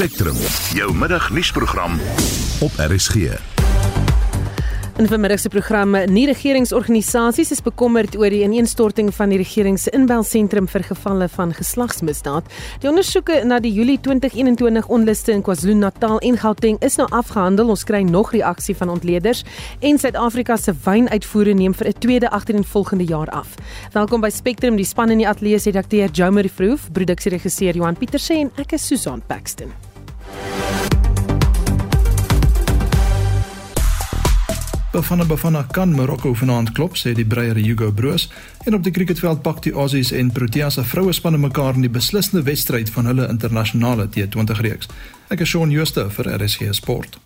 Spectrum, 0.00 0.36
jou 0.72 0.94
middagnuusprogram 0.96 1.98
op 2.60 2.70
RSG. 2.76 3.14
In 4.96 5.08
vanmiddag 5.08 5.40
se 5.40 5.48
program, 5.48 5.92
nie 6.08 6.24
regeringsorganisasies 6.26 7.50
is 7.52 7.60
bekommerd 7.60 8.16
oor 8.16 8.32
die 8.32 8.40
ineenstorting 8.46 9.10
van 9.14 9.28
die 9.28 9.36
regering 9.42 9.76
se 9.76 9.92
inbelsentrum 9.92 10.70
vir 10.72 10.86
gevalle 10.88 11.28
van 11.28 11.52
geslagsmisdaad. 11.52 12.48
Die 12.80 12.88
ondersoeke 12.88 13.42
na 13.44 13.58
die 13.60 13.74
Julie 13.76 13.98
2021 14.00 14.88
onluste 14.88 15.36
in 15.36 15.44
KwaZulu-Natal 15.44 16.16
en 16.30 16.40
Gauteng 16.40 16.80
is 16.80 16.96
nou 16.96 17.10
afgehandel. 17.12 17.68
Ons 17.68 17.84
kry 17.84 18.00
nog 18.00 18.32
reaksie 18.32 18.76
van 18.80 18.94
ontleeders 18.96 19.44
en 19.84 20.00
Suid-Afrika 20.00 20.56
se 20.56 20.72
wynuitvoere 20.86 21.52
neem 21.52 21.76
vir 21.76 21.88
'n 21.92 21.98
tweede 21.98 22.30
agtereenvolgende 22.30 23.04
jaar 23.04 23.28
af. 23.28 23.54
Welkom 23.92 24.20
by 24.20 24.30
Spectrum, 24.30 24.76
die 24.76 24.88
span 24.88 25.10
in 25.10 25.18
die 25.18 25.28
ateljee 25.28 25.58
se 25.58 25.70
redakteur 25.70 26.08
Jomari 26.08 26.48
Vroof, 26.48 26.88
produksieregisseur 26.92 27.74
Johan 27.74 27.96
Pieterse 27.96 28.34
en 28.34 28.50
ek 28.56 28.72
is 28.72 28.86
Susan 28.86 29.22
Paxton. 29.26 29.89
Bafana 34.90 35.24
Bafana 35.24 35.62
kan 35.70 35.92
Marokko 35.94 36.32
vanaand 36.34 36.72
klop 36.74 36.96
sê 36.98 37.12
die 37.14 37.24
breier 37.24 37.54
Hugo 37.54 37.92
Broos 37.94 38.24
en 38.66 38.74
op 38.74 38.82
die 38.82 38.90
cricketveld 38.90 39.38
pak 39.44 39.60
die 39.62 39.70
Aussies 39.70 40.10
en 40.10 40.32
Proteas 40.34 40.74
se 40.74 40.82
vroue 40.82 41.12
spanne 41.14 41.38
mekaar 41.38 41.76
in 41.78 41.84
die 41.86 41.92
beslissende 41.94 42.42
wedstryd 42.42 42.90
van 42.90 43.06
hulle 43.06 43.28
internasionale 43.30 44.08
T20 44.10 44.58
reeks. 44.66 44.88
Ek 45.30 45.44
is 45.44 45.52
Shaun 45.52 45.70
Schuster 45.70 46.10
vir 46.10 46.32
RSG 46.34 46.74
Sport. 46.74 47.20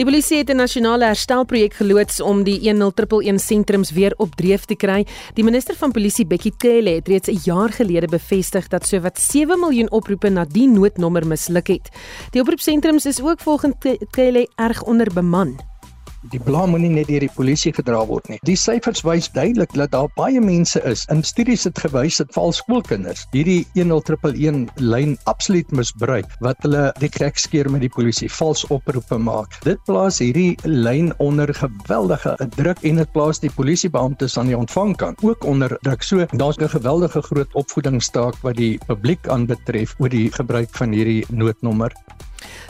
Die 0.00 0.06
polisie 0.08 0.38
het 0.38 0.48
'n 0.48 0.56
nasionale 0.56 1.04
herstelprojek 1.04 1.74
geloods 1.74 2.20
om 2.20 2.42
die 2.44 2.58
10111 2.60 3.40
sentrums 3.40 3.90
weer 3.90 4.14
op 4.16 4.34
dreef 4.36 4.64
te 4.64 4.74
kry. 4.74 5.06
Die 5.34 5.44
minister 5.44 5.74
van 5.76 5.92
polisie 5.92 6.26
Bekkie 6.26 6.54
Cele 6.56 6.90
het 6.90 7.08
reeds 7.08 7.28
'n 7.28 7.40
jaar 7.44 7.68
gelede 7.68 8.06
bevestig 8.06 8.68
dat 8.68 8.86
sowat 8.86 9.18
7 9.20 9.60
miljoen 9.60 9.90
oproepe 9.90 10.28
na 10.28 10.44
die 10.44 10.68
noodnommer 10.68 11.26
misluk 11.26 11.66
het. 11.66 11.88
Die 12.30 12.40
oproepsentrums 12.40 13.06
is 13.06 13.20
ook 13.20 13.40
volgens 13.40 13.74
Cele 14.10 14.48
erg 14.56 14.82
onderbeman. 14.82 15.71
Die 16.30 16.38
blame 16.38 16.76
moenie 16.76 16.92
net 16.94 17.08
deur 17.10 17.24
die 17.24 17.32
polisie 17.34 17.72
gedra 17.74 17.98
word 18.06 18.28
nie. 18.30 18.36
Die 18.46 18.54
syfers 18.58 19.00
wys 19.02 19.26
duidelik 19.34 19.72
dat 19.74 19.90
daar 19.90 20.10
baie 20.14 20.38
mense 20.40 20.78
is. 20.86 21.02
In 21.10 21.24
studies 21.26 21.64
het 21.66 21.80
gewys 21.82 22.20
dat 22.20 22.30
val 22.36 22.54
skoolkinders 22.54 23.24
hierdie 23.32 23.64
10111 23.74 24.70
lyn 24.78 25.16
absoluut 25.32 25.74
misbruik 25.74 26.30
wat 26.46 26.62
hulle 26.62 26.84
die 27.02 27.10
krek 27.10 27.42
skeer 27.42 27.70
met 27.74 27.82
die 27.82 27.90
polisie 27.90 28.30
vals 28.30 28.62
oproepe 28.70 29.18
maak. 29.18 29.58
Dit 29.66 29.82
plaas 29.90 30.20
hierdie 30.22 30.54
lyn 30.62 31.10
onder 31.18 31.50
geweldige 31.58 32.36
druk 32.54 32.86
en 32.86 33.02
dit 33.02 33.14
plaas 33.16 33.42
die 33.42 33.50
polisiebeamptes 33.50 34.38
aan 34.38 34.52
die 34.52 34.58
ontvangkant 34.58 35.26
ook 35.26 35.42
onder 35.42 35.74
druk. 35.82 36.06
So 36.06 36.26
daar's 36.38 36.62
'n 36.62 36.70
geweldige 36.70 37.22
groot 37.22 37.50
opvoedingsstaak 37.54 38.38
wat 38.46 38.56
die 38.56 38.78
publiek 38.86 39.26
aanbetref 39.26 39.98
oor 39.98 40.08
die 40.08 40.30
gebruik 40.30 40.70
van 40.70 40.92
hierdie 40.92 41.24
noodnommer. 41.30 41.90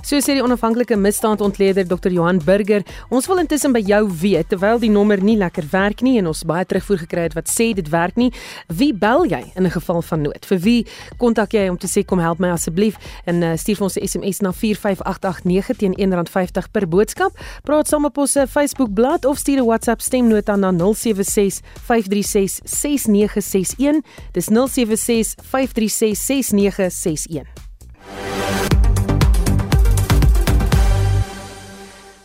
So 0.03 0.17
sê 0.17 0.35
die 0.35 0.43
onafhanklike 0.43 0.97
misdaadontleder 0.97 1.87
Dr. 1.89 2.11
Johan 2.11 2.41
Burger, 2.45 2.83
ons 3.11 3.27
wil 3.27 3.39
intussen 3.39 3.73
by 3.73 3.81
jou 3.81 4.03
weet 4.23 4.49
terwyl 4.49 4.79
die 4.79 4.91
nommer 4.91 5.23
nie 5.23 5.37
lekker 5.37 5.65
werk 5.73 6.03
nie 6.03 6.19
en 6.19 6.27
ons 6.27 6.45
baie 6.45 6.65
terugvoer 6.65 6.99
gekry 7.07 7.29
het 7.29 7.35
wat 7.39 7.49
sê 7.49 7.73
dit 7.75 7.89
werk 7.93 8.17
nie, 8.17 8.33
wie 8.69 8.93
bel 8.93 9.25
jy 9.27 9.43
in 9.57 9.67
'n 9.67 9.71
geval 9.71 10.03
van 10.03 10.23
nood? 10.23 10.45
Vir 10.47 10.59
wie 10.59 10.87
kontak 11.19 11.53
jy 11.53 11.69
om 11.69 11.79
te 11.79 11.87
sê 11.87 12.05
kom 12.05 12.19
help 12.19 12.39
my 12.39 12.51
asseblief 12.51 12.97
en 13.27 13.43
uh, 13.43 13.57
stuur 13.57 13.83
ons 13.83 13.97
'n 13.97 14.07
SMS 14.07 14.41
na 14.41 14.53
45889 14.53 15.77
teen 15.77 15.95
R1.50 15.95 16.71
per 16.71 16.89
boodskap. 16.89 17.33
Praat 17.63 17.89
saam 17.89 18.05
op 18.05 18.19
ons 18.19 18.37
Facebook 18.49 18.93
bladsy 18.95 19.27
of 19.27 19.39
stuur 19.39 19.61
'n 19.61 19.67
WhatsApp 19.67 20.01
stemnota 20.01 20.57
na 20.57 20.71
076 20.73 21.61
536 21.87 22.61
6961. 22.65 24.03
Dis 24.33 24.47
076 24.47 25.35
536 25.43 26.19
6961. 26.19 27.72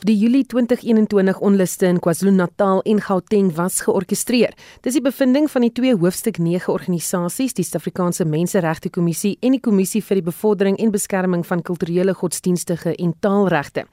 Die 0.07 0.15
Julie 0.15 0.45
2021 0.45 1.39
onluste 1.43 1.89
in 1.89 1.97
KwaZulu-Natal 1.99 2.77
en 2.87 3.01
Gauteng 3.01 3.49
was 3.57 3.81
georkestreer. 3.83 4.53
Dis 4.85 4.95
die 4.95 5.01
bevinding 5.03 5.49
van 5.51 5.65
die 5.65 5.71
twee 5.75 5.97
hoofstuk 5.99 6.37
9 6.39 6.71
organisasies, 6.71 7.57
die 7.57 7.65
Suid-Afrikaanse 7.67 8.23
Menseregte 8.23 8.87
Kommissie 8.87 9.33
en 9.43 9.57
die 9.57 9.59
Kommissie 9.59 9.99
vir 9.99 10.21
die 10.21 10.25
Bevordering 10.29 10.79
en 10.79 10.93
Beskerming 10.95 11.43
van 11.49 11.59
Kulturele 11.59 12.15
Godsdienstige 12.15 12.95
en 12.95 13.11
Taalregte. 13.19 13.83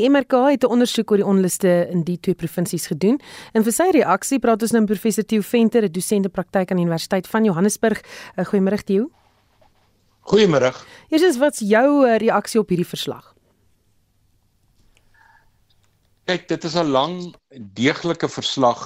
Die 0.00 0.08
MRK 0.08 0.40
het 0.54 0.64
'n 0.64 0.72
ondersoek 0.72 1.10
oor 1.10 1.20
die 1.20 1.28
onluste 1.34 1.88
in 1.92 2.02
die 2.02 2.16
twee 2.16 2.34
provinsies 2.34 2.86
gedoen. 2.86 3.20
En 3.52 3.62
vir 3.62 3.72
sy 3.72 3.90
reaksie 3.92 4.38
praat 4.38 4.62
ons 4.62 4.72
nou 4.72 4.80
met 4.80 4.90
professor 4.90 5.24
Theo 5.24 5.42
Venter, 5.42 5.82
'n 5.84 5.92
dosent 5.92 6.32
praktyk 6.32 6.70
aan 6.70 6.78
die 6.78 6.86
Universiteit 6.86 7.26
van 7.26 7.44
Johannesburg. 7.44 8.00
Goeiemôre 8.38 8.84
Theo. 8.84 9.10
Goeiemôre. 10.22 10.72
Eers 11.10 11.36
wat's 11.36 11.58
jou 11.58 12.06
eh, 12.06 12.16
reaksie 12.16 12.60
op 12.60 12.68
hierdie 12.68 12.88
verslag? 12.88 13.37
Kyk, 16.28 16.42
dit 16.48 16.64
is 16.68 16.74
'n 16.76 16.90
lang 16.92 17.14
deeglike 17.76 18.28
verslag, 18.28 18.80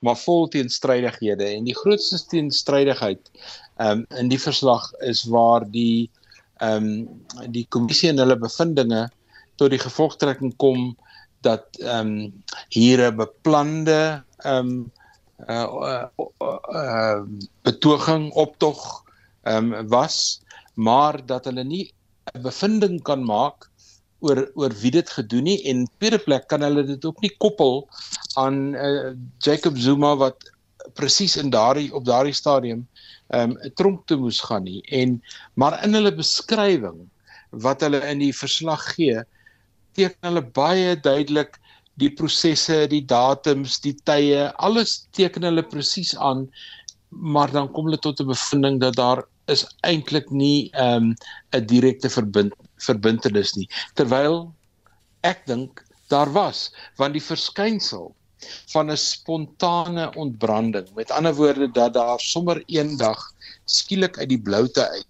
maar 0.00 0.16
vol 0.16 0.46
teenstrydighede. 0.48 1.44
En 1.44 1.66
die 1.68 1.76
grootste 1.76 2.16
teenstrydigheid 2.30 3.28
um, 3.76 4.06
in 4.16 4.30
die 4.32 4.40
verslag 4.40 4.86
is 5.04 5.26
waar 5.28 5.66
die 5.74 6.08
ehm 6.64 6.86
um, 6.88 7.50
die 7.52 7.66
kommissie 7.68 8.08
en 8.08 8.22
hulle 8.22 8.38
bevindinge 8.40 9.02
tot 9.60 9.74
die 9.74 9.82
gevolgtrekking 9.82 10.54
kom 10.56 10.96
dat 11.44 11.68
ehm 11.84 12.14
um, 12.14 12.44
hier 12.72 13.04
'n 13.10 13.16
beplande 13.20 14.24
ehm 14.38 14.56
um, 14.56 14.92
uh, 15.52 15.68
uh, 15.68 16.08
uh, 16.40 16.58
uh, 16.80 17.20
betoging 17.68 18.32
optog 18.32 19.04
ehm 19.44 19.72
um, 19.72 19.88
was, 19.92 20.40
maar 20.74 21.20
dat 21.26 21.44
hulle 21.44 21.64
nie 21.64 21.92
'n 22.32 22.42
bevinding 22.42 23.02
kan 23.02 23.20
maak 23.20 23.68
oor 24.24 24.42
oor 24.54 24.74
wie 24.80 24.92
dit 24.94 25.10
gedoen 25.10 25.46
nie. 25.48 25.58
En 25.70 25.86
tweede 25.98 26.18
plek 26.18 26.48
kan 26.48 26.64
hulle 26.64 26.84
dit 26.86 27.04
ook 27.04 27.20
nie 27.24 27.32
koppel 27.42 27.84
aan 28.40 28.74
uh, 28.74 29.12
Jacob 29.44 29.78
Zuma 29.78 30.14
wat 30.16 30.50
presies 30.94 31.36
in 31.36 31.50
daardie 31.50 31.90
op 31.94 32.06
daardie 32.06 32.36
stadium 32.36 32.86
ehm 33.34 33.56
um, 33.56 33.72
tronk 33.74 34.04
toe 34.06 34.18
moes 34.22 34.40
gaan 34.40 34.64
nie. 34.64 34.80
En 34.94 35.20
maar 35.54 35.80
in 35.84 35.94
hulle 35.98 36.14
beskrywing 36.14 37.00
wat 37.50 37.80
hulle 37.82 38.00
in 38.06 38.22
die 38.22 38.34
verslag 38.34 38.84
gee 38.94 39.22
teken 39.96 40.28
hulle 40.28 40.44
baie 40.54 40.94
duidelik 41.00 41.56
die 41.96 42.10
prosesse, 42.12 42.84
die 42.92 43.00
datums, 43.08 43.78
die 43.80 43.94
tye, 44.04 44.50
alles 44.60 45.06
teken 45.16 45.46
hulle 45.48 45.64
presies 45.64 46.12
aan 46.16 46.44
maar 47.08 47.50
dan 47.50 47.70
kom 47.72 47.88
hulle 47.88 47.98
tot 47.98 48.20
'n 48.20 48.26
bevinding 48.26 48.80
dat 48.80 48.96
daar 48.96 49.24
is 49.46 49.64
eintlik 49.80 50.30
nie 50.30 50.70
'n 50.74 51.16
um, 51.52 51.66
direkte 51.66 52.10
verbind 52.10 52.52
verbintenis 52.84 53.54
nie 53.56 53.68
terwyl 53.94 54.52
ek 55.26 55.44
dink 55.46 55.82
daar 56.12 56.30
was 56.32 56.70
want 57.00 57.16
die 57.16 57.24
verskynsel 57.24 58.12
van 58.72 58.90
'n 58.92 59.00
spontane 59.00 60.06
ontbranding 60.14 60.88
met 60.94 61.10
ander 61.10 61.34
woorde 61.34 61.70
dat 61.72 61.94
daar 61.94 62.20
sommer 62.20 62.62
eendag 62.66 63.20
skielik 63.64 64.18
uit 64.18 64.28
die 64.28 64.42
bloute 64.48 64.88
uit 64.88 65.06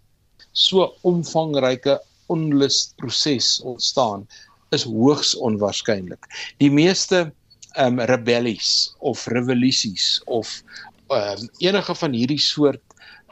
so 0.53 0.94
omvangryke 1.03 2.00
onlusproses 2.26 3.60
ontstaan 3.60 4.26
is 4.71 4.84
hoogs 4.84 5.34
onwaarskynlik 5.37 6.26
die 6.59 6.71
meeste 6.71 7.32
um, 7.78 8.00
rebellies 8.00 8.94
of 8.99 9.26
revolusies 9.26 10.22
of 10.25 10.62
um, 11.09 11.49
enige 11.59 11.94
van 11.94 12.12
hierdie 12.12 12.41
soort 12.41 12.82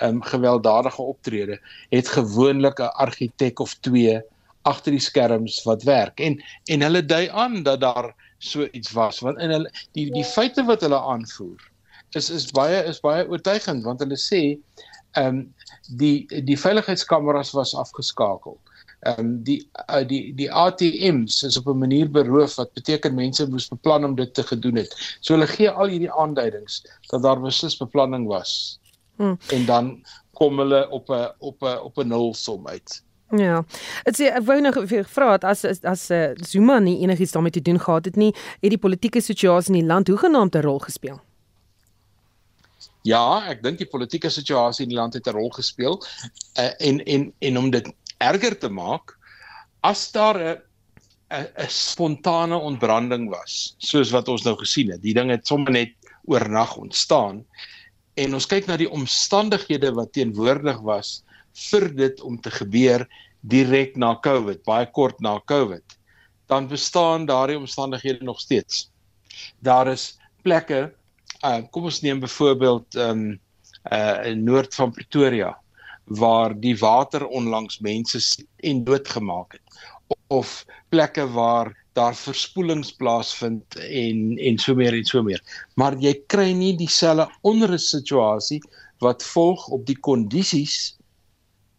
um, 0.02 0.22
gewelddadige 0.22 1.02
optrede 1.02 1.60
het 1.88 2.08
gewoonlik 2.08 2.78
'n 2.78 2.94
argitek 3.06 3.58
of 3.58 3.74
twee 3.74 4.20
agter 4.62 4.92
die 4.92 5.00
skerms 5.00 5.62
wat 5.62 5.82
werk 5.82 6.20
en 6.20 6.42
en 6.64 6.80
hulle 6.80 7.04
dui 7.04 7.28
aan 7.28 7.62
dat 7.62 7.80
daar 7.80 8.14
so 8.38 8.68
iets 8.72 8.92
was 8.92 9.20
want 9.20 9.38
in 9.38 9.50
hulle 9.50 9.70
die 9.92 10.10
die 10.10 10.24
feite 10.24 10.64
wat 10.64 10.80
hulle 10.80 11.00
aanvoer 11.00 11.70
is 12.10 12.30
is 12.30 12.50
baie 12.50 12.84
is 12.84 13.00
baie 13.00 13.28
oortuigend 13.28 13.84
want 13.84 14.00
hulle 14.00 14.18
sê 14.18 14.58
ehm 15.14 15.26
um, 15.26 15.54
die 16.00 16.26
die 16.44 16.58
veiligheidskameras 16.58 17.52
was 17.54 17.74
afgeskakel. 17.74 18.58
Ehm 19.06 19.20
um, 19.20 19.32
die 19.46 19.58
uh, 19.88 20.02
die 20.08 20.34
die 20.34 20.50
ATMs 20.52 21.42
is 21.42 21.58
op 21.60 21.68
'n 21.70 21.78
manier 21.78 22.10
beroof 22.10 22.56
wat 22.60 22.72
beteken 22.72 23.14
mense 23.14 23.46
moes 23.50 23.68
beplan 23.68 24.04
om 24.04 24.14
dit 24.14 24.34
te 24.34 24.42
gedoen 24.42 24.76
het. 24.82 24.94
So 25.20 25.34
hulle 25.34 25.46
gee 25.46 25.70
al 25.70 25.92
hierdie 25.92 26.12
aanduidings 26.12 26.82
dat 27.10 27.22
daar 27.22 27.40
beslis 27.40 27.76
beplanning 27.76 28.26
was. 28.26 28.80
Hmm. 29.16 29.38
En 29.48 29.64
dan 29.66 30.04
kom 30.32 30.58
hulle 30.58 30.88
op 30.90 31.08
'n 31.08 31.32
op 31.38 31.62
'n 31.62 31.78
op 31.78 31.98
'n 31.98 32.08
nulsom 32.08 32.68
uit. 32.68 33.02
Ja. 33.36 33.64
Dit 34.02 34.20
sê 34.20 34.30
ek 34.30 34.44
wou 34.46 34.60
nog 34.60 34.76
vra 35.10 35.32
het 35.32 35.44
as 35.44 35.64
as, 35.64 35.82
as 35.82 36.10
uh, 36.10 36.30
Zuma 36.34 36.78
nie 36.78 37.00
enigiets 37.00 37.32
daarmee 37.32 37.50
te 37.50 37.62
doen 37.62 37.80
gehad 37.80 38.04
het 38.04 38.16
nie, 38.16 38.34
het 38.60 38.70
die 38.70 38.78
politieke 38.78 39.20
situasie 39.20 39.74
in 39.74 39.80
die 39.80 39.88
land 39.88 40.08
hoegenaamd 40.08 40.54
'n 40.54 40.60
rol 40.60 40.78
gespeel. 40.78 41.20
Ja, 43.02 43.46
ek 43.48 43.62
dink 43.62 43.78
die 43.78 43.88
politieke 43.88 44.28
situasie 44.28 44.84
in 44.84 44.88
die 44.88 44.98
land 44.98 45.14
het 45.14 45.26
'n 45.26 45.36
rol 45.36 45.50
gespeel. 45.50 46.02
Uh, 46.58 46.70
en 46.78 47.04
en 47.04 47.32
en 47.38 47.58
om 47.58 47.70
dit 47.70 47.92
erger 48.18 48.58
te 48.58 48.68
maak, 48.68 49.18
as 49.80 50.12
daar 50.12 50.38
'n 50.38 50.62
'n 51.34 51.68
spontane 51.68 52.56
ontbranding 52.56 53.30
was, 53.30 53.74
soos 53.78 54.10
wat 54.10 54.28
ons 54.28 54.42
nou 54.42 54.56
gesien 54.56 54.90
het, 54.90 55.02
die 55.02 55.14
ding 55.14 55.30
het 55.30 55.46
sommer 55.46 55.72
net 55.72 55.92
oornag 56.24 56.76
ontstaan 56.76 57.44
en 58.14 58.34
ons 58.34 58.46
kyk 58.46 58.68
na 58.68 58.76
die 58.78 58.90
omstandighede 58.90 59.92
wat 59.96 60.12
teenwoordig 60.14 60.80
was 60.86 61.22
vir 61.70 61.88
dit 61.94 62.20
om 62.22 62.38
te 62.40 62.50
gebeur 62.50 63.06
direk 63.44 63.96
na 64.00 64.14
COVID, 64.24 64.62
baie 64.64 64.86
kort 64.96 65.20
na 65.20 65.36
COVID, 65.50 65.96
dan 66.48 66.68
bestaan 66.68 67.26
daardie 67.26 67.58
omstandighede 67.58 68.24
nog 68.24 68.40
steeds. 68.40 68.88
Daar 69.60 69.90
is 69.92 70.14
plekke, 70.42 70.92
uh, 71.44 71.60
kom 71.70 71.90
ons 71.90 72.02
neem 72.04 72.22
byvoorbeeld 72.24 72.96
um 72.96 73.24
uh 73.92 74.24
in 74.24 74.44
noord 74.44 74.74
van 74.74 74.92
Pretoria 74.96 75.50
waar 76.04 76.54
die 76.56 76.76
water 76.80 77.26
onlangs 77.26 77.82
mense 77.84 78.20
en 78.64 78.84
doodgemaak 78.84 79.52
het 79.52 80.16
of 80.32 80.64
plekke 80.88 81.26
waar 81.32 81.83
daar 81.94 82.14
verspoelings 82.18 82.92
plaasvind 82.98 83.76
en 83.78 84.38
en 84.38 84.58
so 84.58 84.74
meer 84.74 84.94
en 84.94 85.06
so 85.06 85.22
meer. 85.22 85.42
Maar 85.78 85.96
jy 86.02 86.14
kry 86.32 86.50
nie 86.52 86.74
dieselfde 86.78 87.28
onrus 87.46 87.88
situasie 87.94 88.60
wat 89.04 89.22
volg 89.34 89.66
op 89.74 89.86
die 89.86 89.98
kondisies 89.98 90.96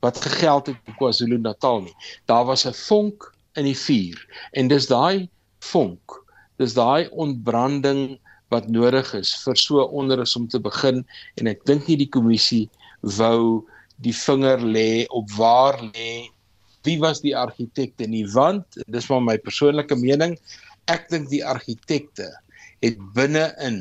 wat 0.05 0.19
gegeld 0.21 0.67
het 0.71 0.89
in 0.89 0.97
KwaZulu-Natal 0.99 1.81
nie. 1.87 1.95
Daar 2.25 2.45
was 2.45 2.65
'n 2.65 2.73
vonk 2.73 3.31
in 3.55 3.65
die 3.65 3.77
vuur 3.77 4.19
en 4.51 4.67
dis 4.67 4.87
daai 4.87 5.29
vonk, 5.59 6.19
dis 6.57 6.73
daai 6.73 7.07
ontbranding 7.11 8.19
wat 8.53 8.67
nodig 8.69 9.13
is 9.13 9.33
vir 9.43 9.57
so 9.57 9.83
onderus 9.83 10.35
om 10.35 10.47
te 10.47 10.59
begin 10.59 11.05
en 11.35 11.47
ek 11.47 11.65
dink 11.65 11.87
nie 11.87 11.97
die 11.97 12.09
kommissie 12.09 12.69
wou 13.17 13.65
die 14.03 14.13
vinger 14.13 14.59
lê 14.59 15.05
op 15.09 15.31
waar 15.37 15.79
lê 15.93 16.29
wie 16.85 16.99
was 16.99 17.21
die 17.21 17.35
argitekte 17.37 18.07
nie? 18.07 18.25
Want 18.33 18.79
dis 18.87 19.09
maar 19.09 19.21
my 19.21 19.37
persoonlike 19.37 19.95
mening 19.99 20.37
ek 20.91 21.07
dink 21.09 21.29
die 21.31 21.43
argitekte 21.45 22.29
het 22.85 22.97
binne 23.17 23.47
in 23.65 23.79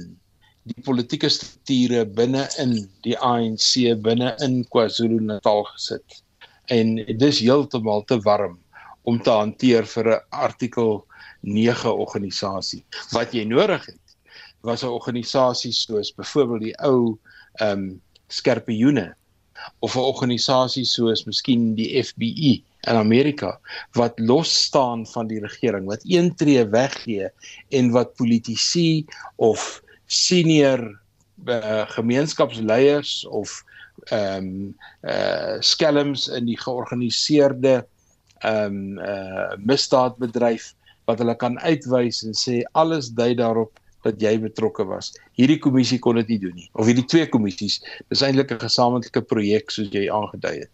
die 0.65 0.85
politieke 0.85 1.29
strukture 1.29 2.05
binne 2.19 2.47
in 2.63 2.77
die 3.05 3.17
ANC 3.21 3.75
binne 4.05 4.33
in 4.45 4.63
KwaZulu-Natal 4.73 5.67
gesit. 5.75 6.23
En 6.73 6.97
dis 7.21 7.43
heeltemal 7.45 8.07
te 8.09 8.17
warm 8.25 8.57
om 9.05 9.21
te 9.21 9.31
hanteer 9.31 9.85
vir 9.85 10.09
'n 10.15 10.23
artikel 10.47 11.05
9 11.43 11.93
organisasie. 11.93 12.85
Wat 13.13 13.35
jy 13.37 13.45
nodig 13.45 13.85
het 13.87 14.17
was 14.65 14.83
'n 14.83 14.97
organisasie 14.97 15.73
soos 15.73 16.15
byvoorbeeld 16.15 16.63
die 16.63 16.79
ou 16.81 17.19
ehm 17.61 17.79
um, 17.79 18.01
skerpioene 18.29 19.15
of 19.81 19.95
'n 19.95 20.09
organisasie 20.13 20.85
soos 20.85 21.25
miskien 21.25 21.75
die 21.75 22.03
FBI 22.03 22.65
in 22.87 22.97
Amerika 22.97 23.59
wat 23.93 24.19
los 24.19 24.53
staan 24.65 25.07
van 25.07 25.29
die 25.31 25.41
regering 25.41 25.87
wat 25.91 26.05
een 26.05 26.35
tree 26.35 26.65
weggee 26.69 27.31
en 27.69 27.91
wat 27.91 28.15
politici 28.15 29.07
of 29.37 29.83
senior 30.07 31.01
uh, 31.47 31.85
gemeenskapsleiers 31.97 33.25
of 33.27 33.63
ehm 34.13 34.45
um, 34.45 34.77
uh 35.03 35.57
skelms 35.61 36.29
in 36.29 36.45
die 36.45 36.59
georganiseerde 36.61 37.87
ehm 38.39 38.99
um, 38.99 38.99
uh 38.99 39.55
misdaadbedryf 39.57 40.75
wat 41.09 41.19
hulle 41.23 41.37
kan 41.37 41.59
uitwys 41.61 42.23
en 42.25 42.37
sê 42.37 42.63
alles 42.73 43.13
dui 43.17 43.35
daarop 43.39 43.81
dat 44.05 44.21
jy 44.21 44.35
betrokke 44.41 44.85
was. 44.85 45.13
Hierdie 45.39 45.59
kommissie 45.59 45.99
kon 45.99 46.19
dit 46.21 46.35
nie 46.35 46.41
doen 46.43 46.57
nie. 46.59 46.69
Of 46.77 46.89
hierdie 46.91 47.07
twee 47.09 47.29
kommissies, 47.33 47.81
dis 48.13 48.25
eintlik 48.27 48.53
'n 48.53 48.61
gesamentlike 48.61 49.23
projek 49.31 49.73
soos 49.73 49.89
jy 49.93 50.11
aangedui 50.13 50.59
het. 50.61 50.73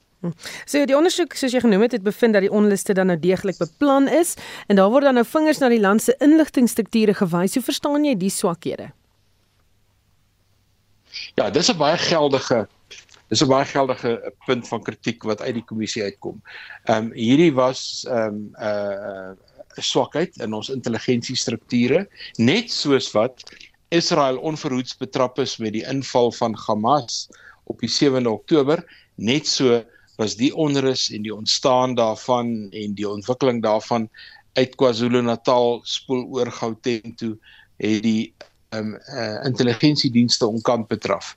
So 0.68 0.84
die 0.84 0.96
ondersoek 0.96 1.34
soos 1.38 1.54
jy 1.54 1.62
genoem 1.64 1.86
het, 1.86 1.92
het 1.96 2.04
bevind 2.04 2.36
dat 2.36 2.44
die 2.44 2.52
onluste 2.52 2.94
dan 2.96 3.08
nou 3.08 3.18
deeglik 3.20 3.58
beplan 3.60 4.08
is 4.08 4.34
en 4.68 4.76
daar 4.76 4.90
word 4.92 5.08
dan 5.08 5.16
nou 5.16 5.24
vingers 5.24 5.60
na 5.62 5.70
die 5.72 5.80
land 5.80 6.02
se 6.04 6.14
inligtingstrukture 6.20 7.14
gewys. 7.14 7.56
Hoe 7.56 7.64
verstaan 7.64 8.04
jy 8.04 8.16
die 8.20 8.32
swakhede? 8.32 8.90
Ja, 11.38 11.50
dis 11.50 11.70
'n 11.70 11.78
baie 11.78 11.98
geldige 11.98 12.68
dis 13.28 13.42
'n 13.42 13.48
baie 13.48 13.64
geldige 13.64 14.32
punt 14.46 14.68
van 14.68 14.82
kritiek 14.82 15.22
wat 15.22 15.40
uit 15.40 15.54
die 15.54 15.64
kommissie 15.64 16.02
uitkom. 16.02 16.42
Ehm 16.84 17.04
um, 17.04 17.12
hierdie 17.12 17.54
was 17.54 18.04
ehm 18.08 18.26
um, 18.26 18.50
'n 18.58 18.64
uh, 18.64 19.32
swakheid 19.76 20.36
in 20.36 20.52
ons 20.52 20.68
intelligensiestrukture, 20.68 22.08
net 22.36 22.70
soos 22.70 23.12
wat 23.12 23.42
Israel 23.88 24.38
onverhoeds 24.38 24.96
betrap 24.96 25.38
is 25.38 25.56
met 25.56 25.72
die 25.72 25.86
inval 25.86 26.32
van 26.32 26.54
Hamas 26.66 27.28
op 27.64 27.80
die 27.80 27.90
7de 27.90 28.28
Oktober, 28.28 28.84
net 29.14 29.46
so 29.46 29.84
was 30.20 30.36
die 30.36 30.52
onrus 30.52 31.08
en 31.10 31.24
die 31.24 31.34
ontstaan 31.34 31.94
daarvan 31.96 32.68
en 32.76 32.94
die 32.94 33.08
ontwikkeling 33.08 33.62
daarvan 33.64 34.08
uit 34.58 34.74
KwaZulu-Natal 34.76 35.80
spoel 35.88 36.26
oor 36.36 36.50
Gauteng 36.52 37.16
toe 37.16 37.36
het 37.80 38.02
die 38.04 38.32
ehm 38.70 38.92
um, 38.92 38.98
uh, 39.10 39.40
intelligensiedienste 39.48 40.46
onkant 40.46 40.86
betraf 40.88 41.36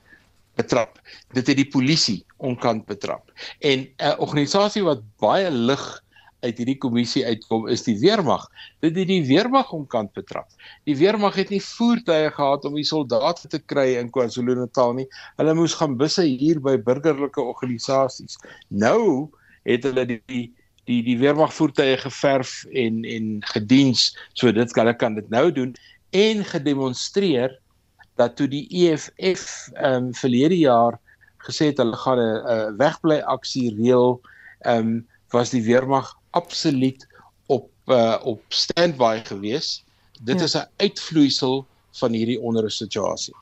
betrap. 0.54 1.00
Dit 1.34 1.48
het 1.50 1.56
die 1.58 1.68
polisie 1.68 2.20
onkant 2.36 2.84
betrap. 2.86 3.32
En 3.58 3.88
'n 3.98 4.18
organisasie 4.18 4.84
wat 4.86 5.02
baie 5.18 5.50
lig 5.50 6.03
uit 6.44 6.58
hierdie 6.60 6.78
kommissie 6.78 7.24
uitkom 7.26 7.68
is 7.72 7.84
die 7.86 7.96
weermag. 8.00 8.44
Dit 8.84 8.98
het 9.00 9.08
die 9.08 9.22
weermag 9.26 9.72
omkant 9.72 10.12
betrap. 10.16 10.50
Die 10.88 10.96
weermag 10.96 11.38
het 11.40 11.50
nie 11.50 11.62
voertuie 11.64 12.30
gehad 12.34 12.64
om 12.68 12.76
die 12.78 12.86
soldate 12.88 13.48
te 13.48 13.60
kry 13.72 13.94
in 14.00 14.12
KwaZulu-Natal 14.14 14.92
nie. 15.00 15.08
Hulle 15.40 15.54
moes 15.56 15.76
gaan 15.80 15.96
busse 16.00 16.26
hier 16.26 16.60
by 16.64 16.76
burgerlike 16.76 17.40
organisasies. 17.40 18.36
Nou 18.68 19.30
het 19.64 19.88
hulle 19.88 20.06
die 20.08 20.20
die 20.28 20.44
die, 20.84 21.00
die 21.00 21.16
weermag 21.16 21.52
voertuie 21.56 21.96
geverf 21.96 22.64
en 22.76 23.04
en 23.08 23.38
gediens 23.54 24.10
so 24.36 24.52
dit 24.52 24.72
kan 24.76 24.84
hulle 24.84 24.98
kan 25.00 25.14
dit 25.16 25.30
nou 25.32 25.46
doen 25.52 25.72
en 26.12 26.44
gedemonstreer 26.44 27.56
dat 28.20 28.36
toe 28.36 28.48
die 28.50 28.66
EFF 28.68 29.46
ehm 29.74 30.10
um, 30.10 30.12
verlede 30.14 30.58
jaar 30.58 30.98
gesê 31.46 31.70
het 31.72 31.80
hulle 31.82 31.96
gaan 31.96 32.20
'n 32.20 32.76
wegbly 32.78 33.18
aksie 33.36 33.72
reël 33.78 34.20
ehm 34.60 34.78
um, 34.78 34.92
was 35.32 35.50
die 35.50 35.64
weermag 35.64 36.12
absoluut 36.34 37.06
op 37.46 37.70
uh, 37.86 38.18
op 38.22 38.42
standby 38.48 39.22
gewees. 39.24 39.84
Dit 40.20 40.38
ja. 40.38 40.44
is 40.44 40.54
'n 40.56 40.68
uitvloeisel 40.76 41.66
van 42.00 42.12
hierdie 42.12 42.40
onderus 42.40 42.76
situasie. 42.76 43.34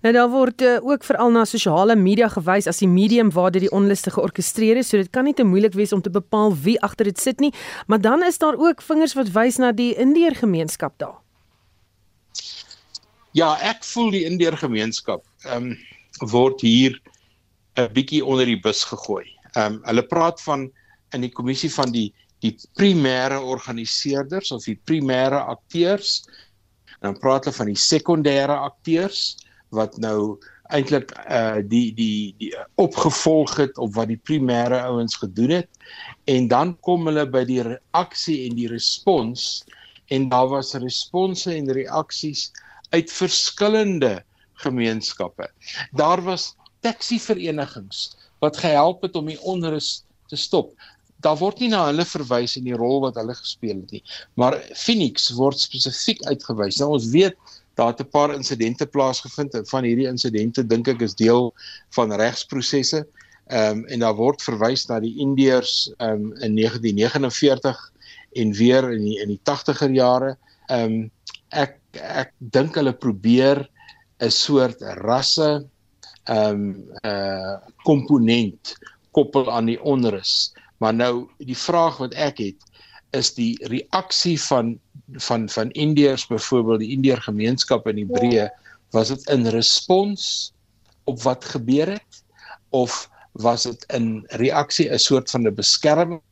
Nou 0.00 0.12
daar 0.14 0.28
word 0.30 0.62
uh, 0.62 0.78
ook 0.82 1.04
veral 1.04 1.30
na 1.30 1.44
sosiale 1.44 1.96
media 1.96 2.28
gewys 2.32 2.66
as 2.66 2.80
die 2.80 2.88
medium 2.88 3.30
waar 3.30 3.50
dit 3.50 3.66
die 3.66 3.70
onluste 3.70 4.10
georkestreer 4.10 4.76
is, 4.76 4.88
so 4.88 4.96
dit 4.96 5.10
kan 5.10 5.24
nie 5.24 5.34
te 5.34 5.44
moeilik 5.44 5.74
wees 5.76 5.92
om 5.92 6.02
te 6.02 6.10
bepaal 6.10 6.56
wie 6.64 6.78
agter 6.80 7.10
dit 7.10 7.20
sit 7.20 7.40
nie, 7.40 7.52
maar 7.86 8.00
dan 8.00 8.24
is 8.24 8.38
daar 8.38 8.56
ook 8.56 8.82
vingers 8.82 9.14
wat 9.18 9.32
wys 9.34 9.56
na 9.56 9.72
die 9.72 9.94
Indeer 9.94 10.34
gemeenskap 10.34 10.98
daar. 10.98 11.18
Ja, 13.36 13.56
ek 13.60 13.84
voel 13.84 14.10
die 14.10 14.24
Indeer 14.24 14.56
gemeenskap 14.56 15.24
ehm 15.44 15.72
um, 15.72 15.76
word 16.32 16.60
hier 16.60 17.00
'n 17.76 17.92
bietjie 17.92 18.24
onder 18.24 18.46
die 18.46 18.60
bus 18.60 18.84
gegooi. 18.84 19.26
Ehm 19.52 19.74
um, 19.74 19.80
hulle 19.84 20.02
praat 20.02 20.40
van 20.42 20.70
in 21.12 21.20
die 21.20 21.32
kommissie 21.32 21.72
van 21.72 21.92
die 21.92 22.14
die 22.44 22.54
primêre 22.76 23.38
organiseerders 23.40 24.52
of 24.52 24.64
die 24.64 24.78
primêre 24.88 25.40
akteurs. 25.54 26.24
Dan 27.00 27.18
praat 27.20 27.46
hulle 27.46 27.56
van 27.56 27.70
die 27.72 27.80
sekondêre 27.80 28.56
akteurs 28.66 29.36
wat 29.74 29.96
nou 30.02 30.38
eintlik 30.74 31.12
uh 31.30 31.62
die 31.62 31.94
die 31.94 32.34
die 32.40 32.52
opgevolg 32.82 33.56
het 33.60 33.78
op 33.78 33.94
wat 33.94 34.10
die 34.10 34.20
primêre 34.28 34.80
ouens 34.88 35.14
gedoen 35.20 35.60
het 35.60 35.68
en 36.32 36.48
dan 36.50 36.74
kom 36.82 37.06
hulle 37.06 37.26
by 37.30 37.44
die 37.46 37.62
reaksie 37.62 38.46
en 38.48 38.56
die 38.58 38.68
respons 38.70 39.64
en 40.10 40.28
daar 40.30 40.48
was 40.50 40.74
response 40.82 41.50
en 41.50 41.70
reaksies 41.70 42.50
uit 42.94 43.10
verskillende 43.12 44.22
gemeenskappe. 44.62 45.48
Daar 45.92 46.22
was 46.22 46.54
taxi 46.80 47.18
verenigings 47.20 48.16
wat 48.42 48.58
gehelp 48.62 49.02
het 49.02 49.16
om 49.16 49.26
die 49.30 49.40
onrus 49.42 50.04
te 50.30 50.36
stop 50.36 50.74
daar 51.24 51.36
word 51.40 51.60
nie 51.60 51.70
na 51.72 51.86
hulle 51.88 52.04
verwys 52.04 52.56
in 52.58 52.66
die 52.68 52.76
rol 52.76 53.00
wat 53.04 53.16
hulle 53.20 53.34
gespeel 53.34 53.76
het 53.80 53.94
nie. 53.96 54.02
Maar 54.34 54.58
Phoenix 54.76 55.30
word 55.36 55.60
spesifiek 55.60 56.22
uitgewys. 56.28 56.80
Nou 56.80 56.92
ons 56.98 57.08
weet 57.12 57.36
daar 57.76 57.92
het 57.92 58.00
'n 58.00 58.10
paar 58.10 58.34
insidente 58.34 58.86
plaasgevind 58.86 59.54
en 59.54 59.66
van 59.66 59.84
hierdie 59.84 60.08
insidente 60.08 60.66
dink 60.66 60.88
ek 60.88 61.02
is 61.02 61.14
deel 61.14 61.54
van 61.90 62.12
regsprosesse. 62.12 63.06
Ehm 63.46 63.78
um, 63.78 63.84
en 63.86 63.98
daar 64.00 64.14
word 64.14 64.42
verwys 64.42 64.86
na 64.88 65.00
die 65.00 65.16
Indiërs 65.18 65.92
ehm 65.98 66.10
um, 66.10 66.32
in 66.42 66.56
1949 66.56 67.92
en 68.32 68.52
weer 68.52 68.90
in 68.92 69.04
die 69.04 69.20
in 69.20 69.28
die 69.28 69.40
80er 69.44 69.92
jare. 69.92 70.36
Ehm 70.66 70.92
um, 70.92 71.10
ek 71.50 71.78
ek 71.92 72.32
dink 72.38 72.74
hulle 72.74 72.92
probeer 72.92 73.68
'n 74.18 74.30
soort 74.30 74.82
rasse 75.04 75.64
ehm 76.24 76.50
um, 76.50 76.90
uh 77.04 77.56
komponent 77.84 78.74
koppel 79.12 79.50
aan 79.50 79.66
die 79.70 79.80
onrus. 79.80 80.52
Maar 80.78 80.94
nou 80.94 81.28
die 81.38 81.56
vraag 81.56 81.96
wat 81.96 82.14
ek 82.14 82.38
het 82.38 82.66
is 83.16 83.34
die 83.34 83.56
reaksie 83.70 84.36
van 84.42 84.76
van 85.22 85.48
van 85.48 85.70
Indiërs 85.70 86.26
byvoorbeeld 86.26 86.80
die 86.82 86.92
Indiër 86.96 87.22
gemeenskap 87.22 87.86
in 87.86 88.00
Hebreë 88.02 88.48
was 88.94 89.08
dit 89.08 89.28
in 89.32 89.46
respons 89.46 90.52
op 91.04 91.22
wat 91.22 91.44
gebeur 91.44 91.90
het? 91.96 92.22
Of 92.70 93.06
was 93.32 93.62
dit 93.62 93.84
in 93.94 94.24
reaksie 94.26 94.90
'n 94.90 94.98
soort 94.98 95.30
van 95.30 95.46
'n 95.46 95.54
beskerming? 95.54 96.22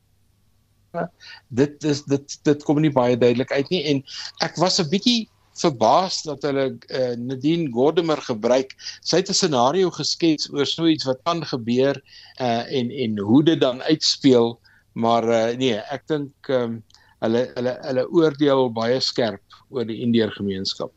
Dit 1.49 1.85
is 1.85 2.03
dit 2.05 2.39
dit 2.43 2.63
kom 2.63 2.81
nie 2.81 2.93
baie 2.93 3.19
duidelik 3.19 3.53
uit 3.53 3.69
nie. 3.69 3.83
En 3.85 4.05
ek 4.39 4.57
was 4.57 4.81
'n 4.81 4.89
bietjie 4.89 5.29
verbaas 5.55 6.23
dat 6.23 6.43
hulle 6.43 6.67
uh, 6.75 7.15
Nadine 7.17 7.71
Gordimer 7.73 8.19
gebruik. 8.19 8.75
Sy 9.01 9.23
het 9.23 9.29
'n 9.31 9.35
scenario 9.35 9.91
geskets 9.91 10.51
oor 10.53 10.67
so 10.67 10.87
iets 10.87 11.05
wat 11.05 11.21
kan 11.25 11.45
gebeur 11.45 12.03
uh, 12.41 12.65
en 12.67 12.91
en 12.91 13.19
hoe 13.19 13.43
dit 13.45 13.61
dan 13.61 13.83
uitspeel 13.83 14.59
Maar 14.95 15.25
uh, 15.29 15.57
nee, 15.59 15.79
ek 15.91 16.07
dink 16.11 16.51
um, 16.55 16.79
hulle 17.25 17.41
hulle 17.57 17.73
hulle 17.83 18.05
oordeel 18.15 18.69
baie 18.75 19.01
skerp 19.03 19.59
oor 19.75 19.87
die 19.89 20.01
Indiër 20.07 20.31
gemeenskap. 20.37 20.93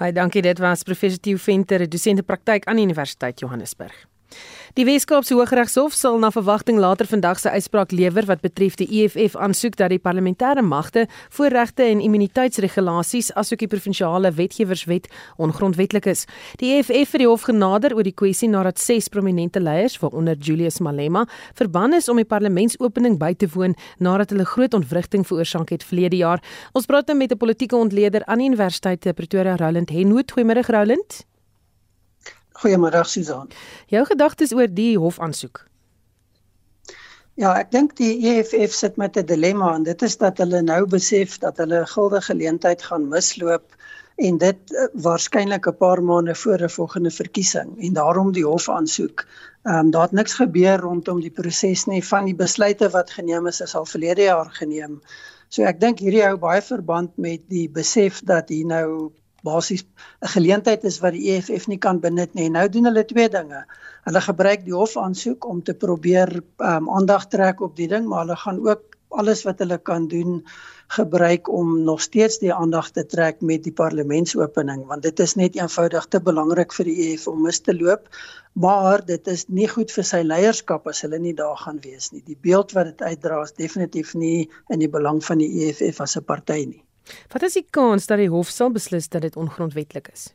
Baie 0.00 0.14
dankie 0.16 0.42
dit 0.44 0.60
was 0.60 0.84
professor 0.88 1.20
Theo 1.20 1.40
Venter, 1.40 1.84
dosent 1.88 2.22
in 2.22 2.24
praktyk 2.24 2.64
aan 2.64 2.80
die 2.80 2.86
Universiteit 2.88 3.44
Johannesburg. 3.44 3.96
Die 4.76 4.84
Weskaapse 4.84 5.32
Hooggeregshof 5.32 5.94
sal 5.96 6.18
na 6.20 6.28
verwagting 6.28 6.76
later 6.76 7.08
vandag 7.08 7.38
sy 7.40 7.48
uitspraak 7.54 7.94
lewer 7.96 8.26
wat 8.28 8.42
betref 8.44 8.74
die 8.76 8.84
EFF 8.98 9.32
aansoek 9.40 9.78
dat 9.80 9.88
die 9.88 9.96
parlementêre 10.04 10.60
magte 10.60 11.06
voorregte 11.32 11.86
en 11.86 12.02
immuniteitsregulasies 12.04 13.30
asook 13.40 13.62
die 13.62 13.70
provinsiale 13.72 14.34
wetgewerswet 14.36 15.06
ongrondwettig 15.40 16.04
is. 16.12 16.26
Die 16.60 16.74
EFF 16.74 17.14
het 17.16 17.22
die 17.22 17.28
hof 17.30 17.46
genader 17.48 17.94
oor 17.96 18.04
die 18.04 18.12
kwessie 18.12 18.50
nadat 18.52 18.76
ses 18.76 19.08
prominente 19.08 19.62
leiers, 19.64 19.96
waaronder 20.02 20.36
Julius 20.36 20.76
Malema, 20.84 21.22
verban 21.56 21.96
is 21.96 22.10
om 22.12 22.20
die 22.20 22.28
parlementsopening 22.28 23.16
by 23.16 23.30
te 23.32 23.48
woon 23.54 23.78
nadat 23.96 24.34
hulle 24.34 24.44
groot 24.44 24.76
ontwrigting 24.76 25.24
veroorsaak 25.24 25.72
het 25.72 25.86
verlede 25.88 26.20
jaar. 26.20 26.44
Ons 26.76 26.84
praat 26.84 27.08
nou 27.08 27.16
met 27.16 27.32
'n 27.32 27.40
politieke 27.40 27.76
ontleder 27.76 28.26
aan 28.26 28.44
die 28.44 28.52
Universiteit 28.52 29.08
Pretoria, 29.14 29.56
Roland 29.56 29.88
Henwood. 29.88 30.36
Goeiemôre 30.36 30.68
Roland. 30.68 31.24
Goeiemôre 32.60 33.04
Susan. 33.04 33.48
Jou 33.92 34.04
gedagtes 34.08 34.52
oor 34.56 34.68
die 34.72 34.96
hofaansoek? 34.98 35.64
Ja, 37.36 37.50
ek 37.60 37.68
dink 37.74 37.90
die 37.98 38.14
EFF 38.30 38.72
sit 38.72 38.94
met 38.96 39.16
'n 39.20 39.26
dilemma 39.28 39.74
en 39.76 39.82
dit 39.84 40.02
is 40.02 40.16
dat 40.16 40.38
hulle 40.40 40.62
nou 40.62 40.86
besef 40.88 41.38
dat 41.38 41.58
hulle 41.60 41.80
'n 41.80 41.92
guldige 41.94 42.32
geleentheid 42.32 42.82
gaan 42.82 43.08
misloop 43.08 43.76
en 44.16 44.38
dit 44.38 44.72
uh, 44.72 44.86
waarskynlik 45.04 45.66
'n 45.68 45.76
paar 45.76 46.02
maande 46.02 46.34
voor 46.34 46.64
'n 46.64 46.72
volgende 46.78 47.10
verkiesing 47.10 47.76
en 47.76 47.92
daarom 47.92 48.32
die 48.32 48.46
hofaansoek. 48.46 49.26
Ehm 49.62 49.78
um, 49.78 49.90
daar 49.90 50.08
het 50.08 50.12
niks 50.12 50.34
gebeur 50.40 50.78
rondom 50.80 51.20
die 51.20 51.30
proses 51.30 51.84
nie 51.84 52.04
van 52.04 52.24
die 52.24 52.34
besluite 52.34 52.88
wat 52.90 53.10
geneem 53.10 53.46
is 53.46 53.60
is 53.60 53.74
al 53.74 53.86
verlede 53.86 54.22
jaar 54.22 54.50
geneem. 54.50 55.00
So 55.48 55.62
ek 55.62 55.80
dink 55.80 55.98
hierdie 55.98 56.24
hou 56.24 56.36
baie 56.36 56.62
verband 56.62 57.16
met 57.16 57.40
die 57.48 57.68
besef 57.68 58.22
dat 58.24 58.48
hier 58.48 58.66
nou 58.66 59.12
basies 59.46 59.84
'n 59.86 60.32
geleentheid 60.34 60.84
is 60.90 61.00
wat 61.04 61.16
die 61.16 61.30
EFF 61.34 61.66
nie 61.72 61.78
kan 61.86 62.00
benut 62.00 62.34
nie. 62.34 62.48
Nou 62.50 62.68
doen 62.68 62.90
hulle 62.90 63.04
twee 63.04 63.28
dinge. 63.28 63.64
Hulle 64.08 64.20
gebruik 64.20 64.64
die 64.64 64.74
hof 64.74 64.96
aansoek 64.96 65.46
om 65.46 65.62
te 65.62 65.74
probeer 65.74 66.40
um, 66.58 66.90
aandag 66.98 67.28
trek 67.28 67.60
op 67.60 67.76
die 67.76 67.88
ding, 67.88 68.06
maar 68.08 68.26
hulle 68.26 68.36
gaan 68.36 68.60
ook 68.68 68.96
alles 69.08 69.42
wat 69.46 69.58
hulle 69.58 69.78
kan 69.78 70.08
doen 70.08 70.42
gebruik 70.86 71.48
om 71.48 71.82
nog 71.82 72.00
steeds 72.00 72.38
die 72.38 72.52
aandag 72.54 72.90
te 72.90 73.06
trek 73.06 73.40
met 73.40 73.64
die 73.64 73.72
parlementsopening 73.72 74.84
want 74.86 75.02
dit 75.02 75.20
is 75.24 75.34
net 75.34 75.56
eenvoudig 75.58 76.06
te 76.06 76.20
belangrik 76.22 76.74
vir 76.78 76.90
die 76.90 76.96
EFF 77.06 77.26
om 77.32 77.42
mis 77.46 77.60
te 77.60 77.74
loop 77.74 78.08
maar 78.52 79.04
dit 79.06 79.28
is 79.32 79.46
nie 79.48 79.68
goed 79.68 79.90
vir 79.90 80.06
sy 80.06 80.22
leierskap 80.22 80.86
as 80.92 81.02
hulle 81.06 81.18
nie 81.22 81.34
daar 81.34 81.58
gaan 81.64 81.80
wees 81.82 82.12
nie 82.12 82.22
die 82.26 82.38
beeld 82.48 82.74
wat 82.78 82.92
dit 82.92 83.02
uitdra 83.02 83.42
is 83.42 83.56
definitief 83.58 84.14
nie 84.14 84.48
in 84.70 84.82
die 84.82 84.92
belang 84.98 85.22
van 85.24 85.42
die 85.42 85.50
EFF 85.66 86.02
as 86.06 86.16
'n 86.16 86.24
party 86.24 86.62
nie 86.64 86.82
Wat 87.32 87.42
is 87.42 87.58
die 87.58 87.66
kans 87.70 88.06
dat 88.06 88.18
die 88.22 88.30
hof 88.32 88.50
sal 88.52 88.72
beslis 88.74 89.08
dat 89.08 89.22
dit 89.22 89.36
ongrondwettig 89.36 90.10
is? 90.12 90.30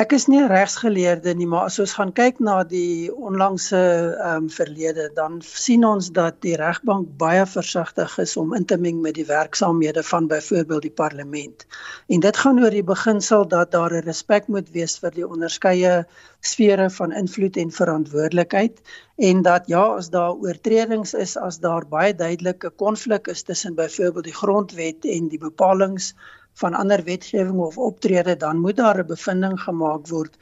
Ek 0.00 0.14
is 0.16 0.24
nie 0.32 0.40
regsgeleerde 0.48 1.34
nie, 1.36 1.46
maar 1.52 1.66
as 1.68 1.74
ons 1.82 1.92
gaan 1.98 2.10
kyk 2.16 2.38
na 2.40 2.54
die 2.68 3.10
onlangse 3.12 3.80
ehm 3.80 4.46
um, 4.46 4.46
verlede, 4.54 5.10
dan 5.18 5.34
sien 5.44 5.84
ons 5.84 6.08
dat 6.16 6.38
die 6.46 6.54
regbank 6.56 7.10
baie 7.20 7.42
versigtig 7.54 8.14
is 8.24 8.32
om 8.40 8.54
in 8.56 8.64
te 8.70 8.78
meng 8.80 9.02
met 9.04 9.18
die 9.18 9.26
werksaamhede 9.28 10.04
van 10.12 10.30
byvoorbeeld 10.30 10.86
die 10.88 10.94
parlement. 11.02 11.66
En 12.08 12.24
dit 12.24 12.40
gaan 12.44 12.62
oor 12.64 12.78
die 12.78 12.86
beginsel 12.94 13.44
dat 13.52 13.76
daar 13.76 13.92
'n 13.98 14.06
respek 14.08 14.48
moet 14.48 14.72
wees 14.78 14.96
vir 15.04 15.12
die 15.20 15.28
onderskeie 15.28 15.92
sfere 16.40 16.88
van 16.96 17.12
invloed 17.12 17.60
en 17.60 17.76
verantwoordelikheid 17.82 18.80
en 19.30 19.42
dat 19.42 19.68
ja, 19.68 19.84
as 20.00 20.08
daar 20.10 20.32
oortredings 20.32 21.12
is, 21.12 21.36
as 21.36 21.60
daar 21.60 21.84
baie 21.84 22.14
duidelike 22.14 22.70
konflik 22.70 23.28
is 23.28 23.42
tussen 23.42 23.74
byvoorbeeld 23.74 24.24
die 24.24 24.40
grondwet 24.42 25.04
en 25.04 25.28
die 25.28 25.44
bepalinge 25.48 26.14
van 26.60 26.74
ander 26.74 27.04
wetgewing 27.04 27.60
of 27.64 27.78
optrede 27.78 28.36
dan 28.36 28.60
moet 28.64 28.76
daar 28.76 28.98
'n 29.02 29.06
bevinding 29.06 29.60
gemaak 29.60 30.08
word. 30.08 30.36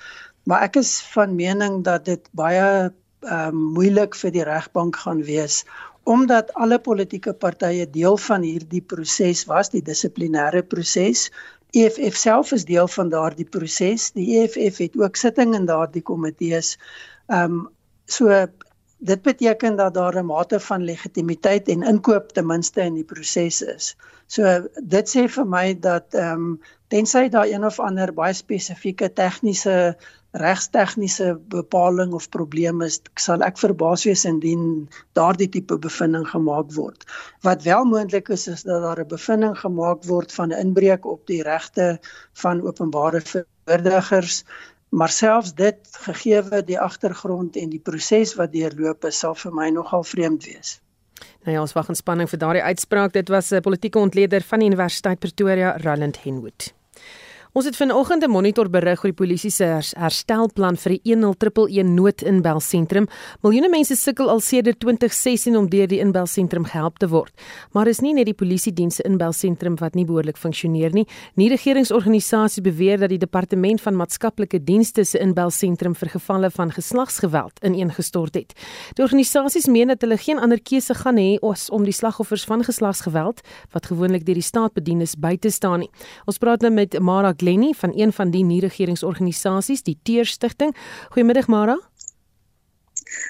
Maar 0.45 0.63
ek 0.63 0.77
is 0.77 1.01
van 1.15 1.35
mening 1.35 1.85
dat 1.85 2.05
dit 2.05 2.29
baie 2.33 2.93
ehm 3.21 3.49
um, 3.49 3.63
moeilik 3.75 4.15
vir 4.15 4.31
die 4.31 4.45
regbank 4.47 4.97
gaan 4.97 5.23
wees 5.23 5.65
omdat 6.09 6.55
alle 6.57 6.79
politieke 6.81 7.35
partye 7.37 7.85
deel 7.91 8.17
van 8.17 8.43
hierdie 8.43 8.81
proses 8.81 9.45
was, 9.45 9.69
die 9.69 9.83
dissiplinêre 9.85 10.63
proses. 10.65 11.27
EFF 11.77 12.17
self 12.17 12.53
is 12.57 12.65
deel 12.65 12.89
van 12.89 13.11
daardie 13.13 13.45
proses. 13.45 14.07
Die 14.17 14.39
EFF 14.41 14.79
het 14.81 14.97
ook 14.97 15.21
sitting 15.21 15.53
in 15.59 15.69
daardie 15.69 16.03
komitees. 16.03 16.79
Ehm 17.29 17.59
um, 17.59 17.67
so 18.09 18.33
dit 18.99 19.23
beteken 19.23 19.77
dat 19.77 19.95
daar 19.95 20.17
'n 20.19 20.27
mate 20.27 20.61
van 20.61 20.83
legitimiteit 20.83 21.69
en 21.69 21.83
inkoop 21.83 22.33
ten 22.33 22.47
minste 22.47 22.81
in 22.81 22.95
die 22.95 23.05
proses 23.05 23.63
is. 23.63 23.97
So 24.27 24.69
dit 24.83 25.09
sê 25.09 25.29
vir 25.29 25.47
my 25.47 25.81
dat 25.81 26.15
ehm 26.15 26.33
um, 26.33 26.61
tensy 26.89 27.29
daar 27.29 27.47
een 27.47 27.65
of 27.65 27.81
ander 27.81 28.13
baie 28.15 28.33
spesifieke 28.33 29.13
tegniese 29.13 29.97
regstegniese 30.31 31.39
bepaling 31.49 32.13
of 32.13 32.29
probleem 32.29 32.83
is, 32.83 33.01
sal 33.15 33.43
ek 33.43 33.59
verbaas 33.59 34.05
wees 34.05 34.25
indien 34.29 34.89
daardie 35.17 35.49
tipe 35.49 35.79
bevinding 35.79 36.27
gemaak 36.29 36.73
word. 36.77 37.05
Wat 37.43 37.63
wel 37.63 37.85
moontlik 37.85 38.29
is 38.29 38.47
is 38.49 38.63
dat 38.63 38.83
daar 38.83 39.01
'n 39.01 39.09
bevinding 39.09 39.59
gemaak 39.59 40.05
word 40.05 40.33
van 40.33 40.53
'n 40.53 40.61
inbreuk 40.67 41.07
op 41.07 41.27
die 41.27 41.43
regte 41.43 41.99
van 42.33 42.63
openbare 42.63 43.21
verdedigers 43.21 44.45
Maar 44.89 45.09
selfs 45.13 45.55
dit 45.55 45.77
gegeewe 45.93 46.63
die 46.65 46.79
agtergrond 46.81 47.57
en 47.57 47.69
die 47.71 47.81
proses 47.81 48.35
wat 48.35 48.53
deurloop 48.53 49.05
is 49.05 49.19
sal 49.19 49.35
vir 49.35 49.53
my 49.53 49.69
nogal 49.71 50.05
vreemd 50.05 50.45
wees. 50.49 50.79
Nou 51.45 51.55
ja, 51.55 51.61
ons 51.61 51.75
wag 51.77 51.89
in 51.89 51.99
spanning 51.99 52.31
vir 52.31 52.39
daardie 52.39 52.63
uitspraak. 52.63 53.13
Dit 53.13 53.29
was 53.29 53.53
'n 53.53 53.61
politieke 53.61 53.99
ontleder 53.99 54.43
van 54.43 54.59
die 54.59 54.69
Universiteit 54.69 55.19
Pretoria, 55.19 55.77
Roland 55.77 56.23
Henwood. 56.23 56.78
Ons 57.57 57.65
het 57.65 57.77
vanoggend 57.77 58.23
'n 58.25 58.31
monitor 58.31 58.69
berig 58.69 58.99
oor 59.05 59.11
die 59.11 59.25
polisie 59.25 59.51
se 59.51 59.65
herstelplan 59.97 60.77
vir 60.77 60.93
die 60.93 61.01
10111 61.15 61.83
noodinbelsentrum. 61.83 63.07
Miljoene 63.43 63.69
mense 63.69 63.97
sukkel 63.97 64.29
al 64.29 64.41
sedert 64.41 64.81
2016 64.81 65.57
om 65.57 65.69
deur 65.69 65.87
die 65.87 65.99
inbelsentrum 65.99 66.65
gehelp 66.65 66.99
te 66.99 67.09
word. 67.09 67.33
Maar 67.73 67.87
is 67.87 68.01
nie 68.01 68.13
net 68.13 68.27
die 68.27 68.35
polisie 68.35 68.73
dienste 68.73 69.03
inbelsentrum 69.03 69.77
wat 69.77 69.95
nie 69.95 70.05
behoorlik 70.05 70.37
funksioneer 70.37 70.93
nie. 70.93 71.07
Nie 71.37 71.49
regeringsorganisasie 71.49 72.63
beweer 72.63 72.99
dat 72.99 73.09
die 73.09 73.19
departement 73.19 73.81
van 73.81 73.97
maatskaplike 73.97 74.65
dienste 74.65 75.05
se 75.05 75.19
inbelsentrum 75.19 75.95
vir 75.95 76.09
gevalle 76.09 76.51
van 76.51 76.71
geslagsgeweld 76.71 77.65
ineengestort 77.65 78.35
het. 78.35 78.53
Die 78.95 79.03
organisasies 79.03 79.67
meen 79.67 79.89
dat 79.89 80.01
hulle 80.01 80.19
geen 80.19 80.39
ander 80.39 80.61
keuse 80.61 80.95
gaan 80.95 81.17
hê 81.17 81.39
as 81.41 81.71
om 81.71 81.85
die 81.85 81.93
slagoffers 81.93 82.45
van 82.45 82.65
geslagsgeweld 82.65 83.41
wat 83.73 83.87
gewoonlik 83.87 84.27
deur 84.27 84.35
die 84.35 84.43
staat 84.43 84.75
bedien 84.75 85.01
is 85.01 85.15
by 85.17 85.37
te 85.37 85.51
staan 85.51 85.81
nie. 85.81 85.91
Ons 86.27 86.39
praat 86.39 86.61
nou 86.61 86.73
met 86.73 86.99
Mara 87.01 87.33
Glennie 87.39 87.77
van 87.77 87.93
een 87.95 88.13
van 88.13 88.31
die 88.35 88.45
nie-regeringsorganisasies, 88.45 89.85
die 89.87 89.99
Teer 90.03 90.27
Stichting. 90.27 90.75
Goeiemiddag 91.15 91.47
Mara. 91.47 91.79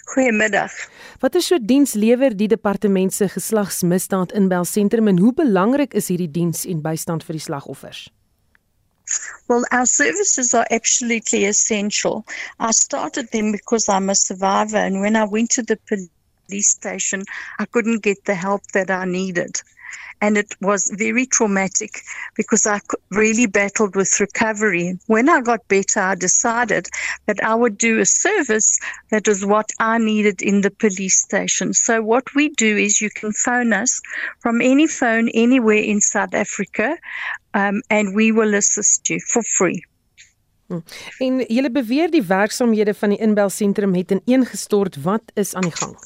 Goeiemiddag. 0.04 0.72
Watter 1.20 1.42
soort 1.42 1.66
diens 1.68 1.92
lewer 1.92 2.36
die 2.36 2.48
departement 2.48 3.14
se 3.14 3.28
geslagsmisdaad 3.28 4.32
inbelsentrum 4.32 5.08
en 5.08 5.18
hoe 5.18 5.34
belangrik 5.34 5.94
is 5.94 6.08
hierdie 6.08 6.30
diens 6.30 6.64
en 6.66 6.80
bystand 6.82 7.26
vir 7.26 7.38
die 7.38 7.44
slagoffers? 7.44 8.08
Well, 9.48 9.64
our 9.72 9.86
services 9.86 10.52
are 10.54 10.66
absolutely 10.70 11.46
essential. 11.46 12.24
I 12.60 12.72
started 12.72 13.30
them 13.30 13.52
because 13.52 13.88
I'm 13.88 14.10
a 14.10 14.14
survivor, 14.14 14.76
and 14.76 15.00
when 15.00 15.16
I 15.16 15.24
went 15.24 15.50
to 15.50 15.62
the 15.62 15.78
police 15.88 16.68
station, 16.68 17.24
I 17.58 17.64
couldn't 17.64 18.02
get 18.02 18.24
the 18.24 18.34
help 18.34 18.62
that 18.72 18.90
I 18.90 19.04
needed. 19.06 19.62
And 20.20 20.36
it 20.36 20.54
was 20.60 20.90
very 20.96 21.26
traumatic 21.26 22.00
because 22.34 22.66
I 22.66 22.80
really 23.10 23.46
battled 23.46 23.94
with 23.94 24.20
recovery. 24.20 24.98
When 25.06 25.28
I 25.28 25.40
got 25.40 25.66
better, 25.68 26.00
I 26.00 26.14
decided 26.14 26.88
that 27.26 27.42
I 27.42 27.54
would 27.54 27.78
do 27.78 28.00
a 28.00 28.06
service 28.06 28.78
that 29.10 29.28
is 29.28 29.44
what 29.44 29.70
I 29.78 29.98
needed 29.98 30.42
in 30.42 30.62
the 30.62 30.70
police 30.70 31.20
station. 31.20 31.72
So, 31.72 32.02
what 32.02 32.34
we 32.34 32.48
do 32.50 32.76
is 32.76 33.00
you 33.00 33.10
can 33.10 33.32
phone 33.32 33.72
us 33.72 34.00
from 34.40 34.60
any 34.60 34.86
phone 34.86 35.28
anywhere 35.34 35.82
in 35.82 36.00
South 36.00 36.34
Africa, 36.34 36.96
um, 37.54 37.82
and 37.90 38.14
we 38.14 38.32
will 38.32 38.54
assist 38.54 39.08
you 39.10 39.20
for 39.20 39.42
free. 39.42 39.84
Hmm. 40.68 40.82
En 41.18 41.44
julle 41.48 41.70
beweer 41.72 42.10
die 42.10 42.22
werksamehede 42.22 42.94
van 42.94 43.08
die 43.08 43.18
inbelsentrum 43.18 43.94
het 43.94 44.10
ineengestort. 44.10 45.02
Wat 45.02 45.22
is 45.34 45.54
aan 45.54 45.62
die 45.62 45.76
gang? 45.76 45.96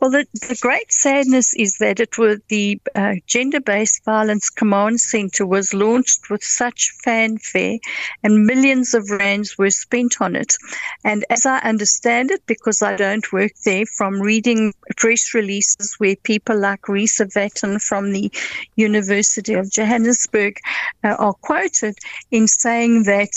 Well, 0.00 0.12
the, 0.12 0.26
the 0.32 0.56
great 0.60 0.92
sadness 0.92 1.54
is 1.54 1.78
that 1.78 1.98
it 1.98 2.18
was 2.18 2.38
the 2.48 2.80
uh, 2.94 3.16
Gender 3.26 3.60
Based 3.60 4.04
Violence 4.04 4.48
Command 4.48 5.00
Center 5.00 5.44
was 5.44 5.74
launched 5.74 6.30
with 6.30 6.44
such 6.44 6.92
fanfare, 7.02 7.78
and 8.22 8.46
millions 8.46 8.94
of 8.94 9.10
rands 9.10 9.58
were 9.58 9.70
spent 9.70 10.20
on 10.20 10.36
it. 10.36 10.54
And 11.02 11.24
as 11.30 11.46
I 11.46 11.58
understand 11.58 12.30
it, 12.30 12.46
because 12.46 12.80
I 12.80 12.94
don't 12.94 13.32
work 13.32 13.52
there, 13.64 13.86
from 13.86 14.20
reading 14.20 14.72
press 14.96 15.34
releases 15.34 15.96
where 15.98 16.14
people 16.14 16.56
like 16.60 16.82
Risa 16.82 17.26
Vatten 17.32 17.82
from 17.82 18.12
the 18.12 18.30
University 18.76 19.54
of 19.54 19.68
Johannesburg 19.68 20.60
uh, 21.02 21.16
are 21.18 21.34
quoted 21.34 21.98
in 22.30 22.46
saying 22.46 23.02
that 23.04 23.30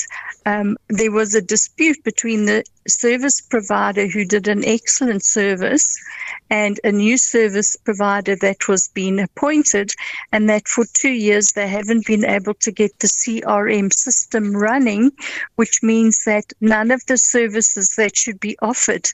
um, 0.46 0.78
there 0.90 1.12
was 1.12 1.34
a 1.34 1.42
dispute 1.42 2.04
between 2.04 2.46
the 2.46 2.64
service 2.88 3.42
provider 3.42 4.08
who 4.08 4.26
did 4.26 4.48
an 4.48 4.64
excellent 4.66 5.24
service 5.24 5.98
and 6.52 6.80
a 6.84 6.92
new 6.92 7.18
service 7.18 7.78
provider 7.78 8.36
that 8.36 8.68
was 8.68 8.90
being 8.90 9.20
appointed 9.20 9.94
and 10.34 10.50
that 10.50 10.68
for 10.68 10.86
two 10.94 11.12
years 11.12 11.54
they 11.54 11.68
haven't 11.68 12.06
been 12.06 12.26
able 12.26 12.54
to 12.54 12.72
get 12.72 12.92
the 13.00 13.08
CRM 13.08 13.92
system 13.92 14.56
running 14.56 15.12
which 15.56 15.82
means 15.82 16.24
that 16.26 16.54
none 16.60 16.92
of 16.92 17.04
the 17.08 17.18
services 17.18 17.96
that 17.98 18.16
should 18.16 18.40
be 18.40 18.58
offered 18.62 19.10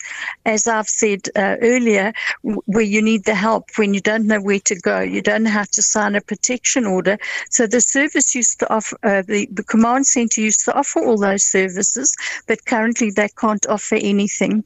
as 0.45 0.67
I've 0.67 0.89
said 0.89 1.29
uh, 1.35 1.57
earlier 1.61 2.11
where 2.41 2.81
you 2.81 3.01
need 3.01 3.23
the 3.25 3.35
help 3.35 3.69
when 3.75 3.93
you 3.93 4.01
don't 4.01 4.25
know 4.25 4.41
where 4.41 4.59
to 4.65 4.75
go 4.81 4.99
you 4.99 5.21
don't 5.21 5.43
know 5.43 5.51
how 5.51 5.65
to 5.71 5.81
sign 5.81 6.15
a 6.15 6.21
protection 6.21 6.85
order 6.85 7.17
so 7.51 7.67
the 7.67 7.81
service 7.81 8.33
used 8.33 8.59
to 8.59 8.73
offer 8.73 8.97
uh, 9.03 9.21
the, 9.21 9.47
the 9.51 9.63
command 9.63 10.07
center 10.07 10.41
used 10.41 10.65
to 10.65 10.73
offer 10.73 10.99
all 11.05 11.17
those 11.17 11.43
services 11.43 12.15
but 12.47 12.65
currently 12.65 13.11
they 13.11 13.29
can't 13.39 13.65
offer 13.67 13.95
anything. 13.95 14.63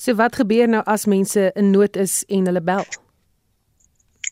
So 0.00 0.14
wat 0.16 0.38
gebeur 0.40 0.68
nou 0.72 0.80
as 0.88 1.02
mense 1.12 1.50
in 1.60 1.74
nood 1.74 1.96
is 2.00 2.22
en 2.32 2.46
hulle 2.48 2.62
bel? 2.64 2.86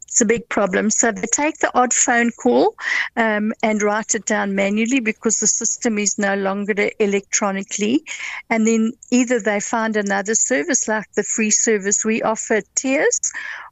It's 0.07 0.23
a 0.23 0.25
big 0.25 0.49
problem. 0.49 0.89
So 0.91 1.13
they 1.13 1.29
take 1.31 1.59
the 1.59 1.71
odd 1.75 1.93
phone 1.93 2.31
call 2.43 2.75
um, 3.17 3.53
and 3.63 3.83
write 3.83 4.15
it 4.15 4.25
down 4.25 4.55
manually 4.55 5.01
because 5.01 5.41
the 5.41 5.47
system 5.47 5.99
is 5.99 6.17
no 6.17 6.35
longer 6.37 6.89
electronically. 6.99 8.03
And 8.49 8.67
then 8.67 8.93
either 9.11 9.41
they 9.41 9.61
find 9.61 9.95
another 9.95 10.35
service 10.35 10.89
like 10.89 11.13
the 11.13 11.23
free 11.23 11.51
service 11.51 12.03
we 12.03 12.23
offer 12.23 12.63
Tears 12.75 13.21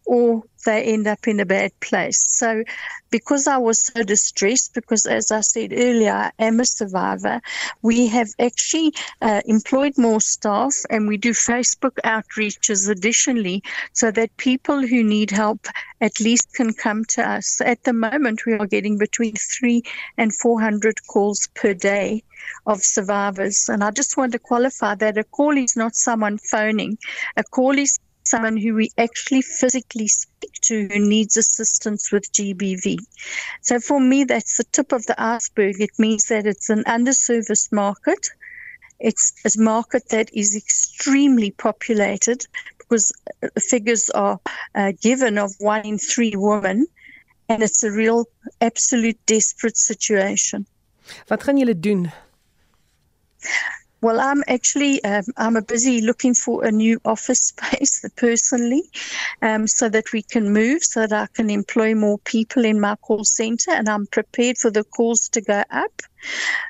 or 0.06 0.42
they 0.64 0.82
end 0.82 1.06
up 1.06 1.26
in 1.28 1.40
a 1.40 1.46
bad 1.46 1.72
place. 1.80 2.24
So, 2.28 2.64
because 3.10 3.46
I 3.46 3.56
was 3.56 3.86
so 3.86 4.02
distressed, 4.02 4.74
because 4.74 5.06
as 5.06 5.30
I 5.30 5.40
said 5.40 5.72
earlier, 5.72 6.12
I 6.12 6.32
am 6.38 6.60
a 6.60 6.64
survivor, 6.64 7.40
we 7.82 8.06
have 8.08 8.28
actually 8.40 8.92
uh, 9.22 9.42
employed 9.46 9.96
more 9.96 10.20
staff 10.20 10.74
and 10.90 11.06
we 11.06 11.16
do 11.16 11.30
Facebook 11.30 11.96
outreaches 12.04 12.90
additionally 12.90 13.62
so 13.92 14.10
that 14.10 14.36
people 14.36 14.86
who 14.86 15.02
need 15.02 15.30
help 15.30 15.66
at 16.00 16.20
least 16.20 16.52
can 16.54 16.72
come 16.74 17.04
to 17.10 17.22
us. 17.28 17.60
At 17.60 17.84
the 17.84 17.92
moment, 17.92 18.44
we 18.44 18.54
are 18.54 18.66
getting 18.66 18.98
between 18.98 19.34
three 19.34 19.82
and 20.18 20.34
400 20.34 21.06
calls 21.06 21.48
per 21.54 21.74
day 21.74 22.22
of 22.66 22.80
survivors. 22.80 23.68
And 23.68 23.82
I 23.82 23.90
just 23.90 24.16
want 24.16 24.32
to 24.32 24.38
qualify 24.38 24.94
that 24.96 25.18
a 25.18 25.24
call 25.24 25.56
is 25.56 25.76
not 25.76 25.94
someone 25.94 26.38
phoning, 26.38 26.98
a 27.36 27.44
call 27.44 27.78
is 27.78 27.98
someone 28.26 28.56
who 28.56 28.74
we 28.74 28.90
actually 28.98 29.42
physically 29.42 30.08
speak 30.08 30.52
to 30.62 30.88
who 30.88 30.98
needs 30.98 31.36
assistance 31.36 32.12
with 32.12 32.32
GBV. 32.32 32.98
So 33.62 33.80
for 33.80 34.00
me, 34.00 34.24
that's 34.24 34.56
the 34.56 34.64
tip 34.64 34.92
of 34.92 35.06
the 35.06 35.20
iceberg. 35.20 35.80
It 35.80 35.98
means 35.98 36.26
that 36.28 36.46
it's 36.46 36.70
an 36.70 36.84
underserviced 36.84 37.72
market. 37.72 38.28
It's 38.98 39.32
a 39.44 39.60
market 39.60 40.08
that 40.10 40.30
is 40.32 40.56
extremely 40.56 41.50
populated 41.50 42.46
because 42.78 43.12
uh, 43.42 43.48
figures 43.58 44.10
are 44.10 44.40
uh, 44.74 44.92
given 45.02 45.38
of 45.38 45.52
one 45.58 45.84
in 45.84 45.98
three 45.98 46.34
women, 46.34 46.86
and 47.48 47.62
it's 47.62 47.82
a 47.82 47.90
real, 47.90 48.26
absolute 48.60 49.18
desperate 49.26 49.76
situation. 49.76 50.66
Wat 51.26 51.42
gaan 51.42 51.58
julle 51.58 51.80
doen? 51.80 52.12
Well, 54.06 54.20
I'm 54.20 54.44
actually 54.46 55.02
um, 55.02 55.24
I'm 55.36 55.60
busy 55.64 56.00
looking 56.00 56.32
for 56.32 56.64
a 56.64 56.70
new 56.70 57.00
office 57.04 57.40
space 57.52 58.04
personally, 58.16 58.84
um, 59.42 59.66
so 59.66 59.88
that 59.88 60.12
we 60.12 60.22
can 60.22 60.52
move, 60.52 60.84
so 60.84 61.08
that 61.08 61.12
I 61.12 61.26
can 61.34 61.50
employ 61.50 61.92
more 61.96 62.18
people 62.18 62.64
in 62.64 62.78
my 62.78 62.94
call 62.94 63.24
center, 63.24 63.72
and 63.72 63.88
I'm 63.88 64.06
prepared 64.06 64.58
for 64.58 64.70
the 64.70 64.84
calls 64.84 65.28
to 65.30 65.40
go 65.40 65.64
up. 65.72 65.90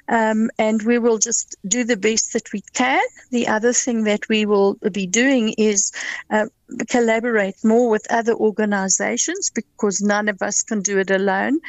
Um, 0.09 0.50
and 0.59 0.83
we 0.83 0.99
will 0.99 1.19
just 1.19 1.57
do 1.67 1.85
the 1.85 1.97
best 1.97 2.33
that 2.33 2.53
we 2.53 2.62
can. 2.75 3.03
The 3.31 3.49
other 3.49 3.73
thing 3.73 4.05
that 4.05 4.29
we 4.29 4.47
will 4.47 4.75
be 4.93 5.07
doing 5.07 5.55
is 5.59 5.93
uh, 6.31 6.47
collaborate 6.88 7.57
more 7.65 7.88
with 7.88 8.07
other 8.11 8.35
organizations 8.35 9.50
because 9.55 10.00
none 10.00 10.29
of 10.29 10.43
us 10.43 10.62
can 10.62 10.83
do 10.83 10.99
it 10.99 11.11
alone. 11.11 11.61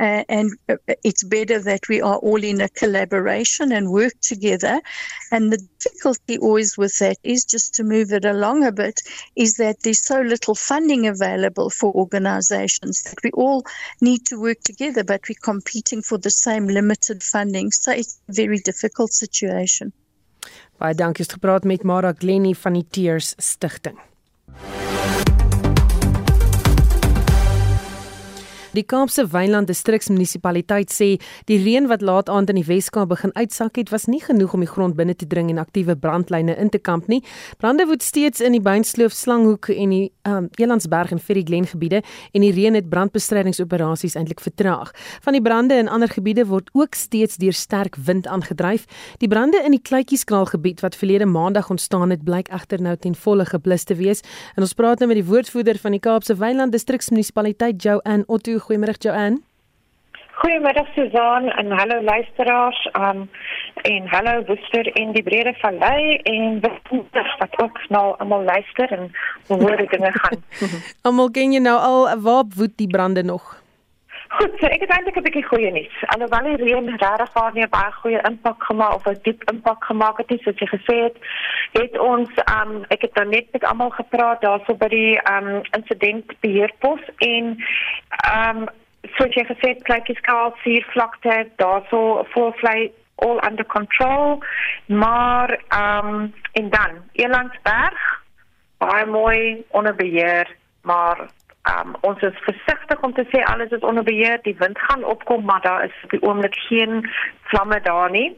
Uh, 0.00 0.24
and 0.28 0.50
uh, 0.68 0.76
it's 1.04 1.24
better 1.24 1.58
that 1.60 1.88
we 1.88 2.00
are 2.00 2.16
all 2.16 2.42
in 2.42 2.60
a 2.60 2.68
collaboration 2.70 3.72
and 3.72 3.90
work 3.90 4.12
together. 4.20 4.80
And 5.30 5.52
the 5.52 5.62
difficulty 5.80 6.38
always 6.38 6.76
with 6.78 6.98
that 6.98 7.18
is 7.22 7.44
just 7.44 7.74
to 7.74 7.84
move 7.84 8.12
it 8.12 8.24
along 8.24 8.64
a 8.64 8.72
bit 8.72 9.00
is 9.36 9.56
that 9.56 9.82
there's 9.82 10.04
so 10.04 10.20
little 10.20 10.54
funding 10.54 11.06
available 11.06 11.70
for 11.70 11.92
organizations 11.94 13.02
that 13.04 13.22
we 13.22 13.30
all 13.32 13.64
need 14.00 14.24
to 14.26 14.40
work 14.40 14.60
together, 14.64 15.04
but 15.04 15.22
we're 15.28 15.36
competing 15.42 16.02
for 16.02 16.18
the 16.18 16.30
same 16.30 16.66
limited 16.66 17.22
funding. 17.22 17.35
So 17.70 17.92
it's 17.92 18.18
a 18.28 18.32
very 18.32 18.58
difficult 18.58 19.12
situation. 19.12 19.92
Baie 20.78 20.94
dankie 20.94 21.24
het 21.24 21.32
gepraat 21.32 21.64
met 21.64 21.82
Mara 21.82 22.12
Glennie 22.18 22.56
van 22.56 22.72
die 22.72 22.86
Tears 22.90 23.34
Stichting. 23.36 23.98
Die 28.76 28.84
Kaapse 28.84 29.22
Wynland 29.32 29.70
Distriksmunisipaliteit 29.70 30.90
sê 30.92 31.06
die 31.48 31.56
reën 31.62 31.86
wat 31.88 32.02
laat 32.04 32.28
aand 32.28 32.50
in 32.52 32.58
die 32.58 32.66
Weskaap 32.66 33.08
begin 33.08 33.30
uitsak 33.32 33.78
het, 33.80 33.88
was 33.88 34.04
nie 34.04 34.20
genoeg 34.20 34.52
om 34.52 34.60
die 34.60 34.68
grond 34.68 34.98
binne 34.98 35.14
te 35.16 35.24
dring 35.24 35.48
en 35.48 35.62
aktiewe 35.62 35.94
brandlyne 35.96 36.52
in 36.60 36.68
te 36.68 36.76
kamp 36.76 37.08
nie. 37.08 37.22
Brande 37.56 37.86
woed 37.88 38.04
steeds 38.04 38.42
in 38.44 38.52
die 38.52 38.60
Beinsloof, 38.60 39.14
Slanghoek 39.16 39.70
en 39.72 39.94
die 39.94 40.10
um, 40.28 40.50
Elandsberg 40.60 41.14
en 41.14 41.22
Ferry 41.22 41.44
Glen 41.48 41.64
gebiede 41.70 42.02
en 42.36 42.44
die 42.44 42.50
reën 42.52 42.76
het 42.76 42.90
brandbestrydingsoperasies 42.92 44.18
eintlik 44.20 44.42
vertraag. 44.44 44.92
Van 45.24 45.38
die 45.38 45.40
brande 45.40 45.80
in 45.80 45.88
ander 45.88 46.12
gebiede 46.12 46.44
word 46.50 46.68
ook 46.76 46.98
steeds 47.00 47.40
deur 47.40 47.56
sterk 47.56 47.96
wind 47.96 48.28
aangedryf. 48.28 48.84
Die 49.24 49.30
brande 49.32 49.62
in 49.64 49.72
die 49.72 49.80
Kleutjieskraal 49.80 50.50
gebied 50.52 50.84
wat 50.84 51.00
verlede 51.00 51.24
Maandag 51.24 51.70
ontstaan 51.72 52.12
het, 52.12 52.26
blyk 52.28 52.52
egter 52.52 52.84
nou 52.84 52.96
ten 53.00 53.16
volle 53.16 53.48
geblus 53.48 53.88
te 53.88 53.96
wees. 53.96 54.20
En 54.52 54.68
ons 54.68 54.76
praat 54.76 55.00
nou 55.00 55.08
met 55.08 55.22
die 55.22 55.28
woordvoerder 55.32 55.80
van 55.80 55.96
die 55.96 56.02
Kaapse 56.04 56.36
Wynland 56.36 56.76
Distriksmunisipaliteit, 56.76 57.80
Joanne 57.80 58.28
Otto 58.28 58.60
Goeiemôre 58.66 58.98
Joanne. 58.98 59.38
Goeiemiddag 60.42 60.88
Susan 60.94 61.44
en 61.48 61.70
hallo 61.70 62.02
luisteraars. 62.02 62.88
Um 62.98 63.28
en 63.82 64.08
hallo 64.10 64.42
Woester 64.48 64.96
in 64.98 65.12
die 65.12 65.22
Brede 65.22 65.54
Vallei 65.60 66.16
en 66.22 66.60
wat 66.60 67.62
ook 67.62 67.78
nou 67.88 68.16
almal 68.18 68.42
luister 68.42 68.92
en 68.92 69.12
hoor 69.46 69.76
dinge 69.76 70.10
gaan. 70.12 70.42
almal 71.06 71.30
ken 71.30 71.54
jy 71.54 71.60
nou 71.62 71.76
al 71.78 72.20
waar 72.20 72.44
woed 72.56 72.74
die 72.76 72.90
brande 72.90 73.22
nog? 73.22 73.62
Goed, 74.36 74.52
so 74.60 74.68
ek 74.68 74.82
het 74.84 74.90
eintlik 74.92 75.16
'n 75.16 75.24
bietjie 75.24 75.48
goeie 75.48 75.70
nuus. 75.72 75.96
Alhoewel 76.12 76.44
die 76.44 76.64
reën 76.64 76.88
regtig 76.88 77.30
vaar 77.32 77.52
nie 77.54 77.66
baie 77.66 77.92
goeie 77.92 78.20
impak 78.28 78.64
gemaak 78.64 78.94
of 78.94 79.06
'n 79.06 79.18
diep 79.22 79.44
impak 79.52 79.84
gemaak 79.84 80.18
het, 80.18 80.40
soos 80.42 80.58
jy 80.60 80.66
gesê 80.66 80.96
het, 81.04 81.16
het 81.72 81.98
ons 81.98 82.30
um 82.60 82.84
ek 82.88 83.00
het 83.02 83.14
nou 83.14 83.26
net 83.28 83.46
met 83.52 83.64
almal 83.64 83.90
gepraat 83.90 84.40
daarso 84.40 84.74
by 84.74 84.88
die 84.88 85.20
um 85.34 85.62
insidentbeheerpos 85.78 87.00
en 87.18 87.44
um 88.34 88.68
soos 89.16 89.34
jy 89.34 89.44
gesê 89.44 89.68
het, 89.72 89.82
kleintjies 89.82 90.20
kaal 90.20 90.52
suurvlakte 90.62 91.48
daarso 91.56 92.26
volvlei 92.34 92.92
all 93.14 93.40
under 93.48 93.66
control. 93.66 94.42
Maar 94.86 95.50
um 95.84 96.34
en 96.52 96.68
dan 96.70 96.92
Elandsberg 97.12 98.22
baie 98.78 99.06
mooi 99.06 99.64
onder 99.70 99.94
beheer, 99.94 100.56
maar 100.82 101.16
Um, 101.66 101.94
ons 102.00 102.20
is 102.22 102.38
versigtig 102.46 103.00
om 103.02 103.12
te 103.14 103.24
sê 103.32 103.42
alles 103.42 103.70
is 103.70 103.82
onder 103.82 104.04
beheer. 104.06 104.38
Die 104.42 104.56
wind 104.58 104.78
gaan 104.78 105.04
opkom, 105.04 105.44
maar 105.44 105.60
daar 105.60 105.84
is 105.84 106.02
op 106.04 106.10
die 106.10 106.22
oomblik 106.22 106.54
geen 106.68 107.10
vlamme 107.42 107.80
daar 107.82 108.10
nie. 108.10 108.36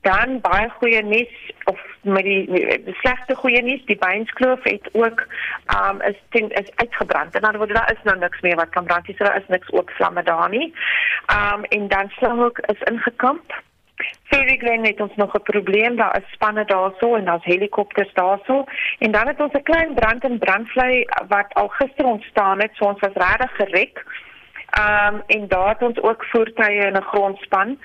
Dan 0.00 0.40
baie 0.40 0.68
goeie 0.78 1.02
nuus 1.02 1.52
of 1.64 1.80
met 2.00 2.24
die, 2.24 2.44
die 2.84 2.94
slegte 3.00 3.34
goeie 3.34 3.62
nuus, 3.62 3.84
die 3.84 3.96
Beinskloof 3.98 4.62
het 4.62 4.88
ook 4.92 5.24
um 5.76 6.00
is 6.00 6.20
ten, 6.28 6.50
is 6.50 6.70
uitgebrand. 6.74 7.34
En 7.34 7.40
dan 7.40 7.56
word 7.56 7.74
daar 7.74 7.92
is 7.92 8.04
nou 8.04 8.18
niks 8.18 8.40
meer 8.40 8.56
wat 8.56 8.68
kan 8.76 8.84
brand 8.84 9.06
nie. 9.06 9.16
So 9.16 9.24
daar 9.24 9.40
is 9.40 9.48
niks 9.48 9.72
ook 9.72 9.90
vlamme 9.90 10.22
daar 10.22 10.48
nie. 10.48 10.74
Um 11.38 11.64
en 11.64 11.88
dan 11.88 12.12
Slanghoek 12.18 12.58
is 12.58 12.88
ingekamp. 12.92 13.62
Ferry 14.22 14.56
Glen 14.56 14.84
het 14.84 15.00
ons 15.00 15.14
nog 15.16 15.34
'n 15.34 15.42
probleem, 15.42 15.96
daar 15.96 16.16
is 16.16 16.32
spanne 16.32 16.64
daarso 16.64 17.14
en 17.14 17.24
daar's 17.24 17.44
helikopters 17.44 18.12
daarso 18.12 18.64
en 18.98 19.10
dan 19.10 19.26
het 19.26 19.40
ons 19.40 19.52
'n 19.52 19.62
klein 19.62 19.94
brand 19.94 20.24
in 20.24 20.38
brandvlei 20.38 21.04
wat 21.28 21.54
al 21.54 21.68
gister 21.68 22.04
ontstaan 22.04 22.60
het, 22.60 22.70
so 22.74 22.84
ons 22.84 23.00
was 23.00 23.14
regtig 23.14 23.56
gereg. 23.56 23.92
Ehm 24.70 25.14
um, 25.14 25.22
en 25.26 25.48
daar 25.48 25.68
het 25.68 25.82
ons 25.82 26.00
ook 26.02 26.24
voertuie 26.24 26.86
in 26.86 26.96
'n 26.96 27.02
grondspan. 27.02 27.78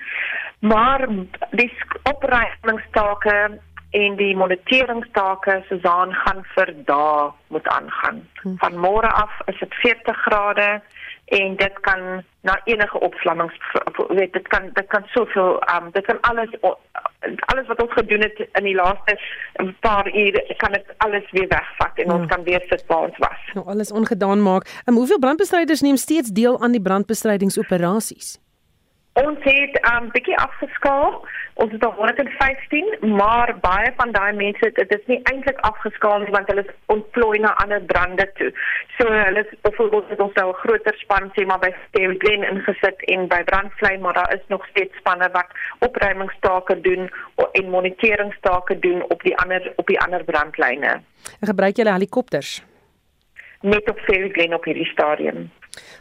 Maar 0.58 1.08
die 1.50 1.72
opruimingstake 2.02 3.60
en 3.90 4.16
die 4.16 4.36
moniteringstake 4.36 5.62
Susan 5.68 6.14
gaan 6.14 6.44
vir 6.54 6.74
dae 6.84 7.30
moet 7.46 7.68
aangaan. 7.68 8.28
Hm. 8.42 8.56
Van 8.56 8.74
môre 8.76 9.08
af 9.08 9.40
is 9.44 9.58
dit 9.58 9.74
40 9.74 10.16
grade 10.16 10.80
en 11.40 11.56
dit 11.56 11.80
kan 11.80 12.00
na 12.40 12.60
enige 12.64 13.00
opvlammings 13.00 13.54
weet 14.08 14.32
dit 14.32 14.48
kan 14.48 14.70
dit 14.72 14.86
kan 14.86 15.02
soveel 15.14 15.62
um 15.74 15.90
dit 15.92 16.04
kan 16.06 16.20
alles 16.20 16.50
alles 17.52 17.66
wat 17.66 17.82
ons 17.82 17.92
gedoen 17.92 18.20
het 18.20 18.38
in 18.52 18.64
die 18.64 18.74
laaste 18.74 19.18
paar 19.80 20.06
ure 20.14 20.44
kan 20.56 20.72
dit 20.72 20.84
alles 20.96 21.30
weer 21.30 21.48
wegvat 21.48 21.94
en 21.94 22.06
Ja. 22.06 22.14
ons 22.14 22.26
kan 22.26 22.42
weer 22.42 22.62
sit 22.68 22.84
waar 22.86 22.98
ons 23.08 23.18
was. 23.18 23.40
Nou 23.54 23.66
alles 23.66 23.92
ongedaan 23.92 24.42
maak. 24.42 24.82
Um, 24.86 24.94
hoeveel 24.94 25.18
brandbestryders 25.18 25.80
neem 25.80 25.96
steeds 25.96 26.28
deel 26.30 26.60
aan 26.62 26.72
die 26.72 26.82
brandbestrydingsoperasies? 26.82 28.38
Ons 29.12 29.38
het 29.40 29.74
um 29.92 30.10
bietjie 30.10 30.36
afgeskaal. 30.38 31.24
Ons 31.54 31.72
het 31.72 31.84
al 31.84 31.92
115, 31.92 32.96
maar 33.16 33.58
baie 33.60 33.92
van 33.96 34.12
daai 34.12 34.32
mense 34.32 34.70
dit 34.78 34.94
is 34.96 35.04
nie 35.06 35.20
eintlik 35.30 35.58
afgeskaal 35.68 36.24
nie 36.24 36.32
want 36.32 36.48
hulle 36.48 36.64
is 36.64 36.72
ontplooi 36.94 37.38
na 37.44 37.52
ander 37.64 37.82
brande 37.92 38.26
toe. 38.38 38.48
So 38.96 39.08
hulle 39.12 39.44
is 39.44 39.52
byvoorbeeld 39.66 40.08
het 40.14 40.20
ons 40.26 40.34
nou 40.40 40.48
'n 40.48 40.60
groter 40.62 40.96
span 41.02 41.30
sê 41.36 41.46
maar 41.46 41.58
by 41.58 41.72
Steve 41.88 42.14
Glen 42.18 42.48
ingesit 42.52 43.04
en 43.14 43.28
by 43.28 43.42
brandvlei, 43.44 43.98
maar 43.98 44.14
daar 44.14 44.34
is 44.34 44.46
nog 44.48 44.66
steeds 44.66 44.96
spanne 44.96 45.28
wat 45.32 45.48
opruimingstake 45.78 46.80
doen 46.80 47.10
en 47.52 47.70
moniteringstake 47.70 48.78
doen 48.78 49.02
op 49.08 49.22
die 49.22 49.36
ander 49.36 49.72
op 49.76 49.86
die 49.86 50.00
ander 50.00 50.24
brandlyne. 50.24 51.00
Gebruik 51.40 51.76
julle 51.76 51.92
helikopters? 51.92 52.62
Net 53.60 53.90
op 53.90 53.98
Steve 53.98 54.28
Glen 54.28 54.54
op 54.54 54.64
hierdie 54.64 54.86
stadium. 54.86 55.50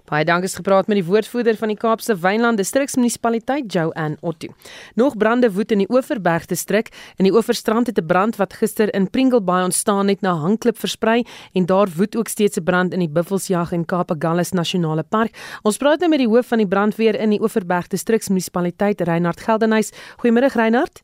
Baie 0.09 0.25
dankie 0.25 0.49
is 0.49 0.55
gepraat 0.55 0.87
met 0.87 0.97
die 0.97 1.05
woordvoerder 1.05 1.57
van 1.57 1.71
die 1.71 1.77
Kaapse 1.77 2.15
Wynland 2.19 2.57
Distriksmunisipaliteit, 2.57 3.73
Joanne 3.73 4.17
Otto. 4.21 4.47
Nog 4.95 5.17
brande 5.17 5.51
woed 5.53 5.71
in 5.71 5.83
die 5.83 5.89
Oeverberg 5.89 6.45
distrik. 6.49 6.89
In 7.17 7.27
die 7.27 7.33
Oeverstrand 7.33 7.87
het 7.87 7.99
'n 7.99 8.05
brand 8.05 8.35
wat 8.35 8.53
gister 8.53 8.93
in 8.93 9.09
Pringle 9.09 9.41
Bay 9.41 9.63
ontstaan 9.63 10.07
het 10.07 10.21
na 10.21 10.33
hangklip 10.33 10.77
versprei 10.77 11.23
en 11.53 11.65
daar 11.65 11.87
woed 11.95 12.15
ook 12.15 12.27
steeds 12.27 12.57
'n 12.57 12.63
brand 12.63 12.93
in 12.93 12.99
die 12.99 13.09
Buffelsjag 13.09 13.71
en 13.71 13.85
Kaapagallus 13.85 14.51
Nasionale 14.51 15.03
Park. 15.03 15.37
Ons 15.63 15.77
praat 15.77 15.99
nou 15.99 16.09
met 16.09 16.19
die 16.19 16.27
hoof 16.27 16.47
van 16.47 16.57
die 16.57 16.67
brandweer 16.67 17.15
in 17.15 17.29
die 17.29 17.41
Oeverberg 17.41 17.87
Distriksmunisipaliteit, 17.87 19.01
Reinhard 19.01 19.39
Geldenhuys. 19.39 19.91
Goeiemôre 20.17 20.53
Reinhard. 20.53 21.03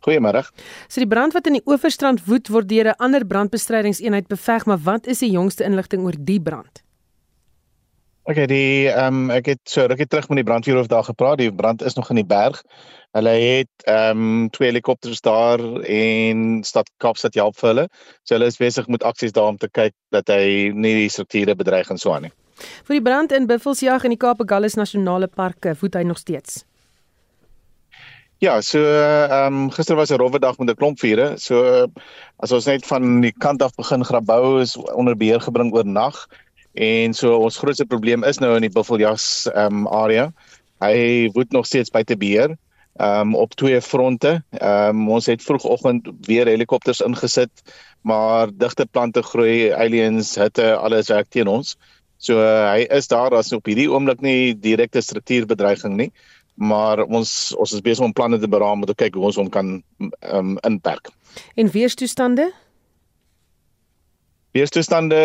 Goeiemôre. 0.00 0.46
So 0.88 1.00
die 1.00 1.08
brand 1.08 1.32
wat 1.32 1.46
in 1.46 1.58
die 1.58 1.66
Oeverstrand 1.66 2.24
woed 2.24 2.48
word 2.48 2.68
deur 2.68 2.88
'n 2.88 2.98
ander 2.98 3.26
brandbestrydingseenheid 3.26 4.28
beveg, 4.28 4.66
maar 4.66 4.78
wat 4.78 5.06
is 5.06 5.18
die 5.18 5.30
jongste 5.30 5.64
inligting 5.64 6.02
oor 6.02 6.14
die 6.18 6.40
brand? 6.40 6.82
Okay, 8.30 8.46
die 8.46 8.86
ehm 8.86 9.24
um, 9.24 9.30
ek 9.34 9.48
het 9.50 9.60
so 9.66 9.82
rukkie 9.90 10.06
terug 10.06 10.28
met 10.30 10.38
die 10.38 10.46
brandweerhoof 10.46 10.86
daar 10.86 11.02
gepraat. 11.02 11.40
Die 11.40 11.50
brand 11.50 11.82
is 11.82 11.96
nog 11.98 12.12
in 12.12 12.20
die 12.20 12.26
berg. 12.26 12.60
Hulle 13.16 13.32
het 13.34 13.86
ehm 13.90 14.20
um, 14.22 14.50
twee 14.54 14.68
helikopters 14.68 15.20
daar 15.20 15.58
en 15.82 16.62
stad 16.62 16.90
Kaapstad 17.02 17.34
help 17.34 17.58
vir 17.58 17.68
hulle. 17.68 17.86
So 18.22 18.36
hulle 18.36 18.46
is 18.46 18.60
besig 18.60 18.86
met 18.86 19.02
aksies 19.02 19.34
daar 19.34 19.50
om 19.50 19.58
te 19.58 19.66
kyk 19.66 19.96
dat 20.14 20.30
hy 20.30 20.70
nie 20.70 20.94
die 21.00 21.10
strukture 21.10 21.56
bedreig 21.58 21.90
en 21.90 21.98
so 21.98 22.14
aan 22.14 22.28
nie. 22.28 22.34
Vir 22.86 23.00
die 23.00 23.02
brand 23.02 23.34
in 23.34 23.50
Buffelsjag 23.50 24.06
in 24.06 24.14
die 24.14 24.22
Kaapagallus 24.26 24.78
Nasionale 24.78 25.26
Park 25.26 25.66
eh, 25.66 25.74
woed 25.80 25.98
hy 25.98 26.06
nog 26.06 26.22
steeds. 26.22 26.62
Ja, 28.40 28.60
so 28.64 28.78
ehm 28.78 29.64
um, 29.64 29.70
gister 29.74 29.96
was 29.96 30.14
'n 30.14 30.22
rowwe 30.22 30.38
dag 30.38 30.58
met 30.58 30.70
'n 30.70 30.78
klomp 30.78 30.98
vure. 30.98 31.34
So 31.38 31.88
as 32.38 32.52
ons 32.52 32.66
net 32.66 32.86
van 32.86 33.20
die 33.20 33.34
kant 33.38 33.62
af 33.62 33.74
begin 33.74 34.04
grabou 34.04 34.60
is 34.60 34.76
onder 34.76 35.16
beheer 35.16 35.40
gebring 35.40 35.74
oor 35.74 35.84
nag. 35.84 36.28
En 36.72 37.14
so 37.14 37.36
ons 37.36 37.58
grootste 37.58 37.86
probleem 37.86 38.24
is 38.24 38.38
nou 38.38 38.54
in 38.56 38.66
die 38.66 38.74
Buffeljas 38.74 39.48
ehm 39.50 39.84
um, 39.84 39.86
area. 39.88 40.30
Hy 40.80 41.30
woed 41.34 41.52
nog 41.52 41.66
steeds 41.66 41.90
buite 41.90 42.16
beheer 42.16 42.56
ehm 43.00 43.32
um, 43.32 43.34
op 43.34 43.54
twee 43.54 43.80
fronte. 43.80 44.42
Ehm 44.50 44.96
um, 44.96 45.08
ons 45.08 45.26
het 45.26 45.42
vroegoggend 45.42 46.10
weer 46.26 46.46
helikopters 46.46 47.00
ingesit, 47.00 47.50
maar 48.02 48.50
digte 48.52 48.86
plante 48.86 49.22
groei, 49.22 49.70
aliens, 49.72 50.34
hitte, 50.34 50.76
alles 50.76 51.08
werk 51.08 51.28
teen 51.28 51.48
ons. 51.48 51.76
So 52.16 52.36
uh, 52.36 52.70
hy 52.72 52.84
is 52.96 53.08
daar 53.08 53.34
as 53.34 53.52
op 53.56 53.66
hierdie 53.66 53.88
oomblik 53.90 54.20
nie 54.20 54.52
direkte 54.52 55.00
struktuurbedreiging 55.00 55.96
nie, 55.96 56.10
maar 56.54 57.04
ons 57.06 57.54
ons 57.56 57.72
is 57.72 57.80
besig 57.80 58.04
om 58.04 58.12
planne 58.12 58.38
te 58.38 58.48
beraam 58.48 58.82
om 58.82 58.86
te 58.86 58.94
kyk 58.94 59.16
hoe 59.16 59.30
ons 59.30 59.40
hom 59.40 59.48
kan 59.48 59.78
ehm 60.00 60.56
um, 60.56 60.58
inperk. 60.68 61.08
En 61.54 61.70
weerstoestande? 61.70 62.52
Weerstoestande 64.50 65.16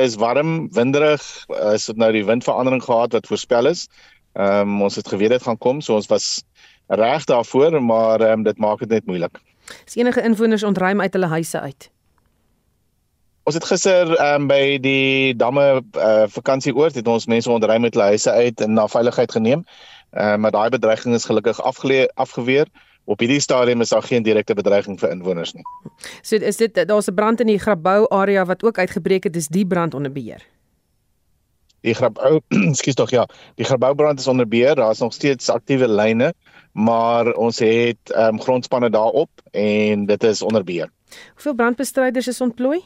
is 0.00 0.14
warm, 0.16 0.72
winderig. 0.72 1.44
As 1.48 1.84
dit 1.90 1.98
nou 2.00 2.08
die 2.12 2.24
windverandering 2.24 2.80
gehad 2.82 3.12
wat 3.12 3.26
voorspel 3.28 3.68
is. 3.68 3.88
Ehm 4.32 4.72
um, 4.72 4.82
ons 4.82 4.96
het 4.96 5.08
geweet 5.08 5.34
dit 5.34 5.42
gaan 5.42 5.58
kom, 5.58 5.80
so 5.80 5.94
ons 5.94 6.06
was 6.06 6.44
reg 6.86 7.24
daarvoor, 7.24 7.82
maar 7.82 8.20
ehm 8.20 8.38
um, 8.38 8.42
dit 8.42 8.58
maak 8.58 8.78
dit 8.78 8.88
net 8.88 9.06
moeilik. 9.06 9.40
Is 9.86 9.96
enige 9.96 10.22
inwoners 10.22 10.62
ontruim 10.62 11.00
uit 11.00 11.12
hulle 11.12 11.26
huise 11.26 11.60
uit? 11.60 11.90
Ons 13.42 13.54
het 13.54 13.64
gister 13.64 14.14
ehm 14.16 14.40
um, 14.40 14.46
by 14.48 14.78
die 14.80 15.36
damme 15.36 15.82
uh, 15.96 16.24
vakansieoord 16.28 16.94
het 16.94 17.08
ons 17.08 17.26
mense 17.26 17.50
ontruim 17.50 17.80
met 17.80 17.94
hulle 17.94 18.14
huise 18.14 18.30
uit 18.30 18.60
en 18.60 18.72
na 18.72 18.88
veiligheid 18.88 19.32
geneem. 19.32 19.64
Ehm 20.10 20.32
uh, 20.32 20.36
maar 20.36 20.56
daai 20.56 20.68
bedreiging 20.68 21.14
is 21.14 21.28
gelukkig 21.28 21.60
afgeleë 21.60 22.08
afgeweer. 22.14 22.72
Op 23.04 23.18
hierdie 23.18 23.40
stadium 23.40 23.80
is 23.80 23.88
daar 23.88 24.02
geen 24.02 24.22
direkte 24.22 24.54
bedreiging 24.54 24.98
vir 25.00 25.10
inwoners 25.10 25.52
nie. 25.52 25.64
So 26.22 26.36
is 26.36 26.56
dit 26.56 26.74
daar's 26.74 27.08
'n 27.08 27.14
brand 27.14 27.40
in 27.40 27.46
die 27.46 27.58
Grabouw 27.58 28.08
area 28.08 28.44
wat 28.44 28.62
ook 28.62 28.78
uitgebreek 28.78 29.24
het, 29.24 29.32
dis 29.32 29.48
die 29.48 29.66
brand 29.66 29.94
onder 29.94 30.12
beheer. 30.12 30.46
Die 31.80 31.94
Grabouw, 31.94 32.40
ekskuus 32.72 32.94
tog 32.94 33.10
ja, 33.10 33.26
die 33.54 33.64
Grabouwbrand 33.64 34.20
is 34.20 34.26
onder 34.26 34.48
beheer. 34.48 34.74
Daar 34.74 34.90
is 34.90 34.98
nog 34.98 35.12
steeds 35.12 35.48
aktiewe 35.48 35.88
lyne, 35.88 36.34
maar 36.72 37.32
ons 37.32 37.58
het 37.58 38.10
ehm 38.12 38.34
um, 38.34 38.40
grondspanne 38.40 38.90
daarop 38.90 39.30
en 39.50 40.06
dit 40.06 40.22
is 40.22 40.42
onder 40.42 40.64
beheer. 40.64 40.90
Hoeveel 41.34 41.54
brandbestryders 41.54 42.28
is 42.28 42.40
ontplooi? 42.40 42.82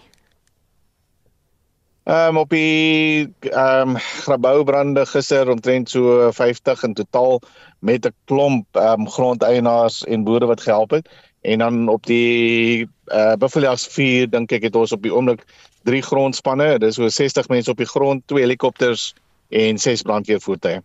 Ehm 2.05 2.29
um, 2.29 2.37
op 2.37 2.51
die 2.51 3.33
ehm 3.41 3.89
um, 3.89 3.97
Grabouwbrande 3.97 5.07
gister 5.07 5.49
omtrent 5.51 5.89
so 5.91 6.31
50 6.33 6.83
in 6.83 6.95
totaal 6.95 7.41
met 7.79 8.07
'n 8.07 8.15
klomp 8.25 8.67
ehm 8.77 9.01
um, 9.01 9.09
grondeienaars 9.09 10.05
en 10.05 10.25
boere 10.25 10.47
wat 10.47 10.61
gehelp 10.61 10.91
het. 10.91 11.09
En 11.41 11.59
dan 11.59 11.89
op 11.89 12.07
die 12.07 12.89
uh 13.07 13.33
Buffeljags 13.33 13.87
4 13.87 14.31
dink 14.31 14.53
ek 14.53 14.63
het 14.63 14.77
ons 14.77 14.93
op 14.93 15.03
die 15.03 15.15
oomblik 15.15 15.45
drie 15.83 16.03
grondspanne. 16.03 16.79
Dis 16.79 16.95
so 16.95 17.09
60 17.09 17.49
mense 17.49 17.71
op 17.71 17.77
die 17.77 17.87
grond, 17.87 18.23
twee 18.27 18.43
helikopters 18.43 19.15
en 19.49 19.79
ses 19.79 20.03
brandweervoertuie. 20.03 20.83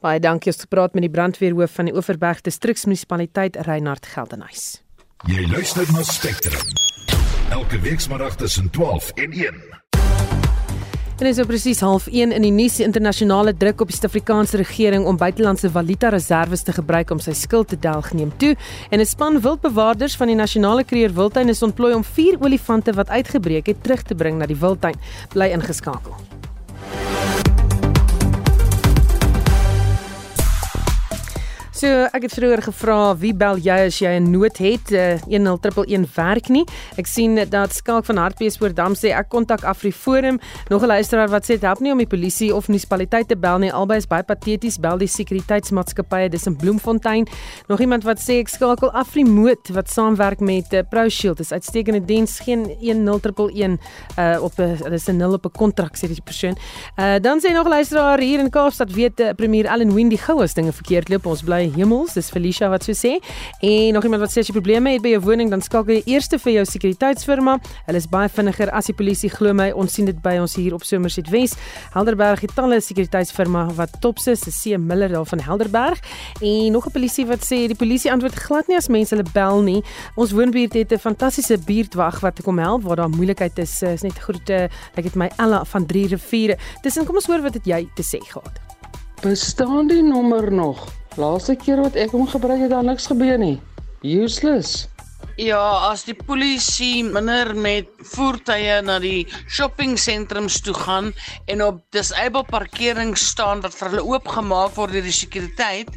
Baie 0.00 0.20
dankie 0.20 0.52
het 0.52 0.60
gepraat 0.60 0.94
met 0.94 1.02
die 1.02 1.10
brandweerhoof 1.10 1.70
van 1.70 1.84
die 1.84 1.94
Oeverberg 1.94 2.40
Distriksmunisipaliteit 2.40 3.56
Reinhard 3.56 4.06
Geldenhuys. 4.06 4.82
Jy 5.26 5.46
luister 5.50 5.92
na 5.92 6.02
Spectrum. 6.02 6.66
Elke 7.50 7.80
weekmiddag 7.80 8.36
tussen 8.36 8.70
12 8.70 9.10
en 9.10 9.32
1. 9.32 9.83
En 11.24 11.30
is 11.30 11.38
nou 11.40 11.46
presies 11.48 11.78
0.5 11.80 12.10
in 12.12 12.44
die 12.44 12.50
nuus 12.52 12.74
internasionale 12.84 13.54
druk 13.56 13.80
op 13.80 13.88
die 13.88 13.94
Suid-Afrikaanse 13.96 14.58
regering 14.60 15.06
om 15.08 15.16
buitelandse 15.16 15.70
valuta 15.72 16.10
reserves 16.12 16.66
te 16.66 16.74
gebruik 16.76 17.14
om 17.14 17.22
sy 17.24 17.32
skuld 17.32 17.70
te 17.72 17.78
delg 17.80 18.10
neem 18.12 18.28
toe 18.36 18.52
en 18.90 19.00
'n 19.00 19.08
span 19.08 19.40
wildbewaarders 19.40 20.18
van 20.20 20.28
die 20.28 20.36
nasionale 20.36 20.84
kreer 20.84 21.16
wildtuin 21.16 21.48
is 21.48 21.62
ontplooi 21.62 21.94
om 21.94 22.04
vier 22.04 22.36
olifante 22.44 22.92
wat 22.92 23.08
uitgebreek 23.08 23.66
het 23.66 23.82
terug 23.82 24.02
te 24.02 24.14
bring 24.14 24.36
na 24.38 24.46
die 24.46 24.60
wildtuin. 24.60 25.00
Bly 25.32 25.48
ingeskakel. 25.56 26.33
So 31.84 32.06
ek 32.16 32.22
het 32.24 32.32
vroeër 32.32 32.62
gevra 32.64 32.98
wie 33.20 33.34
bel 33.36 33.58
jy 33.60 33.74
as 33.90 33.98
jy 34.00 34.08
'n 34.16 34.30
nood 34.32 34.56
het 34.56 34.88
uh, 34.96 35.20
10111 35.28 36.14
werk 36.16 36.48
nie. 36.48 36.64
Ek 36.96 37.04
sien 37.06 37.36
dat 37.36 37.74
Skalk 37.76 38.06
van 38.08 38.16
Hartbeespoortdam 38.16 38.94
sê 38.96 39.12
ek 39.12 39.28
kontak 39.28 39.64
AfriForum. 39.68 40.40
Nog 40.70 40.82
'n 40.82 40.86
luisteraar 40.86 41.28
wat 41.28 41.44
sê 41.44 41.60
dit 41.60 41.60
help 41.60 41.80
nie 41.80 41.92
om 41.92 41.98
die 41.98 42.06
polisie 42.06 42.54
of 42.54 42.68
munisipaliteit 42.68 43.28
te 43.28 43.36
bel 43.36 43.58
nie. 43.58 43.72
Albei 43.72 43.98
is 43.98 44.06
baie 44.06 44.22
pateties. 44.22 44.78
Bel 44.80 44.96
die 44.96 45.08
sekuriteitsmaatskappye 45.08 46.30
dis 46.30 46.46
in 46.46 46.56
Bloemfontein. 46.56 47.26
Nog 47.68 47.80
iemand 47.80 48.04
wat 48.04 48.18
sê 48.18 48.40
ek 48.40 48.48
skakel 48.48 48.90
Afrimoot 48.90 49.68
wat 49.68 49.90
saamwerk 49.90 50.40
met 50.40 50.72
uh, 50.72 50.80
ProShield. 50.88 51.36
Dis 51.36 51.52
uitstekende 51.52 52.04
diens. 52.04 52.40
Geen 52.40 52.64
10111 52.80 53.78
uh, 54.18 54.42
op 54.42 54.58
'n 54.58 54.90
dis 54.90 55.08
'n 55.08 55.16
nul 55.16 55.32
op 55.32 55.44
'n 55.44 55.50
kontrak 55.52 55.96
sê 55.96 56.08
die 56.08 56.22
persoon. 56.24 56.56
Uh, 56.96 57.20
dan 57.20 57.40
sê 57.40 57.52
nog 57.52 57.66
'n 57.66 57.76
luisteraar 57.76 58.18
hier 58.18 58.40
in 58.40 58.50
Kaapstad 58.50 58.92
weet 58.92 59.20
uh, 59.20 59.32
premier 59.36 59.68
Allan 59.68 59.92
Windy 59.92 60.16
gou 60.16 60.40
as 60.42 60.54
dinge 60.54 60.72
verkeerd 60.72 61.08
loop. 61.08 61.26
Ons 61.26 61.42
bly 61.42 61.73
hemels, 61.74 62.14
dis 62.14 62.30
Felicia 62.30 62.68
wat 62.68 62.84
so 62.84 62.92
sê. 62.92 63.18
En 63.60 63.94
nog 63.94 64.04
iemand 64.04 64.22
wat 64.22 64.32
sê 64.32 64.42
as 64.42 64.48
jy 64.50 64.56
probleme 64.56 64.92
het 64.94 65.02
by 65.02 65.14
jou 65.14 65.20
woning, 65.20 65.50
dan 65.50 65.62
skakel 65.62 65.98
jy 65.98 66.02
eers 66.14 66.28
vir 66.34 66.52
jou 66.52 66.64
sekuriteitsfirma. 66.64 67.58
Hulle 67.86 68.00
is 68.00 68.08
baie 68.10 68.28
vinniger 68.28 68.70
as 68.74 68.86
die 68.86 68.94
polisie, 68.96 69.30
glo 69.30 69.52
my. 69.54 69.70
Ons 69.72 69.94
sien 69.94 70.08
dit 70.08 70.20
by 70.22 70.36
ons 70.42 70.56
hier 70.58 70.74
op 70.74 70.84
Somerset 70.84 71.28
Wes. 71.30 71.54
Helderberg 71.94 72.40
het 72.40 72.54
talle 72.56 72.80
sekuriteitsfirma 72.80 73.68
wat 73.78 74.00
tops 74.00 74.26
is, 74.32 74.42
C 74.48 74.78
Miller 74.78 75.12
daar 75.12 75.26
van 75.26 75.40
Helderberg. 75.40 76.00
En 76.40 76.72
nog 76.72 76.86
'n 76.86 76.90
polisie 76.90 77.26
wat 77.26 77.44
sê 77.44 77.66
die 77.68 77.76
polisie 77.76 78.12
antwoord 78.12 78.34
glad 78.34 78.68
nie 78.68 78.76
as 78.76 78.88
mense 78.88 79.14
hulle 79.14 79.28
bel 79.32 79.62
nie. 79.62 79.82
Ons 80.16 80.32
woonbuurt 80.32 80.74
het 80.74 80.92
'n 80.92 80.98
fantastiese 80.98 81.58
buurtwag 81.58 82.20
wat 82.20 82.42
kom 82.42 82.58
help 82.58 82.82
waar 82.82 82.96
daar 82.96 83.08
moeilikheid 83.08 83.58
is. 83.58 83.82
Is 83.82 84.02
net 84.02 84.18
groete. 84.18 84.68
Ek 84.94 85.04
het 85.04 85.14
my 85.14 85.30
Ella 85.36 85.64
van 85.64 85.86
Drie 85.86 86.06
Riviere. 86.06 86.56
Dis 86.82 86.96
en 86.96 87.04
kom 87.04 87.14
ons 87.14 87.26
hoor 87.26 87.42
wat 87.42 87.54
het 87.54 87.64
jy 87.64 87.88
te 87.94 88.02
sê 88.02 88.18
gehad. 88.20 88.60
Bestaan 89.22 89.86
die 89.86 90.02
nommer 90.02 90.52
nog? 90.52 91.03
Laaste 91.14 91.54
keer 91.54 91.78
wat 91.78 91.94
ek 91.94 92.10
hom 92.10 92.26
gebruik 92.26 92.64
het, 92.64 92.72
daar 92.72 92.82
niks 92.82 93.06
gebeur 93.06 93.38
nie. 93.38 93.60
Useless. 94.02 94.88
Ja, 95.38 95.90
as 95.90 96.04
die 96.06 96.14
polisie 96.14 97.02
minder 97.06 97.52
met 97.58 97.88
voertuie 98.12 98.76
na 98.86 99.00
die 99.02 99.24
shoppingsentrums 99.50 100.60
toe 100.62 100.74
gaan 100.78 101.12
en 101.50 101.62
op 101.64 101.80
disabled 101.94 102.50
parkering 102.50 103.14
staan 103.18 103.62
wat 103.64 103.74
vir 103.74 103.90
hulle 103.90 104.04
oopgemaak 104.14 104.76
word 104.78 104.94
deur 104.94 105.06
die 105.06 105.14
sekuriteit, 105.14 105.90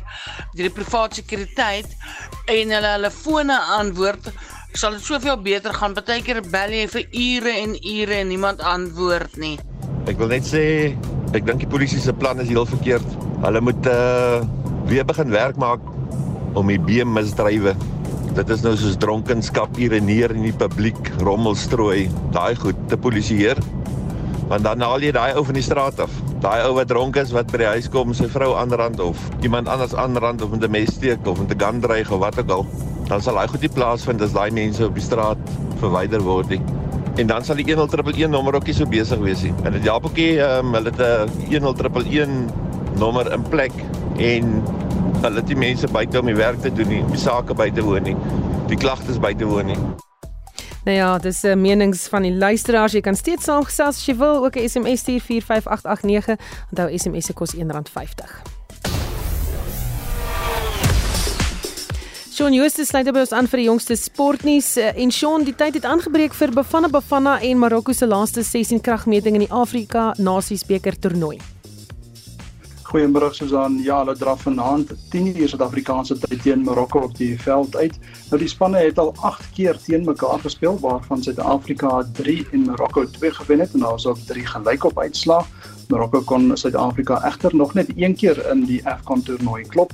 deur 0.55 0.69
die 0.69 0.73
private 0.73 1.21
sekuriteit 1.21 1.93
en 2.53 2.73
hulle 2.73 2.93
hulle 2.95 3.13
fone 3.13 3.57
antwoord, 3.77 4.31
sal 4.77 4.97
dit 4.97 5.05
soveel 5.05 5.37
beter 5.41 5.73
gaan. 5.73 5.97
Partykeer 5.97 6.41
bel 6.53 6.73
jy 6.77 6.87
vir 6.93 7.05
ure 7.25 7.57
en 7.65 7.77
ure 7.77 8.21
en 8.21 8.31
niemand 8.33 8.61
antwoord 8.61 9.37
nie. 9.41 9.57
Ek 10.09 10.17
wil 10.21 10.33
net 10.33 10.49
sê 10.49 10.63
ek 11.37 11.45
dink 11.45 11.61
die 11.65 11.69
polisie 11.69 12.01
se 12.01 12.13
plan 12.13 12.41
is 12.41 12.49
heel 12.49 12.65
verkeerd. 12.69 13.17
Hulle 13.45 13.61
moet 13.65 13.93
uh 13.93 14.41
weer 14.87 15.05
begin 15.05 15.29
werk 15.29 15.55
maak 15.55 15.79
om 16.53 16.67
die 16.67 16.79
beemisdrywe 16.79 17.75
Dit 18.37 18.51
is 18.53 18.61
nou 18.61 18.75
soos 18.77 18.99
dronkenskap 19.01 19.79
urineer 19.81 20.29
in 20.35 20.43
die 20.45 20.53
publiek, 20.53 20.99
rommel 21.25 21.55
strooi, 21.57 22.03
daai 22.35 22.53
goed 22.59 22.77
te 22.91 22.97
polisieer. 23.01 23.57
Want 24.51 24.61
dan 24.67 24.83
haal 24.85 25.01
jy 25.01 25.09
daai 25.15 25.39
ou 25.39 25.41
van 25.47 25.57
die 25.57 25.63
straat 25.65 25.97
af. 26.03 26.13
Daai 26.43 26.67
ou 26.67 26.75
wat 26.77 26.91
dronk 26.91 27.17
is 27.17 27.33
wat 27.33 27.49
by 27.49 27.63
die 27.63 27.69
huis 27.71 27.87
kom, 27.89 28.13
sy 28.13 28.27
vrou 28.29 28.51
aanrand 28.59 29.01
of 29.01 29.17
iemand 29.41 29.71
anders 29.73 29.95
aanrand 29.97 30.45
of 30.45 30.53
met 30.53 30.67
'n 30.67 30.71
mes 30.71 30.93
steek 30.93 31.25
of 31.25 31.41
met 31.41 31.55
'n 31.55 31.59
gun 31.65 31.81
dreig 31.81 32.11
of 32.11 32.19
wat 32.19 32.37
ook 32.37 32.51
al. 32.51 32.65
Dan 33.07 33.21
sal 33.21 33.39
hy 33.41 33.47
goed 33.47 33.65
die 33.65 33.73
plaas 33.73 34.05
vind 34.05 34.21
as 34.21 34.37
daai 34.37 34.51
mense 34.51 34.85
op 34.85 34.93
die 34.93 35.03
straat 35.03 35.37
verwyder 35.79 36.21
word. 36.21 36.49
Nie. 36.49 36.61
En 37.17 37.27
dan 37.27 37.43
sal 37.43 37.55
die 37.55 37.65
1011 37.65 38.29
nommer 38.29 38.53
ook 38.53 38.65
nie 38.65 38.73
so 38.73 38.85
besig 38.85 39.19
wees 39.19 39.41
nie. 39.41 39.53
En 39.63 39.71
dit 39.71 39.83
help 39.83 40.05
ook 40.05 40.15
nie, 40.15 40.37
um, 40.37 40.73
hulle 40.73 40.91
het 40.91 41.01
'n 41.01 41.29
1011 41.49 42.53
nommer 42.99 43.33
in 43.33 43.41
plek 43.41 43.73
en 44.17 44.63
hulle 45.21 45.35
het 45.39 45.47
die 45.47 45.57
mense 45.57 45.87
buite 45.87 46.19
om 46.19 46.25
die 46.25 46.35
werk 46.37 46.61
te 46.61 46.73
doen 46.73 46.89
nie, 46.89 47.03
die 47.11 47.21
sake 47.21 47.53
buite 47.53 47.85
woon 47.85 48.03
nie, 48.03 48.17
die 48.67 48.77
klagtes 48.77 49.19
buite 49.21 49.45
woon 49.45 49.73
nie. 49.73 49.79
Nou 50.87 50.97
ja, 50.97 51.17
dis 51.17 51.41
'n 51.43 51.47
uh, 51.47 51.55
menings 51.55 52.07
van 52.07 52.21
die 52.21 52.35
luisteraars. 52.35 52.91
Jy 52.91 53.01
kan 53.01 53.15
steeds 53.15 53.43
saamgesels 53.43 53.97
as 53.97 54.05
jy 54.05 54.15
wil, 54.15 54.45
ook 54.45 54.55
'n 54.55 54.69
SMS 54.69 54.99
stuur 54.99 55.21
45889. 55.21 56.37
Onthou 56.69 56.97
SMS 56.97 57.25
se 57.25 57.33
kos 57.33 57.55
R1.50. 57.55 58.41
Shaun 62.31 62.53
Justus 62.53 62.87
sluit 62.87 63.11
by 63.11 63.19
ons 63.19 63.31
aan 63.31 63.47
vir 63.47 63.57
die 63.57 63.65
jongste 63.65 63.95
sportnuus 63.95 64.77
uh, 64.77 64.93
en 64.95 65.11
Shaun, 65.11 65.43
die 65.43 65.55
tyd 65.55 65.73
het 65.73 65.85
aangebreek 65.85 66.33
vir 66.33 66.53
Bafana 66.53 66.87
Bafana 66.87 67.41
en 67.41 67.57
Marokko 67.57 67.93
se 67.93 68.07
laaste 68.07 68.43
16 68.43 68.81
kragmeting 68.81 69.35
in 69.35 69.47
die 69.47 69.51
Afrika 69.51 70.13
Nasiesbeker 70.17 70.99
toernooi. 70.99 71.56
Goeiemôre 72.87 73.33
Susan. 73.35 73.73
Ja, 73.83 73.97
hulle 73.99 74.13
draf 74.15 74.45
vanaand 74.45 74.93
10:00 75.11 75.49
Suid-Afrikaanse 75.51 76.15
tyd 76.21 76.41
teen 76.41 76.61
Marokko 76.63 77.01
op 77.09 77.17
die 77.17 77.33
veld 77.41 77.75
uit. 77.75 77.97
Nou 78.29 78.39
die 78.39 78.47
spanne 78.47 78.79
het 78.79 78.99
al 79.03 79.11
8 79.27 79.49
keer 79.57 79.75
teen 79.83 80.05
mekaar 80.07 80.39
gespeel 80.39 80.79
waarvan 80.79 81.23
Suid-Afrika 81.23 82.05
3 82.21 82.45
en 82.51 82.63
Marokko 82.69 83.03
2 83.17 83.31
gewen 83.31 83.59
het 83.59 83.73
en 83.73 83.83
daar 83.83 83.97
was 83.97 84.05
ook 84.05 84.21
3 84.29 84.45
gelykop 84.45 84.99
uitslae. 84.99 85.43
Marokko 85.89 86.21
kon 86.21 86.57
Suid-Afrika 86.57 87.19
egter 87.27 87.55
nog 87.55 87.73
net 87.73 87.91
een 87.95 88.15
keer 88.15 88.39
in 88.51 88.63
die 88.65 88.79
AFCON 88.87 89.23
toernooi 89.23 89.67
klop. 89.67 89.91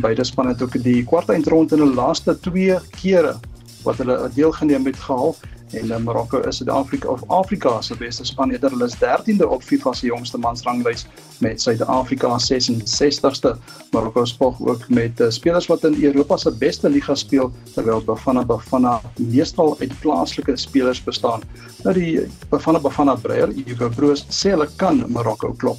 Beide 0.00 0.24
spanne 0.24 0.50
het 0.50 0.62
ook 0.62 0.82
die 0.82 1.04
kwartfinale 1.04 1.62
in 1.62 1.78
hulle 1.78 1.94
laaste 1.94 2.38
2 2.40 2.78
kere 2.90 3.36
wat 3.84 3.96
hulle 4.02 4.30
deelgeneem 4.34 4.86
het 4.86 4.96
gehaal 4.96 5.36
en 5.72 5.90
uh, 5.90 5.96
Marokko 5.96 6.40
is 6.48 6.56
Suid-Afrika 6.60 7.08
of 7.08 7.22
Afrika 7.28 7.80
se 7.82 7.96
beste 7.96 8.24
span 8.24 8.50
eerder 8.52 8.70
hulle 8.74 8.88
is 8.90 8.96
13de 9.00 9.48
op 9.48 9.62
FIFA 9.62 9.92
se 9.92 10.06
jongste 10.06 10.38
mansranglys 10.38 11.06
met 11.40 11.60
Suid-Afrika 11.60 12.30
66ste 12.46 13.54
Marokko 13.92 14.24
spog 14.24 14.60
ook 14.60 14.88
met 14.88 15.20
uh, 15.20 15.30
spelers 15.30 15.66
wat 15.66 15.84
in 15.84 15.96
Europa 16.04 16.36
se 16.36 16.52
beste 16.58 16.88
liga 16.88 17.14
speel 17.14 17.52
terwyl 17.74 18.04
Bafana 18.04 18.44
Bafana 18.44 19.00
meestal 19.16 19.76
uit 19.80 19.98
plaaslike 20.00 20.56
spelers 20.56 21.02
bestaan 21.04 21.42
nou 21.82 21.94
die 21.96 22.28
Bafana 22.48 22.80
Bafana 22.80 23.16
Breyer 23.16 23.52
Hugo 23.64 23.88
Broos 23.88 24.26
sê 24.28 24.56
hulle 24.56 24.68
kan 24.76 25.04
Marokko 25.08 25.54
klop 25.56 25.78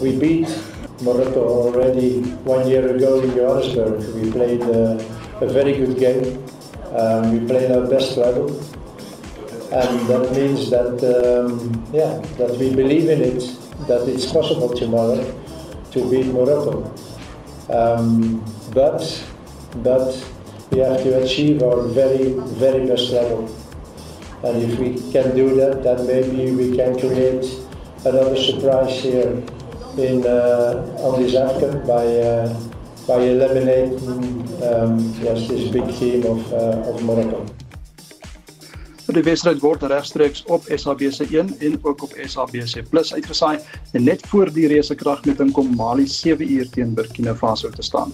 We 0.00 0.10
beat 0.18 0.50
Morocco 1.02 1.66
already 1.66 2.18
one 2.44 2.68
year 2.68 2.96
ago 2.96 3.20
in 3.22 3.30
Johannesburg. 3.36 4.02
We 4.16 4.30
played 4.32 4.62
uh, 4.62 4.98
a 5.40 5.46
very 5.46 5.72
good 5.78 5.96
game. 5.96 6.42
Um, 6.90 7.30
we 7.30 7.46
played 7.46 7.70
our 7.70 7.86
best 7.86 8.16
level. 8.16 8.50
And 9.72 10.06
that 10.08 10.30
means 10.32 10.70
that 10.70 10.96
um, 11.14 11.84
yeah 11.92 12.18
that 12.38 12.56
we 12.58 12.74
believe 12.74 13.08
in 13.08 13.20
it 13.22 13.40
that 13.88 14.06
it's 14.08 14.30
possible 14.30 14.68
tomorrow 14.74 15.22
to 15.90 16.10
beat 16.10 16.26
Morocco 16.26 16.92
um, 17.70 18.44
but 18.72 19.02
we 20.70 20.78
have 20.78 21.02
to 21.02 21.22
achieve 21.22 21.62
our 21.62 21.82
very 21.82 22.32
very 22.62 22.86
best 22.86 23.10
level 23.10 23.48
and 24.44 24.62
if 24.62 24.78
we 24.78 25.12
can 25.12 25.34
do 25.34 25.54
that 25.56 25.82
then 25.82 26.06
maybe 26.06 26.52
we 26.52 26.76
can 26.76 26.98
create 26.98 27.44
another 28.04 28.36
surprise 28.36 29.02
here 29.02 29.42
in 29.96 30.26
uh, 30.26 30.84
on 31.00 31.22
this 31.22 31.34
African 31.34 31.86
by 31.86 32.04
uh, 32.04 32.60
by 33.06 33.20
eliminating 33.20 34.44
um, 34.62 34.98
yes 35.22 35.48
this 35.48 35.68
big 35.70 35.86
team 35.98 36.24
of, 36.26 36.52
uh, 36.52 36.90
of 36.90 37.02
Morocco. 37.02 37.46
Die 39.14 39.22
wedstryd 39.22 39.60
word 39.62 39.84
regstreeks 39.86 40.40
op 40.50 40.64
SABC1 40.66 41.52
en 41.62 41.76
ook 41.82 42.02
op 42.02 42.14
SABC+ 42.18 42.82
uitgesaai 43.14 43.58
en 43.92 44.04
net 44.04 44.24
voor 44.26 44.50
die 44.52 44.66
reuse 44.66 44.94
kragmeting 44.98 45.52
kom 45.54 45.70
Mali 45.76 46.06
7 46.06 46.50
uur 46.52 46.70
teen 46.70 46.94
Burkina 46.94 47.34
Faso 47.34 47.70
te 47.70 47.82
staan. 47.82 48.10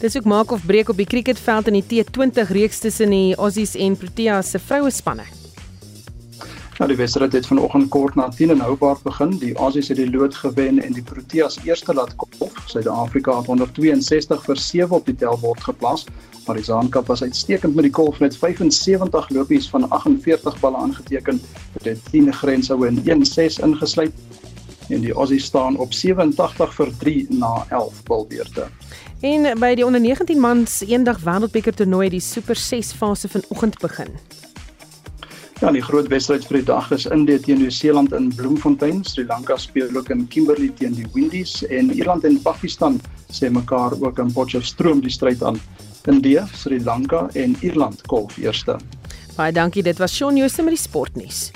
Dis 0.00 0.16
ook 0.16 0.24
maak 0.24 0.50
of 0.50 0.64
breek 0.66 0.88
op 0.88 0.96
die 0.96 1.06
cricketveld 1.06 1.68
in 1.68 1.76
die 1.82 1.84
T20 1.84 2.48
reeks 2.48 2.78
tussen 2.78 3.12
die 3.12 3.36
Aussies 3.36 3.74
en 3.76 3.96
Proteas 3.96 4.50
se 4.50 4.58
vroue 4.58 4.90
spanne. 4.90 5.28
Nou 6.78 6.88
die 6.88 6.96
wedstryd 6.96 7.32
het 7.32 7.46
vanoggend 7.46 7.88
kort 7.90 8.14
na 8.14 8.28
10 8.30 8.50
in 8.50 8.60
Hobart 8.64 9.02
begin. 9.02 9.36
Die 9.42 9.52
Aussies 9.54 9.88
het 9.92 10.00
die 10.00 10.10
lood 10.10 10.34
gewen 10.34 10.80
en 10.82 10.92
die 10.96 11.02
Proteas 11.02 11.58
eerste 11.64 11.92
laat 11.94 12.16
kom. 12.16 12.48
Suid-Afrika 12.64 13.36
het 13.36 13.46
162 13.46 14.44
vir 14.44 14.56
7 14.56 14.96
op 14.96 15.06
die 15.06 15.14
tellbord 15.14 15.60
geplaas. 15.60 16.06
Maar 16.48 16.56
die 16.56 16.64
Zaankap 16.64 17.06
was 17.06 17.22
uitstekend 17.22 17.74
met 17.74 17.84
die 17.84 17.92
kolf 17.92 18.20
met 18.20 18.36
75 18.36 19.28
lopies 19.28 19.68
van 19.68 19.90
48 19.90 20.60
balle 20.60 20.76
aangeteken. 20.76 21.40
Dit 21.72 21.84
het 21.84 21.98
10 22.10 22.32
grenshoue 22.32 22.86
en 22.86 22.98
1-6 22.98 23.58
ingesluit. 23.64 24.12
En 24.88 25.00
die 25.00 25.12
Aussies 25.12 25.44
staan 25.44 25.76
op 25.76 25.92
87 25.92 26.74
vir 26.74 26.92
3 26.98 27.26
na 27.28 27.66
11 27.68 28.02
balbeurte. 28.02 28.66
En 29.20 29.58
by 29.60 29.74
die 29.74 29.84
onder 29.84 30.00
19 30.00 30.40
mans 30.40 30.80
eendag 30.86 31.20
wêreldbeker 31.20 31.74
toernooi 31.74 32.08
die 32.08 32.24
Super 32.24 32.56
6 32.56 32.92
fase 32.96 33.28
vanoggend 33.28 33.76
begin. 33.78 34.08
Ja, 35.60 35.72
die 35.74 35.82
groot 35.82 36.08
wedstryd 36.08 36.46
vir 36.46 36.62
die 36.62 36.66
dag 36.70 36.88
is 36.94 37.04
Indië 37.10 37.40
teen 37.44 37.58
Nieu-Seeland 37.58 38.12
in 38.16 38.30
Bloemfontein. 38.34 39.04
Sri 39.04 39.26
Lanka 39.26 39.56
speel 39.56 39.92
ook 39.96 40.08
in 40.08 40.28
Kimberley 40.28 40.72
teen 40.78 40.94
die 40.96 41.06
Windies 41.12 41.66
en 41.66 41.92
Ierland 41.92 42.24
en 42.24 42.40
Pakistan 42.42 43.00
sê 43.28 43.50
mekaar 43.52 44.00
ook 44.00 44.18
in 44.18 44.32
Potchefstroom 44.32 45.04
die 45.04 45.12
stryd 45.12 45.42
aan. 45.42 45.60
India, 46.06 46.46
Sri 46.54 46.80
Lanka 46.84 47.28
en 47.32 47.56
Ierland 47.60 48.06
kolf 48.06 48.36
eerste. 48.38 48.76
Baie 49.36 49.52
dankie, 49.52 49.82
dit 49.82 49.98
was 49.98 50.14
Shaun 50.14 50.36
Jooste 50.36 50.62
met 50.62 50.74
die 50.74 50.82
sportnuus. 50.82 51.50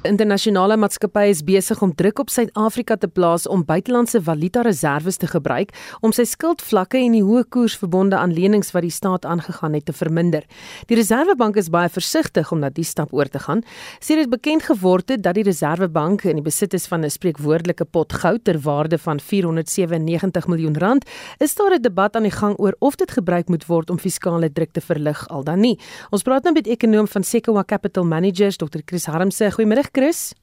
Internasionale 0.00 0.78
maatskappye 0.80 1.28
is 1.28 1.42
besig 1.44 1.82
om 1.84 1.90
druk 1.92 2.22
op 2.22 2.30
Suid-Afrika 2.32 2.96
te 2.96 3.08
plaas 3.08 3.42
om 3.44 3.60
buitelandse 3.68 4.22
valuta 4.24 4.62
reserve 4.64 5.12
te 5.12 5.28
gebruik 5.28 5.74
om 6.00 6.14
sy 6.16 6.24
skuldvlakke 6.24 6.96
en 6.96 7.12
die 7.12 7.20
hoë 7.20 7.42
koers 7.52 7.74
verbonde 7.76 8.16
aan 8.16 8.32
lenings 8.32 8.72
wat 8.72 8.86
die 8.86 8.94
staat 8.94 9.26
aangegaan 9.28 9.76
het 9.76 9.84
te 9.90 9.92
verminder. 9.92 10.46
Die 10.88 10.96
Reserwebank 10.96 11.58
is 11.60 11.68
baie 11.68 11.90
versigtig 11.92 12.48
om 12.48 12.62
na 12.64 12.70
die 12.72 12.84
stap 12.84 13.12
oor 13.12 13.28
te 13.28 13.42
gaan. 13.44 13.60
Sê 14.00 14.16
dit 14.16 14.30
bekend 14.32 14.64
geword 14.70 15.12
het 15.12 15.20
dat 15.20 15.36
die 15.36 15.44
Reserwebank 15.44 16.24
in 16.24 16.40
die 16.40 16.46
besit 16.48 16.72
is 16.72 16.88
van 16.88 17.04
'n 17.04 17.10
spreekwoordelike 17.10 17.84
pot 17.84 18.12
goud 18.12 18.44
ter 18.44 18.58
waarde 18.58 18.96
van 18.96 19.20
497 19.20 20.48
miljoen 20.48 20.78
rand, 20.78 21.04
is 21.40 21.54
daar 21.54 21.76
'n 21.76 21.82
debat 21.82 22.16
aan 22.16 22.24
die 22.24 22.32
gang 22.32 22.56
oor 22.58 22.74
of 22.78 22.96
dit 22.96 23.10
gebruik 23.10 23.48
moet 23.48 23.66
word 23.66 23.90
om 23.90 23.98
fiskale 23.98 24.52
druk 24.52 24.72
te 24.72 24.80
verlig 24.80 25.28
al 25.28 25.44
dan 25.44 25.60
nie. 25.60 25.78
Ons 26.10 26.22
praat 26.22 26.42
nou 26.44 26.54
met 26.54 26.66
ekonom 26.66 27.06
van 27.06 27.22
Sequoia 27.22 27.64
Capital 27.64 28.04
Managers, 28.04 28.56
Dr. 28.56 28.80
Chris 28.86 29.04
Harmse. 29.04 29.50
Goeiemôre 29.50 29.89
Chris. 29.92 30.34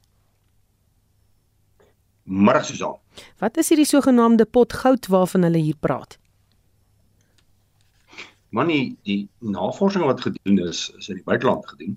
Môre 2.24 2.62
Susan. 2.64 2.96
Wat 3.40 3.56
is 3.56 3.70
hierdie 3.72 3.88
sogenaamde 3.88 4.44
pot 4.44 4.72
goud 4.82 5.08
waarvan 5.08 5.46
hulle 5.48 5.62
hier 5.62 5.78
praat? 5.80 6.18
Manie, 8.52 8.96
die 9.04 9.28
navorsing 9.44 10.04
wat 10.08 10.20
gedoen 10.24 10.60
is, 10.68 10.88
is 10.98 11.08
in 11.08 11.20
die 11.20 11.24
buiteland 11.24 11.66
gedoen. 11.68 11.96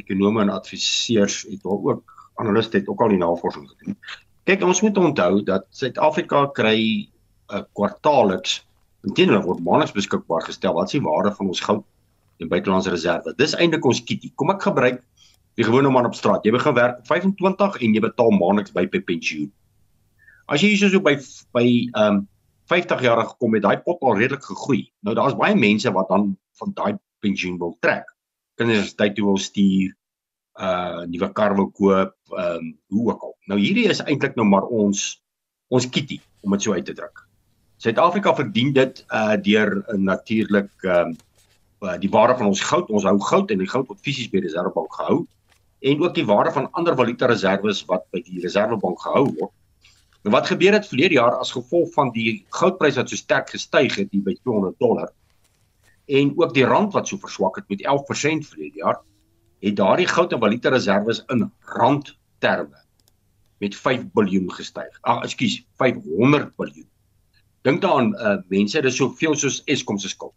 Ekonome 0.00 0.44
en 0.44 0.52
adviseurs 0.52 1.42
het 1.48 1.62
daar 1.62 1.84
ook 1.92 2.16
analiste 2.38 2.78
het 2.78 2.88
ook 2.88 3.00
al 3.00 3.12
die 3.14 3.20
navorsing 3.20 3.68
gedoen. 3.68 3.96
Kyk, 4.48 4.64
ons 4.64 4.80
moet 4.84 4.96
onthou 4.96 5.42
dat 5.44 5.66
Suid-Afrika 5.70 6.46
kry 6.56 6.78
'n 6.78 7.56
uh, 7.56 7.64
kwartaalliks 7.72 8.62
interne 9.06 9.40
word 9.44 9.60
maandeliks 9.64 9.96
beskikbaar 9.96 10.44
gestel 10.44 10.74
wat 10.76 10.90
is 10.90 10.96
die 10.96 11.04
waarde 11.04 11.32
van 11.36 11.46
ons 11.52 11.60
goud 11.60 11.84
en 12.38 12.50
buitelandse 12.50 12.90
reserve. 12.90 13.34
Dis 13.38 13.54
eintlik 13.58 13.84
ons 13.86 14.02
kitty. 14.04 14.32
Kom 14.38 14.52
ek 14.54 14.62
gebruik 14.68 15.02
die 15.58 15.66
gewone 15.66 15.90
man 15.90 16.06
op 16.06 16.14
straat. 16.14 16.44
Jy 16.46 16.54
begin 16.54 16.74
werk 16.76 17.00
op 17.02 17.06
25 17.10 17.78
en 17.82 17.94
jy 17.96 18.02
betaal 18.04 18.34
maandeliks 18.34 18.74
by 18.76 18.86
pensioen. 19.02 19.50
As 20.48 20.62
jy 20.62 20.72
hier 20.72 20.90
so 20.92 21.02
by 21.04 21.18
by 21.56 21.66
ehm 21.68 22.20
um, 22.22 22.26
50 22.68 23.00
jaar 23.00 23.22
gekom 23.24 23.54
het, 23.56 23.62
daai 23.64 23.80
pot 23.80 24.02
al 24.04 24.18
redelik 24.18 24.44
gegroei. 24.44 24.82
Nou 25.00 25.14
daar's 25.16 25.36
baie 25.40 25.56
mense 25.56 25.88
wat 25.96 26.10
dan 26.12 26.34
van 26.60 26.74
daai 26.76 26.98
pensioen 27.24 27.56
wil 27.58 27.72
trek. 27.80 28.04
Kinders 28.60 28.92
tyd 28.98 29.14
toe 29.16 29.24
wil 29.24 29.38
stuur, 29.40 29.94
uh 30.60 31.06
nuwe 31.08 31.30
kar 31.32 31.56
wil 31.56 31.70
koop, 31.72 32.12
ehm 32.34 32.58
um, 32.60 32.74
hoe 32.92 33.06
ook 33.12 33.24
al. 33.24 33.34
Nou 33.48 33.58
hierdie 33.60 33.88
is 33.88 34.02
eintlik 34.04 34.36
nou 34.36 34.46
maar 34.46 34.68
ons 34.68 35.06
ons 35.72 35.88
kitty 35.88 36.20
om 36.44 36.52
dit 36.56 36.62
so 36.62 36.76
uit 36.76 36.84
te 36.84 36.94
druk. 36.94 37.24
Suid-Afrika 37.78 38.34
verdien 38.34 38.72
dit 38.76 39.04
uh 39.08 39.36
deur 39.40 39.72
uh, 39.80 39.96
natuurlik 39.96 40.70
ehm 40.84 41.16
uh, 41.80 41.96
die 42.00 42.10
waarde 42.10 42.36
van 42.38 42.46
ons 42.46 42.62
goud. 42.70 42.90
Ons 42.90 43.06
hou 43.08 43.18
goud 43.20 43.50
en 43.50 43.58
die 43.62 43.70
goud 43.70 43.86
word 43.90 44.00
fisies 44.04 44.30
by 44.30 44.40
die 44.40 44.48
Reservebank 44.48 44.94
gehou 45.00 45.26
en 45.78 46.00
ook 46.02 46.14
die 46.14 46.26
waarde 46.26 46.50
van 46.52 46.66
ander 46.74 46.96
valuta 46.98 47.28
reserves 47.30 47.84
wat 47.86 48.08
by 48.10 48.18
die 48.26 48.40
Reservebank 48.42 48.98
gehou 49.04 49.28
word. 49.28 49.52
Nou 50.26 50.34
wat 50.34 50.50
gebeur 50.50 50.74
het 50.74 50.88
verlede 50.90 51.14
jaar 51.20 51.36
as 51.38 51.54
gevolg 51.54 51.92
van 51.94 52.10
die 52.14 52.42
goudpryse 52.54 52.98
wat 52.98 53.12
so 53.12 53.20
sterk 53.20 53.52
gestyg 53.54 53.94
het 54.00 54.10
hier 54.10 54.24
by 54.26 54.34
200 54.42 54.78
dollar 54.82 55.12
en 56.08 56.32
ook 56.40 56.54
die 56.56 56.64
rand 56.64 56.92
wat 56.96 57.08
so 57.08 57.20
verswak 57.20 57.60
het 57.60 57.68
met 57.68 57.84
11% 57.84 58.46
verlede 58.48 58.80
jaar, 58.80 59.00
het 59.60 59.76
daardie 59.76 60.08
goud 60.08 60.32
en 60.32 60.40
valuta 60.40 60.72
reserves 60.72 61.22
in 61.28 61.50
randterme 61.60 62.80
met 63.58 63.76
5 63.76 64.06
biljoen 64.14 64.52
gestyg. 64.52 64.98
Ag, 65.00 65.24
ekskuus, 65.26 65.60
500 65.76 66.54
biljoen. 66.56 66.88
Dink 67.66 67.82
daaraan, 67.82 68.12
uh, 68.14 68.36
mense, 68.48 68.80
dis 68.80 68.96
soveel 68.96 69.34
soos 69.36 69.62
Eskom 69.66 69.98
se 69.98 70.08
skuld. 70.08 70.34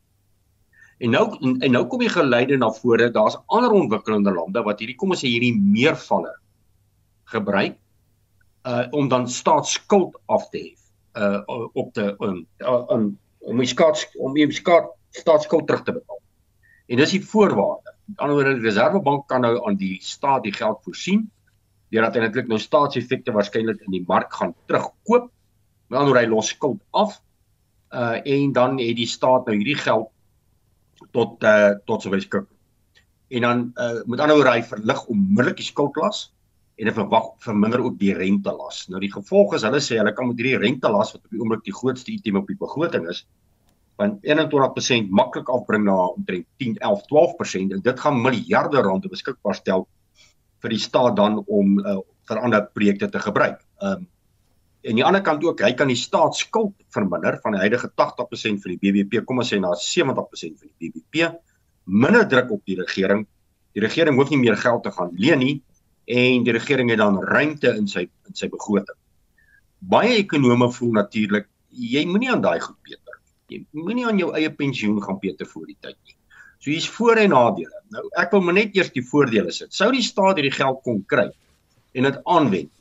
En 1.01 1.15
nou 1.15 1.23
en, 1.39 1.55
en 1.65 1.73
nou 1.73 1.85
kom 1.89 2.03
die 2.03 2.11
geleide 2.13 2.57
na 2.61 2.69
vore, 2.75 3.09
daar's 3.13 3.39
ander 3.49 3.73
ontwikkelende 3.73 4.33
lande 4.35 4.61
wat 4.65 4.81
hierdie 4.83 4.97
kom 4.99 5.15
ons 5.15 5.23
sê 5.23 5.31
hierdie 5.31 5.55
meervalle 5.57 6.35
gebruik 7.33 7.79
uh 8.69 8.85
om 8.93 9.07
dan 9.09 9.25
staatsskuld 9.29 10.17
af 10.29 10.49
te 10.53 10.59
hef 10.61 10.81
uh 11.17 11.69
op 11.73 11.93
te 11.95 12.11
um, 12.21 12.43
um 12.93 13.07
om 13.41 13.63
die 13.63 13.69
skaats 13.71 14.05
om 14.21 14.37
die 14.37 14.45
skaat 14.53 14.91
staatsskuld 15.17 15.65
terug 15.67 15.81
te 15.87 15.95
betaal. 15.95 16.21
En 16.87 17.01
dis 17.01 17.15
die 17.17 17.23
voorwaarde. 17.25 17.95
Met 18.11 18.21
ander 18.21 18.37
woorde 18.37 18.53
die 18.59 18.67
Reservebank 18.67 19.25
kan 19.27 19.41
nou 19.41 19.55
aan 19.67 19.79
die 19.79 19.97
staat 20.05 20.45
die 20.45 20.53
geld 20.53 20.83
voorsien 20.85 21.25
deurdat 21.91 22.15
hy 22.15 22.27
netlik 22.27 22.47
nou 22.47 22.59
staatseffekte 22.61 23.33
waarskynlik 23.35 23.81
in 23.87 23.97
die 23.97 24.05
mark 24.07 24.31
gaan 24.37 24.53
terugkoop. 24.69 25.31
Met 25.89 25.97
ander 25.97 26.13
woorde 26.13 26.25
hy 26.27 26.31
los 26.31 26.53
skuld 26.53 26.79
af 26.93 27.17
uh 27.89 28.21
en 28.21 28.53
dan 28.53 28.77
het 28.79 28.95
die 29.01 29.09
staat 29.09 29.49
nou 29.49 29.57
hierdie 29.57 29.79
geld 29.81 30.10
tot 31.15 31.43
uh, 31.43 31.73
tot 31.85 32.03
sy 32.03 32.11
beskik. 32.13 32.47
En 33.31 33.47
dan 33.47 33.63
uh, 33.79 34.01
met 34.05 34.19
ander 34.19 34.37
woorde 34.37 34.55
hy 34.57 34.63
verlig 34.67 35.03
onmiddellik 35.11 35.61
die 35.61 35.67
skuldlas 35.67 36.29
en 36.81 36.89
hy 36.89 36.93
verwag 36.95 37.29
verminder 37.43 37.83
ook 37.85 37.99
die 37.99 38.13
rentelas. 38.17 38.85
Nou 38.89 39.01
die 39.03 39.11
gevolg 39.11 39.55
is 39.57 39.65
hulle 39.67 39.81
sê 39.83 39.99
hulle 40.01 40.13
kan 40.17 40.29
met 40.29 40.39
hierdie 40.41 40.59
rentelas 40.61 41.13
wat 41.15 41.23
op 41.23 41.33
die 41.33 41.41
oomblik 41.41 41.63
die 41.67 41.75
grootste 41.75 42.13
item 42.13 42.41
op 42.41 42.49
die 42.49 42.59
begroting 42.59 43.07
is 43.11 43.25
van 44.01 44.15
21% 44.25 45.11
maklik 45.13 45.49
afbring 45.51 45.83
na 45.85 45.95
omtrent 46.15 46.47
10, 46.57 46.77
11, 46.79 47.03
12% 47.11 47.75
en 47.75 47.83
dit 47.85 47.99
gaan 47.99 48.21
miljarde 48.21 48.81
rande 48.81 49.11
beskikbaar 49.11 49.57
stel 49.59 49.85
vir 50.61 50.73
die 50.73 50.81
staat 50.81 51.17
dan 51.19 51.41
om 51.45 51.77
uh, 51.81 51.99
vir 52.29 52.41
ander 52.41 52.65
projekte 52.73 53.09
te 53.09 53.21
gebruik. 53.21 53.61
Ehm 53.81 54.01
um, 54.01 54.09
aan 54.89 54.97
die 54.97 55.05
ander 55.05 55.21
kant 55.21 55.43
ook, 55.45 55.61
hy 55.61 55.73
kan 55.77 55.91
die 55.91 55.99
staatsskuld 55.99 56.73
verminder 56.93 57.37
van 57.43 57.53
die 57.55 57.61
huidige 57.61 57.91
80% 57.93 58.63
van 58.63 58.73
die 58.73 58.79
BBP 58.81 59.25
kom 59.29 59.41
ons 59.43 59.51
sê 59.53 59.59
na 59.61 59.75
70% 59.77 60.57
van 60.57 60.71
die 60.71 60.89
BBP. 60.89 61.29
Minder 61.85 62.25
druk 62.29 62.49
op 62.57 62.63
die 62.65 62.77
regering. 62.79 63.27
Die 63.75 63.83
regering 63.83 64.17
hoef 64.17 64.31
nie 64.33 64.41
meer 64.41 64.57
geld 64.57 64.83
te 64.83 64.93
gaan 64.95 65.13
leen 65.17 65.41
nie 65.43 65.57
en 66.11 66.43
die 66.43 66.53
regering 66.55 66.89
het 66.91 66.99
dan 66.99 67.19
ruimte 67.23 67.75
in 67.77 67.85
sy 67.87 68.07
in 68.27 68.37
sy 68.37 68.49
begroting. 68.51 68.97
Baie 69.79 70.17
ekonome 70.23 70.71
voel 70.73 70.95
natuurlik 70.97 71.47
jy 71.71 72.03
moenie 72.09 72.31
aan 72.33 72.41
daai 72.43 72.59
goed 72.59 72.77
beter. 72.83 73.19
Jy 73.51 73.61
moenie 73.77 74.07
aan 74.09 74.19
jou 74.19 74.31
eie 74.35 74.49
pensioen 74.49 74.97
gaan 75.03 75.19
beter 75.21 75.47
voor 75.47 75.69
die 75.69 75.77
tyd 75.79 75.97
nie. 75.97 76.17
So 76.61 76.69
hier's 76.69 76.89
voor 76.89 77.21
en 77.21 77.31
nadele. 77.33 77.83
Nou 77.93 78.07
ek 78.21 78.33
wil 78.33 78.43
maar 78.47 78.57
net 78.57 78.75
eers 78.77 78.91
die 78.95 79.05
voordele 79.05 79.53
sit. 79.53 79.73
Sou 79.77 79.91
die 79.93 80.03
staat 80.05 80.41
hierdie 80.41 80.55
geld 80.57 80.81
kon 80.85 81.03
kry 81.05 81.29
en 81.93 82.09
dit 82.09 82.19
aanwend 82.25 82.73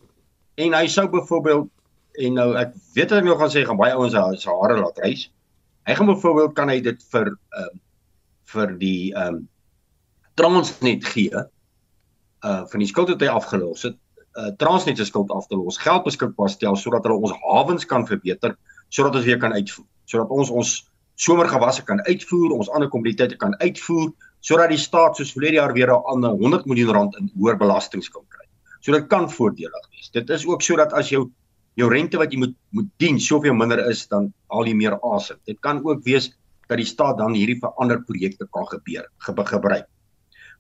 en 0.60 0.74
hy 0.76 0.86
sou 0.92 1.06
byvoorbeeld 1.12 1.70
en 2.18 2.34
nou 2.34 2.48
ek 2.58 2.74
weet 2.94 3.12
ek 3.12 3.24
nog 3.24 3.38
gaan 3.38 3.52
sê 3.52 3.64
gaan 3.66 3.78
baie 3.78 3.94
ouens 3.94 4.42
se 4.42 4.50
hare 4.50 4.80
laat 4.80 4.98
reis. 4.98 5.28
Hy 5.86 5.94
gaan 5.94 6.10
byvoorbeeld 6.10 6.54
kan 6.54 6.68
hy 6.68 6.80
dit 6.80 7.02
vir 7.12 7.32
ehm 7.32 7.70
um, 7.70 7.80
vir 8.50 8.76
die 8.78 9.12
ehm 9.14 9.34
um, 9.34 9.48
Transnet 10.34 11.04
gee 11.04 11.36
uh 11.36 12.62
van 12.70 12.80
die 12.80 12.88
skuld 12.88 13.10
wat 13.12 13.20
hy 13.20 13.28
afgelos 13.28 13.82
het, 13.88 13.96
uh 14.38 14.50
Transnet 14.56 14.96
se 14.96 15.04
skuld 15.04 15.30
af 15.30 15.46
te 15.46 15.58
los, 15.58 15.78
geld 15.78 16.04
beskikbaar 16.06 16.50
stel 16.50 16.76
sodat 16.76 17.04
hulle 17.04 17.20
ons 17.28 17.36
hawens 17.44 17.86
kan 17.86 18.06
verbeter, 18.06 18.56
sodat 18.88 19.18
ons 19.20 19.28
weer 19.28 19.38
kan 19.38 19.52
uitvoer, 19.52 19.86
sodat 20.04 20.30
ons 20.30 20.50
ons 20.50 20.72
somergewasse 21.20 21.84
kan 21.84 22.00
uitvoer, 22.06 22.54
ons 22.56 22.70
ander 22.72 22.88
kommoditeite 22.88 23.36
kan 23.36 23.54
uitvoer, 23.60 24.12
sodat 24.40 24.72
die 24.72 24.80
staat 24.80 25.18
soos 25.18 25.34
verlede 25.36 25.60
jaar 25.60 25.74
weer 25.76 25.92
'n 25.92 26.02
ander 26.14 26.30
100 26.30 26.66
miljoen 26.66 26.94
rand 26.96 27.16
in 27.20 27.30
hoër 27.36 27.58
belastings 27.60 28.08
kan 28.08 28.24
kry. 28.28 28.46
So 28.80 28.92
dit 28.92 29.06
kan 29.08 29.30
voordelig 29.30 29.88
wees. 29.92 30.10
Dit 30.10 30.30
is 30.30 30.46
ook 30.46 30.62
sodat 30.62 30.92
as 30.92 31.10
jou 31.10 31.30
jou 31.78 31.88
rente 31.90 32.18
wat 32.18 32.32
jy 32.32 32.40
moet 32.42 32.56
moet 32.74 32.88
dien 33.02 33.18
soveel 33.20 33.54
minder 33.54 33.82
is 33.90 34.06
dan 34.10 34.32
al 34.48 34.66
jy 34.66 34.74
meer 34.78 34.96
asem. 35.14 35.38
Dit 35.46 35.60
kan 35.60 35.82
ook 35.84 36.04
wees 36.04 36.30
dat 36.70 36.78
die 36.78 36.86
staat 36.86 37.18
dan 37.18 37.34
hierdie 37.34 37.58
vir 37.60 37.72
ander 37.82 38.02
projekte 38.06 38.46
kan 38.50 38.66
gebeur 38.70 39.08
ge 39.18 39.34
gebruik. 39.52 39.86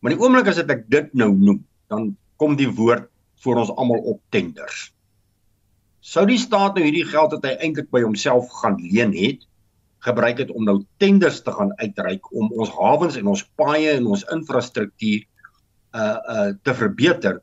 Maar 0.00 0.14
die 0.14 0.20
oomblik 0.20 0.48
as 0.50 0.58
ek 0.58 0.88
dit 0.90 1.12
nou 1.14 1.30
noem, 1.36 1.60
dan 1.88 2.16
kom 2.40 2.56
die 2.56 2.70
woord 2.70 3.10
vir 3.44 3.60
ons 3.60 3.70
almal 3.76 4.00
op 4.14 4.20
tenders. 4.32 4.90
Sou 6.00 6.24
die 6.26 6.40
staat 6.40 6.76
nou 6.76 6.84
hierdie 6.86 7.06
geld 7.06 7.34
wat 7.36 7.44
hy 7.44 7.54
eintlik 7.60 7.90
by 7.92 8.02
homself 8.02 8.48
gaan 8.62 8.78
leen 8.80 9.12
het, 9.14 9.44
gebruik 10.00 10.40
het 10.40 10.50
om 10.50 10.64
nou 10.64 10.78
tenders 10.98 11.42
te 11.44 11.52
gaan 11.52 11.74
uitreik 11.76 12.30
om 12.32 12.48
ons 12.56 12.72
hawens 12.72 13.18
en 13.20 13.28
ons 13.28 13.44
paaie 13.60 13.92
en 13.98 14.08
ons 14.08 14.24
infrastruktuur 14.32 15.26
uh 15.90 16.16
uh 16.32 16.48
te 16.64 16.74
verbeter, 16.74 17.40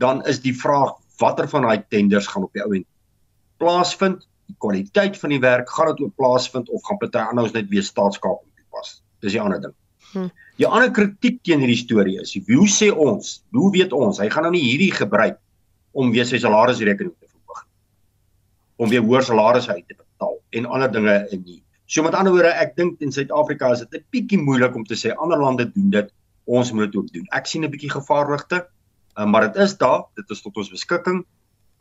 dan 0.00 0.22
is 0.30 0.40
die 0.40 0.54
vraag 0.56 0.96
watter 1.20 1.48
van 1.50 1.66
daai 1.68 1.84
tenders 1.92 2.30
gaan 2.30 2.46
op 2.46 2.54
die 2.56 2.64
ou 2.64 2.72
end 2.72 2.88
plaasvind, 3.62 4.26
die 4.50 4.58
kwaliteit 4.58 5.18
van 5.20 5.34
die 5.34 5.40
werk, 5.42 5.70
gaan 5.70 5.92
dit 5.92 6.02
ook 6.04 6.16
plaasvind 6.18 6.70
of 6.70 6.82
gaan 6.86 6.98
party 7.00 7.22
anders 7.30 7.54
net 7.54 7.70
weer 7.70 7.86
staatskap 7.86 8.42
toepas. 8.58 8.98
Dis 9.22 9.36
die 9.36 9.42
ander 9.42 9.62
ding. 9.62 9.74
Hm. 10.12 10.28
Die 10.60 10.68
ander 10.68 10.90
kritiek 10.94 11.40
teen 11.46 11.62
hierdie 11.62 11.78
storie 11.80 12.18
is, 12.20 12.34
hoe 12.48 12.68
sê 12.68 12.90
ons, 12.90 13.38
hoe 13.56 13.70
weet 13.74 13.94
ons, 13.96 14.20
hy 14.20 14.28
gaan 14.32 14.48
nou 14.48 14.52
nie 14.54 14.64
hierdie 14.66 14.92
gebruik 14.94 15.38
om 15.92 16.12
weer 16.12 16.28
sy 16.28 16.40
salarisrekening 16.42 17.14
te 17.14 17.28
verhoog 17.28 17.66
om 18.82 18.90
weer 18.90 19.04
hoër 19.04 19.24
salarisse 19.28 19.72
uit 19.72 19.84
te 19.86 19.96
betaal 19.96 20.38
en 20.58 20.68
ander 20.76 20.90
dinge 20.92 21.16
in 21.34 21.44
nie. 21.46 21.60
So 21.86 22.04
met 22.04 22.16
ander 22.16 22.32
woorde, 22.34 22.52
ek 22.56 22.74
dink 22.76 23.02
in 23.04 23.12
Suid-Afrika 23.14 23.72
is 23.72 23.84
dit 23.84 24.00
'n 24.00 24.04
bietjie 24.10 24.40
moeilik 24.40 24.74
om 24.74 24.84
te 24.84 24.96
sê 24.96 25.12
ander 25.14 25.38
lande 25.38 25.66
doen 25.72 25.90
dit, 25.90 26.08
ons 26.46 26.72
moet 26.72 26.90
dit 26.90 26.96
ook 26.96 27.12
doen. 27.12 27.26
Ek 27.32 27.46
sien 27.46 27.64
'n 27.64 27.70
bietjie 27.70 27.92
gevaarligte, 27.92 28.66
maar 29.16 29.52
dit 29.52 29.56
is 29.56 29.76
daar, 29.76 30.04
dit 30.16 30.30
is 30.30 30.42
tot 30.42 30.56
ons 30.56 30.70
beskikking 30.70 31.24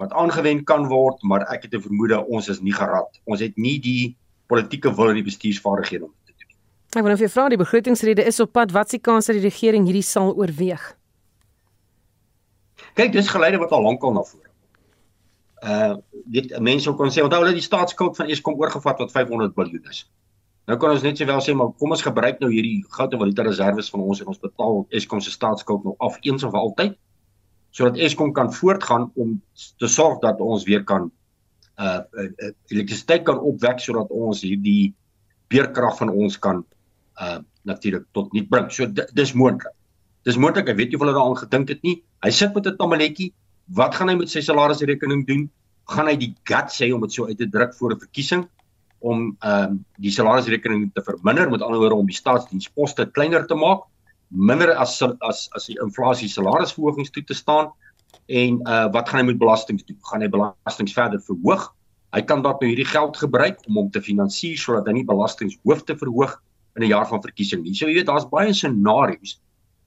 wat 0.02 0.14
aangewend 0.18 0.66
kan 0.66 0.88
word, 0.90 1.22
maar 1.24 1.46
ek 1.54 1.68
het 1.68 1.74
'n 1.76 1.82
vermoede 1.82 2.26
ons 2.26 2.50
is 2.50 2.62
nie 2.62 2.74
gerad. 2.74 3.20
Ons 3.26 3.40
het 3.40 3.58
nie 3.58 3.80
die 3.80 4.18
politieke 4.48 4.96
wil 4.96 5.10
en 5.10 5.20
die 5.20 5.30
bestuursvaardighede 5.30 6.04
om 6.04 6.14
dit 6.26 6.38
te 6.38 6.46
doen. 6.46 6.58
Ek 6.98 7.04
wil 7.04 7.12
nou 7.14 7.18
vir 7.18 7.28
jou 7.28 7.34
vra, 7.36 7.50
die 7.50 7.64
begrotingsrede 7.64 8.26
is 8.26 8.40
op 8.40 8.52
pad. 8.52 8.72
Wat 8.72 8.90
s'e 8.90 9.00
kans 9.00 9.26
dat 9.26 9.36
die 9.36 9.50
regering 9.50 9.86
hierdie 9.86 10.04
sal 10.04 10.34
oorweeg? 10.36 10.98
Kyk, 12.94 13.12
dis 13.12 13.30
geleide 13.30 13.58
wat 13.58 13.72
al 13.72 13.82
lankal 13.82 14.14
na 14.14 14.24
vore. 14.24 14.50
Uh 15.64 15.96
dit 16.32 16.60
mense 16.60 16.92
kon 16.98 17.10
sê 17.12 17.24
onthou 17.24 17.42
hulle 17.42 17.54
die 17.54 17.62
staatsskuld 17.62 18.18
van 18.18 18.28
Eskom 18.28 18.58
oorgevat 18.60 18.98
wat 18.98 19.12
500 19.12 19.56
miljard 19.56 19.88
is. 19.90 20.12
Nou 20.70 20.78
kan 20.80 20.92
ons 20.92 21.02
net 21.02 21.20
sê 21.20 21.26
wel 21.26 21.42
sê 21.42 21.54
maar 21.54 21.72
kom 21.78 21.92
ons 21.92 22.02
gebruik 22.02 22.40
nou 22.40 22.52
hierdie 22.52 22.84
goud 22.90 23.14
en 23.14 23.20
valuta 23.20 23.44
reserves 23.44 23.90
van 23.90 24.02
ons 24.02 24.22
en 24.22 24.28
ons 24.28 24.40
betaal 24.40 24.86
Eskom 24.90 25.22
se 25.22 25.32
staatsskuld 25.32 25.84
nou 25.84 25.96
af 26.00 26.18
eens 26.22 26.44
of 26.44 26.54
altyd 26.54 26.98
sodat 27.72 27.98
Eskom 27.98 28.34
kan 28.36 28.54
voortgaan 28.54 29.12
om 29.16 29.42
te 29.80 29.88
sorg 29.88 30.20
dat 30.24 30.40
ons 30.40 30.66
weer 30.68 30.84
kan 30.84 31.12
uh, 31.80 32.02
uh 32.14 32.52
elektrisiteit 32.68 33.24
kan 33.24 33.40
opwek 33.40 33.80
sodat 33.80 34.12
ons 34.12 34.44
hierdie 34.46 34.94
beerkrag 35.52 35.98
van 35.98 36.12
ons 36.12 36.38
kan 36.40 36.66
uh 37.22 37.40
natuurlik 37.62 38.08
tot 38.18 38.32
nut 38.34 38.48
bring. 38.50 38.72
So 38.74 38.88
dis 38.90 39.34
moontlik. 39.38 39.70
Dis 40.26 40.38
moontlik, 40.38 40.70
ek 40.70 40.80
weet 40.80 40.94
jy 40.94 41.00
hulle 41.02 41.14
daaraan 41.14 41.38
gedink 41.38 41.70
het 41.70 41.84
nie. 41.86 42.00
Hy 42.26 42.32
sit 42.34 42.56
met 42.56 42.68
'n 42.68 42.78
tamaletjie. 42.78 43.34
Wat 43.70 43.96
gaan 43.96 44.10
hy 44.10 44.16
met 44.16 44.30
sy 44.30 44.42
salarisrekening 44.42 45.28
doen? 45.28 45.50
Gaan 45.86 46.08
hy 46.08 46.16
die 46.16 46.34
guts 46.44 46.82
hê 46.82 46.92
om 46.94 47.02
dit 47.02 47.14
so 47.14 47.28
uit 47.28 47.38
te 47.38 47.50
druk 47.50 47.74
voor 47.78 47.94
'n 47.94 48.00
verkiesing 48.00 48.48
om 49.00 49.38
ehm 49.40 49.74
uh, 49.74 49.78
die 49.98 50.12
salarisrekening 50.12 50.92
te 50.94 51.02
verminder, 51.02 51.50
met 51.50 51.62
ander 51.62 51.80
woorde 51.80 51.96
om 51.96 52.06
die 52.06 52.16
staatsdiensposte 52.16 53.06
kleiner 53.12 53.48
te 53.48 53.56
maak? 53.56 53.86
Minder 54.32 54.74
as 54.80 55.02
as 55.02 55.50
as 55.56 55.68
die 55.68 55.78
inflasie 55.84 56.30
salarisverhogings 56.32 57.12
toe 57.12 57.24
te 57.24 57.36
staan 57.36 57.72
en 58.28 58.62
uh 58.68 58.88
wat 58.92 59.10
gaan 59.10 59.20
hy 59.20 59.26
met 59.32 59.40
belastings 59.40 59.84
doen? 59.84 60.00
Gaan 60.08 60.22
hy 60.22 60.30
belastings 60.32 60.96
verder 60.96 61.22
verhoog? 61.22 61.68
Hy 62.16 62.22
kan 62.28 62.42
dalk 62.44 62.62
nou 62.62 62.72
hierdie 62.72 62.88
geld 62.88 63.18
gebruik 63.18 63.60
om 63.68 63.78
hom 63.80 63.92
te 63.92 64.02
finansier 64.04 64.58
sodat 64.60 64.88
hy 64.88 65.00
nie 65.00 65.08
belastings 65.08 65.58
hoef 65.64 65.84
te 65.84 65.96
verhoog 65.96 66.40
in 66.76 66.84
'n 66.84 66.92
jaar 66.92 67.08
van 67.08 67.22
verkiesing 67.22 67.64
nie. 67.64 67.74
So 67.76 67.88
jy 67.88 68.02
weet 68.02 68.08
daar's 68.08 68.28
baie 68.28 68.54
scenario's 68.54 69.40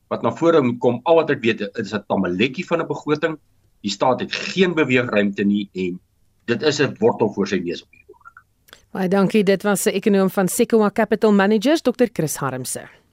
wat 0.09 0.23
na 0.23 0.31
vore 0.31 0.63
moet 0.63 0.79
kom. 0.79 1.01
Al 1.05 1.17
wat 1.17 1.31
ek 1.31 1.41
weet 1.41 1.61
is 1.79 1.95
'n 1.95 2.05
tamaletjie 2.09 2.67
van 2.67 2.81
'n 2.81 2.89
begroting. 2.89 3.39
Die 3.83 3.91
staat 3.91 4.21
het 4.21 4.33
geen 4.33 4.75
beweegruimte 4.75 5.45
nie 5.45 5.69
en 5.73 6.01
dit 6.47 6.63
is 6.63 6.81
'n 6.81 6.97
wortel 7.01 7.33
voor 7.33 7.47
sy 7.47 7.57
neus 7.57 7.83
op 7.83 7.89
hierdie 7.91 8.13
oomblik. 8.13 8.45
Baie 8.93 9.09
dankie. 9.09 9.45
Dit 9.45 9.63
was 9.63 9.87
'n 9.87 9.97
ekonom 9.97 10.31
van 10.31 10.49
Sequoia 10.49 10.91
Capital 10.91 11.33
Managers, 11.33 11.83
Dr. 11.83 12.09
Chris 12.13 12.37
Harmse. 12.37 13.04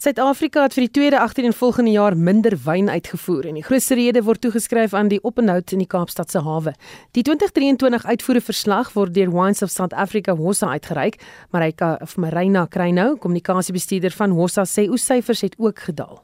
Suid-Afrika 0.00 0.62
het 0.64 0.72
vir 0.72 0.86
die 0.86 0.92
tweede 0.96 1.18
agtereenvolgende 1.20 1.90
jaar 1.92 2.14
minder 2.16 2.54
wyn 2.64 2.86
uitgevoer 2.88 3.50
en 3.50 3.58
die 3.58 3.64
grootste 3.66 3.98
rede 3.98 4.22
word 4.24 4.40
toegeskryf 4.40 4.94
aan 4.96 5.10
die 5.12 5.18
openhoud 5.20 5.74
in 5.76 5.82
die 5.82 5.88
Kaapstadse 5.92 6.40
hawe. 6.40 6.72
Die 7.12 7.20
2023 7.28 8.06
uitvoereverslag 8.08 8.94
word 8.94 9.12
deur 9.12 9.28
Wines 9.34 9.60
of 9.60 9.68
South 9.68 9.92
Africa 9.92 10.32
Hossa 10.38 10.70
uitgereik, 10.72 11.20
maar 11.52 11.66
hy 11.66 11.74
of 12.00 12.16
Marina 12.16 12.64
Kreinou, 12.64 13.18
kommunikasiebestuurder 13.20 14.16
van 14.16 14.32
Hossa 14.40 14.64
sê 14.64 14.86
oes 14.88 15.04
syfers 15.04 15.44
het 15.44 15.58
ook 15.60 15.84
gedaal. 15.90 16.22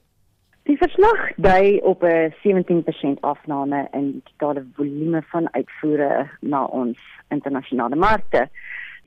Die 0.65 0.79
verslag 0.81 1.29
dui 1.37 1.77
op 1.85 2.03
'n 2.03 2.33
17% 2.41 3.21
afname 3.21 3.89
in 3.93 4.11
die 4.13 4.23
totale 4.25 4.65
volume 4.75 5.23
van 5.29 5.53
uitvoere 5.53 6.31
na 6.41 6.65
ons 6.65 6.99
internasionale 7.29 7.97
markte. 7.97 8.49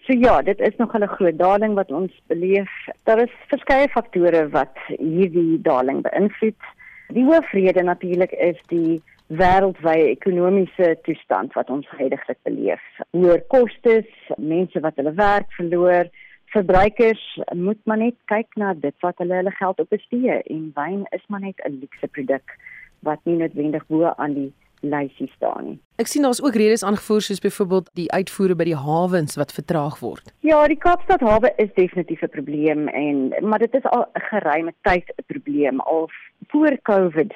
So 0.09 0.15
ja, 0.17 0.41
dit 0.41 0.59
is 0.59 0.75
nog 0.75 0.93
'n 0.97 1.05
groot 1.07 1.37
daling 1.37 1.73
wat 1.73 1.91
ons 1.91 2.21
beleef. 2.27 2.71
Daar 3.03 3.21
is 3.21 3.33
verskeie 3.47 3.89
faktore 3.89 4.49
wat 4.49 4.77
hierdie 4.87 5.61
daling 5.61 6.01
beïnvloed. 6.01 6.61
Die 7.07 7.25
hoofrede 7.25 7.83
natuurlik 7.83 8.31
is 8.31 8.57
die 8.67 9.01
wêreldwye 9.27 10.09
ekonomiese 10.09 10.97
toestand 11.01 11.53
wat 11.53 11.69
ons 11.69 11.87
heidaglik 11.89 12.37
beleef. 12.41 12.81
Hoër 13.11 13.43
kostes, 13.47 14.09
mense 14.37 14.79
wat 14.79 14.95
hulle 14.95 15.13
werk 15.13 15.51
verloor, 15.51 16.09
verbruikers 16.45 17.39
moet 17.53 17.81
maar 17.83 17.97
net 17.97 18.15
kyk 18.25 18.55
na 18.55 18.73
dit 18.73 18.95
wat 18.99 19.17
hulle 19.17 19.35
hulle 19.35 19.51
geld 19.51 19.79
op 19.79 19.89
bestee 19.89 20.41
en 20.41 20.71
wyn 20.73 21.05
is 21.09 21.25
maar 21.27 21.41
net 21.41 21.61
'n 21.65 21.79
luukse 21.79 22.07
produk 22.07 22.57
wat 22.99 23.19
nie 23.23 23.35
noodwendig 23.35 23.87
bo 23.87 24.13
aan 24.17 24.33
die 24.33 24.53
lysie 24.81 25.31
staan 25.35 25.65
nie. 25.65 25.79
Ek 25.99 26.07
sien 26.07 26.23
daar's 26.23 26.41
ook 26.43 26.55
redes 26.55 26.83
aangevoer 26.83 27.21
soos 27.21 27.39
byvoorbeeld 27.43 27.89
die 27.93 28.11
uitvoere 28.11 28.55
by 28.55 28.63
die 28.63 28.77
hawens 28.77 29.35
wat 29.35 29.53
vertraag 29.53 29.99
word. 29.99 30.33
Ja, 30.39 30.67
die 30.67 30.77
Kaapstad 30.77 31.21
hawe 31.21 31.53
is 31.57 31.73
definitief 31.75 32.21
'n 32.21 32.29
probleem 32.29 32.87
en 32.87 33.33
maar 33.41 33.59
dit 33.59 33.73
is 33.73 33.85
al 33.85 34.05
'n 34.15 34.21
geruime 34.31 34.73
tyd 34.81 35.07
'n 35.17 35.23
probleem 35.27 35.79
al 35.79 36.09
voor 36.47 36.77
Covid 36.81 37.33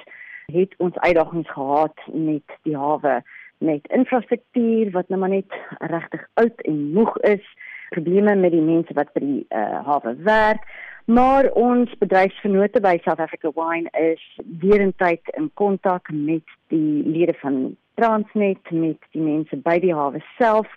het 0.51 0.73
ons 0.77 0.97
uitdagings 0.97 1.51
gehad 1.51 1.97
met 2.13 2.47
die 2.63 2.77
hawe 2.77 3.23
met 3.57 3.87
infrastruktuur 3.87 4.91
wat 4.91 5.09
nou 5.09 5.19
maar 5.19 5.29
net 5.29 5.53
regtig 5.79 6.27
oud 6.33 6.61
en 6.61 6.91
moeg 6.93 7.17
is, 7.17 7.45
probleme 7.89 8.35
met 8.35 8.51
die 8.51 8.61
mense 8.61 8.93
wat 8.93 9.13
by 9.13 9.19
die 9.23 9.45
uh, 9.49 9.79
hawe 9.87 10.15
werk 10.27 10.67
Maar 11.05 11.49
ons 11.51 11.91
bedryfsvennote 11.99 12.79
by 12.79 12.97
South 13.03 13.19
Africa 13.19 13.51
Wine 13.51 13.89
is 13.91 14.21
deurentyd 14.43 15.19
in 15.35 15.49
kontak 15.53 16.07
met 16.11 16.47
die 16.71 17.03
lede 17.03 17.33
van 17.41 17.75
Transnet 17.99 18.71
met 18.71 19.03
die 19.11 19.21
mense 19.21 19.57
by 19.65 19.81
die 19.83 19.91
hawe 19.91 20.21
self 20.37 20.69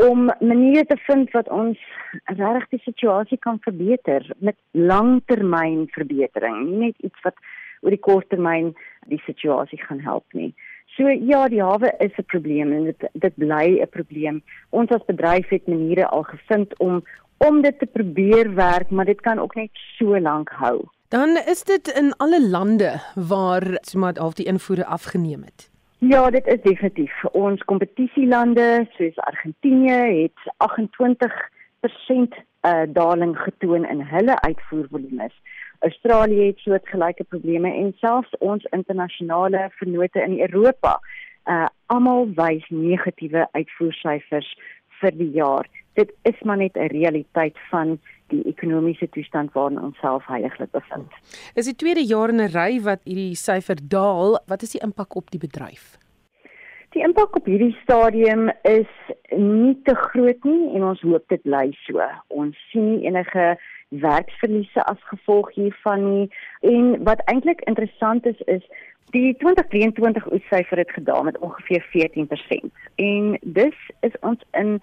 om 0.00 0.30
maniere 0.40 0.86
te 0.88 0.96
vind 1.04 1.28
wat 1.36 1.50
ons 1.52 1.82
regtig 2.24 2.64
die 2.72 2.80
situasie 2.86 3.36
kan 3.36 3.60
verbeter 3.68 4.24
met 4.38 4.56
langtermyn 4.72 5.84
verbetering, 5.92 6.64
nie 6.70 6.80
net 6.86 7.04
iets 7.04 7.20
wat 7.28 7.36
oor 7.84 7.92
die 7.92 8.00
korttermyn 8.00 8.72
die 9.12 9.20
situasie 9.28 9.82
gaan 9.84 10.00
help 10.00 10.24
nie. 10.32 10.54
So 10.96 11.12
ja, 11.12 11.44
die 11.52 11.60
hawe 11.60 11.92
is 12.00 12.16
'n 12.16 12.24
probleem 12.32 12.72
en 12.72 12.84
dit 12.84 13.08
dit 13.12 13.36
bly 13.36 13.80
'n 13.80 13.88
probleem. 13.92 14.42
Ons 14.70 14.90
as 14.90 15.04
bedryf 15.04 15.48
het 15.48 15.68
maniere 15.68 16.08
al 16.08 16.22
gevind 16.22 16.72
om 16.78 17.04
om 17.36 17.62
dit 17.62 17.78
te 17.78 17.86
probeer 17.86 18.54
werk, 18.54 18.90
maar 18.90 19.04
dit 19.04 19.20
kan 19.20 19.38
ook 19.38 19.54
net 19.54 19.70
so 19.72 20.20
lank 20.20 20.50
hou. 20.50 20.84
Dan 21.08 21.38
is 21.46 21.62
dit 21.64 21.88
in 21.88 22.14
alle 22.16 22.48
lande 22.48 23.00
waar 23.14 23.78
sommer 23.80 24.18
al 24.18 24.32
die 24.34 24.46
invoere 24.46 24.86
afgeneem 24.86 25.42
het. 25.42 25.70
Ja, 25.98 26.30
dit 26.30 26.46
is 26.46 26.60
definitief. 26.62 27.24
Ons 27.24 27.62
kompetisielande 27.64 28.86
soos 28.96 29.16
Argentinië 29.16 30.22
het 30.22 30.52
28% 30.56 32.34
'n 32.66 32.68
uh, 32.68 32.82
daling 32.88 33.38
getoon 33.38 33.86
in 33.86 34.00
hulle 34.00 34.40
uitvoervolumes. 34.40 35.32
Australië 35.78 36.46
het 36.46 36.58
soortgelyke 36.58 37.24
probleme 37.24 37.72
en 37.72 37.94
selfs 37.96 38.38
ons 38.38 38.64
internasionale 38.64 39.70
vennote 39.70 40.22
in 40.22 40.40
Europa, 40.40 41.00
uh 41.44 41.66
almal 41.86 42.28
wys 42.34 42.64
negatiewe 42.68 43.48
uitvoersyfers 43.52 44.48
vir 45.00 45.12
die 45.18 45.30
jaar 45.30 45.68
dit 45.96 46.12
is 46.28 46.38
maar 46.44 46.56
net 46.56 46.76
'n 46.76 46.92
realiteit 46.92 47.58
van 47.70 47.98
die 48.32 48.42
ekonomiese 48.44 49.08
toestand 49.08 49.52
waarin 49.52 49.82
ons 49.82 49.98
self 49.98 50.26
heiliglik 50.26 50.70
bevind. 50.70 51.12
Is 51.54 51.64
die 51.64 51.76
tweede 51.76 52.04
jaar 52.04 52.28
in 52.28 52.40
'n 52.40 52.52
ry 52.52 52.80
wat 52.80 53.00
hierdie 53.04 53.34
syfer 53.34 53.78
daal, 53.82 54.38
wat 54.46 54.62
is 54.62 54.70
die 54.70 54.82
impak 54.82 55.16
op 55.16 55.30
die 55.30 55.40
bedryf? 55.40 55.98
Die 56.90 57.02
impak 57.02 57.36
op 57.36 57.46
hierdie 57.46 57.76
stadium 57.82 58.50
is 58.62 58.90
nie 59.36 59.76
te 59.84 59.94
groot 59.94 60.44
nie 60.44 60.74
en 60.74 60.84
ons 60.84 61.00
hoop 61.00 61.28
dit 61.28 61.42
bly 61.42 61.70
so. 61.86 62.00
Ons 62.28 62.56
sien 62.70 62.90
nie 62.90 63.06
enige 63.06 63.58
werksverliese 63.88 64.84
as 64.84 64.98
gevolg 65.10 65.52
hiervan 65.54 66.10
nie 66.10 66.28
en 66.60 67.04
wat 67.04 67.22
eintlik 67.24 67.60
interessant 67.60 68.26
is 68.26 68.40
is 68.46 68.62
die 69.14 69.34
2023 69.38 70.32
oessyfer 70.32 70.78
het 70.78 70.90
gedaal 70.90 71.22
met 71.22 71.38
ongeveer 71.38 71.84
14% 71.92 72.70
en 72.96 73.38
dis 73.42 73.78
is 74.00 74.16
ons 74.20 74.42
in 74.50 74.80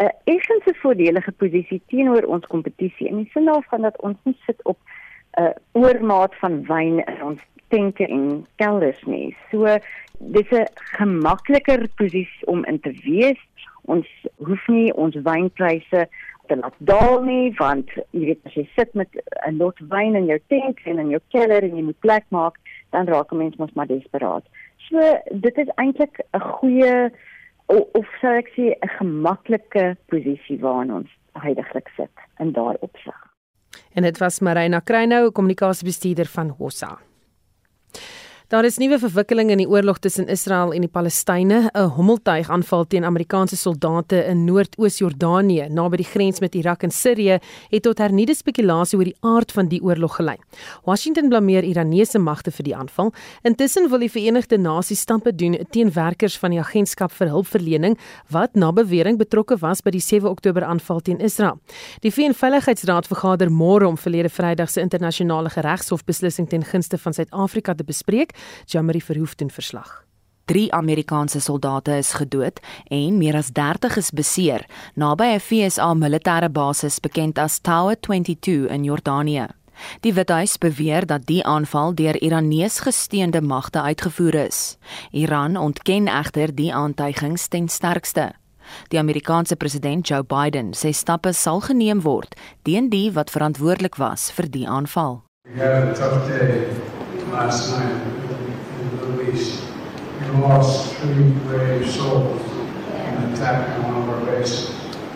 'n 0.00 0.12
effense 0.24 0.74
voordelige 0.82 1.32
posisie 1.32 1.82
teenoor 1.86 2.22
ons 2.22 2.46
kompetisie 2.46 3.08
in 3.08 3.16
die 3.16 3.30
sin 3.32 3.44
daarvan 3.44 3.82
dat 3.82 4.00
ons 4.00 4.16
nie 4.24 4.36
sit 4.46 4.60
op 4.64 4.78
'n 5.36 5.42
uh, 5.42 5.52
oormaat 5.72 6.34
van 6.34 6.64
wyn 6.66 7.04
in 7.04 7.22
ons 7.22 7.40
tenke 7.68 8.06
en 8.06 8.46
kelders 8.56 9.02
nie. 9.04 9.36
So 9.50 9.78
dis 10.18 10.50
'n 10.50 10.66
gemakliker 10.74 11.88
posisie 11.94 12.46
om 12.46 12.64
in 12.64 12.80
te 12.80 12.92
wees. 13.04 13.40
Ons 13.82 14.08
hoef 14.36 14.68
nie 14.68 14.94
ons 14.94 15.14
wynpryse 15.14 16.08
te 16.46 16.56
laat 16.56 16.74
daal 16.78 17.22
nie 17.22 17.52
want 17.58 17.90
jy 18.10 18.24
weet 18.24 18.46
as 18.46 18.54
jy 18.54 18.68
sit 18.76 18.94
met 18.94 19.08
'n 19.46 19.56
lot 19.56 19.78
wyn 19.88 20.14
in 20.14 20.26
jou 20.26 20.40
tenk 20.46 20.80
en 20.84 20.98
in 20.98 21.10
jou 21.10 21.20
kelder 21.28 21.62
en 21.62 21.76
jy 21.76 21.82
moet 21.82 22.00
plek 22.00 22.24
maak, 22.28 22.56
dan 22.90 23.06
raak 23.06 23.32
'n 23.32 23.36
mens 23.36 23.56
mos 23.56 23.72
maar 23.72 23.86
desperaat. 23.86 24.44
So 24.76 24.98
dit 25.30 25.58
is 25.58 25.68
eintlik 25.76 26.20
'n 26.32 26.40
goeie 26.40 27.10
of, 27.70 27.86
of 27.94 28.06
sou 28.20 28.34
ek 28.42 28.50
sê 28.56 28.74
'n 28.74 28.92
gemaklike 28.98 29.84
posisie 30.10 30.58
waarin 30.64 30.92
ons 30.98 31.10
heidaglik 31.44 31.88
sit 31.96 32.14
in 32.40 32.52
daardie 32.52 32.82
opsig. 32.82 33.18
En 33.94 34.02
dit 34.02 34.18
was 34.18 34.40
Marina 34.40 34.80
Kreinou, 34.80 35.30
kommunikasiebestuurder 35.30 36.26
van 36.26 36.48
Hossa. 36.58 36.98
Daar 38.50 38.64
is 38.64 38.80
nuwe 38.82 38.96
verwikkelinge 38.98 39.52
in 39.54 39.60
die 39.62 39.68
oorlog 39.70 40.00
tussen 40.02 40.26
Israel 40.26 40.72
en 40.74 40.82
die 40.82 40.90
Palestynë. 40.90 41.70
'n 41.70 41.90
Hommeltuig 41.94 42.48
aanval 42.50 42.86
teen 42.86 43.04
Amerikaanse 43.04 43.56
soldate 43.56 44.24
in 44.26 44.44
Noord-Oos-Jordanië, 44.44 45.68
naby 45.70 45.96
die 45.96 46.04
grens 46.04 46.40
met 46.40 46.54
Irak 46.54 46.82
en 46.82 46.90
Sirië, 46.90 47.38
het 47.70 47.82
tot 47.82 47.98
hernieude 47.98 48.34
spekulasie 48.34 48.98
oor 48.98 49.04
die 49.04 49.16
aard 49.20 49.52
van 49.52 49.68
die 49.68 49.80
oorlog 49.82 50.16
gelei. 50.16 50.36
Washington 50.84 51.28
blameer 51.28 51.62
Iranese 51.62 52.18
magte 52.18 52.50
vir 52.50 52.64
die 52.64 52.76
aanval. 52.76 53.12
Intussen 53.42 53.88
wil 53.88 53.98
die 53.98 54.10
Verenigde 54.10 54.58
Nasies 54.58 55.00
stampe 55.00 55.34
doen 55.34 55.56
teen 55.70 55.92
werkers 55.92 56.38
van 56.38 56.50
die 56.50 56.58
agentskap 56.58 57.12
vir 57.12 57.28
hulpverlening 57.28 57.98
wat 58.30 58.56
na 58.56 58.72
bewering 58.72 59.18
betrokke 59.18 59.60
was 59.60 59.80
by 59.80 59.90
die 59.90 60.00
7 60.00 60.28
Oktober 60.28 60.64
aanval 60.64 61.00
teen 61.00 61.20
Israel. 61.20 61.60
Die 62.00 62.10
VN-veiligheidsraad 62.10 63.06
vergader 63.06 63.48
môre 63.48 63.86
om 63.86 63.96
verlede 63.96 64.28
Vrydag 64.28 64.70
se 64.70 64.80
internasionale 64.80 65.50
geregshof-beslissing 65.50 66.48
ten 66.48 66.64
gunste 66.64 66.98
van 66.98 67.12
Suid-Afrika 67.12 67.74
te 67.74 67.84
bespreek. 67.84 68.38
Jamari 68.66 69.00
Verhoefden 69.00 69.50
verslag. 69.50 70.04
3 70.50 70.70
Amerikaanse 70.70 71.40
soldate 71.40 71.96
is 71.96 72.12
gedood 72.12 72.60
en 72.88 73.18
meer 73.18 73.36
as 73.38 73.52
30 73.54 73.96
is 73.96 74.10
beseer 74.10 74.66
naby 74.94 75.24
'n 75.24 75.40
FSA 75.40 75.94
militêre 75.94 76.50
basis 76.50 77.00
bekend 77.00 77.38
as 77.38 77.58
Tower 77.58 77.96
22 78.00 78.66
in 78.66 78.84
Jordanië. 78.84 79.46
Die 80.00 80.12
Withuis 80.14 80.58
beweer 80.58 81.06
dat 81.06 81.26
die 81.26 81.44
aanval 81.44 81.94
deur 81.94 82.22
Iranees 82.22 82.80
gesteunde 82.80 83.40
magte 83.40 83.80
uitgevoer 83.80 84.34
is. 84.34 84.76
Iran 85.10 85.56
ontken 85.56 86.08
egter 86.08 86.54
die 86.54 86.74
aantuigings 86.74 87.48
ten 87.48 87.68
sterkste. 87.68 88.32
Die 88.88 88.98
Amerikaanse 88.98 89.56
president 89.56 90.08
Joe 90.08 90.22
Biden 90.22 90.72
sê 90.74 90.92
stappe 90.92 91.32
sal 91.32 91.60
geneem 91.60 92.02
word 92.02 92.36
teen 92.62 92.88
die 92.88 93.10
wat 93.12 93.30
verantwoordelik 93.30 93.96
was 93.96 94.30
vir 94.30 94.50
die 94.50 94.68
aanval. 94.68 95.22
We 95.44 95.60
had 95.60 95.88
a 95.88 95.94
tough 95.94 96.28
day 96.28 96.68
last 97.30 97.70
night 97.70 98.10
police. 98.98 99.60
We 100.20 100.40
lost 100.40 100.94
three 100.96 101.32
brave 101.46 101.90
souls 101.90 102.40
in 102.94 103.14
an 103.16 103.32
attack 103.32 103.78
on 103.78 103.84
one 103.84 104.02
of 104.02 104.08
our 104.08 104.24
bases, 104.26 104.70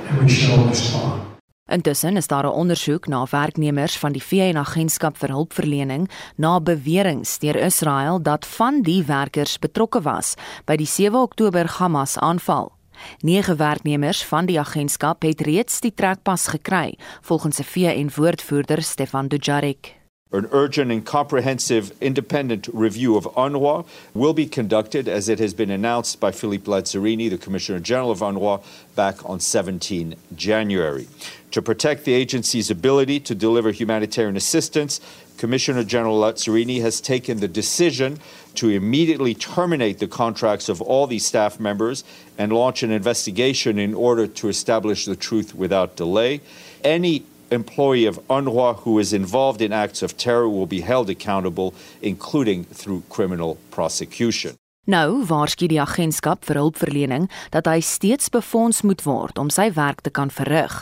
and 0.08 0.18
we 0.22 0.28
shall 0.28 0.66
respond. 0.68 1.22
Intussen 1.68 2.16
is 2.16 2.26
daar 2.26 2.44
'n 2.44 2.52
ondersoek 2.52 3.06
na 3.06 3.26
werknemers 3.30 3.98
van 3.98 4.12
die 4.12 4.22
VN-agentskap 4.22 5.16
vir 5.16 5.28
hulpverlening 5.28 6.10
na 6.36 6.60
beweringe 6.60 7.38
deur 7.38 7.56
Israel 7.56 8.22
dat 8.22 8.46
van 8.46 8.82
die 8.82 9.04
werkers 9.04 9.58
betrokke 9.58 10.02
was 10.02 10.34
by 10.64 10.76
die 10.76 10.86
7 10.86 11.20
Oktober 11.20 11.66
Hamas-aanval. 11.78 12.72
Nege 13.18 13.56
werknemers 13.56 14.24
van 14.24 14.46
die 14.46 14.60
agentskap 14.60 15.22
het 15.22 15.40
reeds 15.40 15.80
die 15.80 15.94
trekpas 15.94 16.46
gekry, 16.46 16.98
volgens 17.20 17.58
'n 17.58 17.64
VN-woordvoerder 17.64 18.82
Stefan 18.82 19.28
Dujarric. 19.28 20.03
An 20.34 20.48
urgent 20.50 20.90
and 20.90 21.06
comprehensive 21.06 21.92
independent 22.00 22.66
review 22.72 23.16
of 23.16 23.24
UNRWA 23.36 23.86
will 24.14 24.32
be 24.32 24.46
conducted 24.46 25.06
as 25.06 25.28
it 25.28 25.38
has 25.38 25.54
been 25.54 25.70
announced 25.70 26.18
by 26.18 26.32
Philippe 26.32 26.64
Lazzarini, 26.64 27.30
the 27.30 27.38
Commissioner 27.38 27.78
General 27.78 28.10
of 28.10 28.18
UNRWA, 28.18 28.64
back 28.96 29.24
on 29.30 29.38
17 29.38 30.16
January. 30.34 31.06
To 31.52 31.62
protect 31.62 32.04
the 32.04 32.14
agency's 32.14 32.68
ability 32.68 33.20
to 33.20 33.34
deliver 33.36 33.70
humanitarian 33.70 34.36
assistance, 34.36 35.00
Commissioner 35.36 35.84
General 35.84 36.20
Lazzarini 36.20 36.80
has 36.80 37.00
taken 37.00 37.38
the 37.38 37.46
decision 37.46 38.18
to 38.56 38.70
immediately 38.70 39.36
terminate 39.36 40.00
the 40.00 40.08
contracts 40.08 40.68
of 40.68 40.82
all 40.82 41.06
these 41.06 41.24
staff 41.24 41.60
members 41.60 42.02
and 42.38 42.52
launch 42.52 42.82
an 42.82 42.90
investigation 42.90 43.78
in 43.78 43.94
order 43.94 44.26
to 44.26 44.48
establish 44.48 45.04
the 45.04 45.14
truth 45.14 45.54
without 45.54 45.94
delay. 45.94 46.40
Any 46.82 47.24
employee 47.54 48.06
of 48.06 48.18
UNRWA 48.28 48.74
who 48.84 48.98
is 48.98 49.12
involved 49.12 49.60
in 49.62 49.72
acts 49.72 50.02
of 50.02 50.16
terror 50.16 50.48
will 50.48 50.66
be 50.66 50.82
held 50.82 51.08
accountable, 51.08 51.72
including 52.02 52.64
through 52.64 53.02
criminal 53.08 53.56
prosecution. 53.70 54.58
Nou 54.84 55.22
waarsku 55.24 55.64
die 55.70 55.80
agentskap 55.80 56.42
vir 56.44 56.58
hulpverlening 56.60 57.30
dat 57.54 57.64
hy 57.70 57.78
steeds 57.80 58.28
befonds 58.28 58.82
moet 58.84 59.00
word 59.06 59.38
om 59.40 59.48
sy 59.48 59.70
werk 59.72 60.02
te 60.04 60.12
kan 60.12 60.28
verrig. 60.28 60.74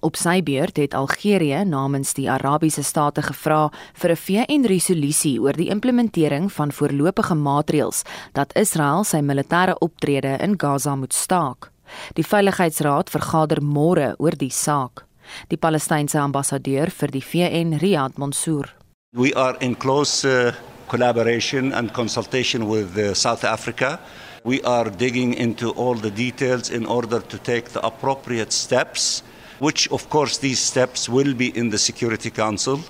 Op 0.00 0.16
sy 0.16 0.38
beurt 0.40 0.80
het 0.80 0.96
Algerië 0.96 1.66
namens 1.68 2.14
die 2.16 2.24
Arabiese 2.32 2.80
state 2.80 3.20
gevra 3.20 3.68
vir 4.00 4.10
'n 4.12 4.22
VN-resolusie 4.24 5.36
oor 5.40 5.52
die 5.52 5.68
implementering 5.68 6.48
van 6.52 6.72
voorlopige 6.72 7.34
maatreëls 7.34 8.02
dat 8.32 8.56
Israel 8.56 9.04
sy 9.04 9.20
militêre 9.20 9.76
optrede 9.80 10.38
in 10.40 10.56
Gaza 10.56 10.96
moet 10.96 11.12
staak. 11.12 11.70
Die 12.14 12.24
Veiligheidsraad 12.24 13.10
vergader 13.10 13.60
môre 13.62 14.14
oor 14.18 14.36
die 14.36 14.50
saak. 14.50 15.09
Die 15.50 15.56
Palestynse 15.56 16.20
ambassadeur 16.20 16.90
vir 16.90 17.08
die 17.08 17.22
VN, 17.22 17.78
Riyad 17.80 18.18
Mansour. 18.18 18.74
We 19.12 19.32
are 19.34 19.56
in 19.60 19.74
close 19.74 20.24
uh, 20.24 20.52
collaboration 20.88 21.72
and 21.72 21.92
consultation 21.92 22.68
with 22.68 22.96
uh, 22.96 23.14
South 23.14 23.44
Africa. 23.44 23.98
We 24.44 24.62
are 24.62 24.90
digging 24.90 25.34
into 25.34 25.70
all 25.70 25.94
the 25.94 26.10
details 26.10 26.70
in 26.70 26.86
order 26.86 27.20
to 27.20 27.38
take 27.38 27.70
the 27.70 27.84
appropriate 27.84 28.52
steps, 28.52 29.22
which, 29.58 29.90
of 29.90 30.08
course, 30.08 30.38
these 30.38 30.58
steps 30.58 31.08
will 31.08 31.34
be 31.34 31.56
in 31.56 31.70
the 31.70 31.78
Security 31.78 32.30
Council. 32.30 32.80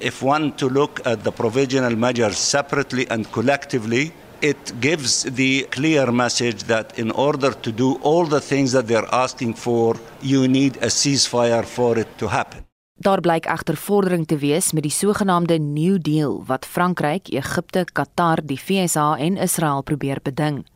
If 0.00 0.22
one 0.22 0.52
to 0.56 0.68
look 0.68 1.00
at 1.06 1.24
the 1.24 1.30
provisional 1.30 1.94
measures 1.94 2.38
separately 2.38 3.06
and 3.10 3.30
collectively, 3.30 4.12
it 4.40 4.72
gives 4.80 5.22
the 5.22 5.66
clear 5.70 6.12
message 6.12 6.64
that 6.64 6.98
in 6.98 7.12
order 7.12 7.52
to 7.60 7.72
do 7.72 7.98
all 8.02 8.26
the 8.26 8.40
things 8.40 8.72
that 8.72 8.86
they're 8.86 9.14
asking 9.14 9.54
for, 9.54 9.96
you 10.20 10.48
need 10.48 10.76
a 10.82 10.88
ceasefire 10.88 11.64
for 11.64 11.98
it 11.98 12.08
to 12.18 12.28
happen. 12.28 12.64
Daar 13.00 13.20
blyk 13.20 13.46
egter 13.48 13.76
vordering 13.76 14.26
te 14.26 14.36
wees 14.36 14.72
met 14.72 14.84
die 14.84 14.92
sogenaamde 14.92 15.56
New 15.58 15.96
Deal 15.98 16.42
wat 16.46 16.66
Frankryk, 16.66 17.30
Egipte, 17.32 17.86
Qatar, 17.92 18.42
die 18.44 18.60
VSA 18.60 19.16
en 19.16 19.36
Israel 19.40 19.82
probeer 19.82 20.20
beding. 20.22 20.66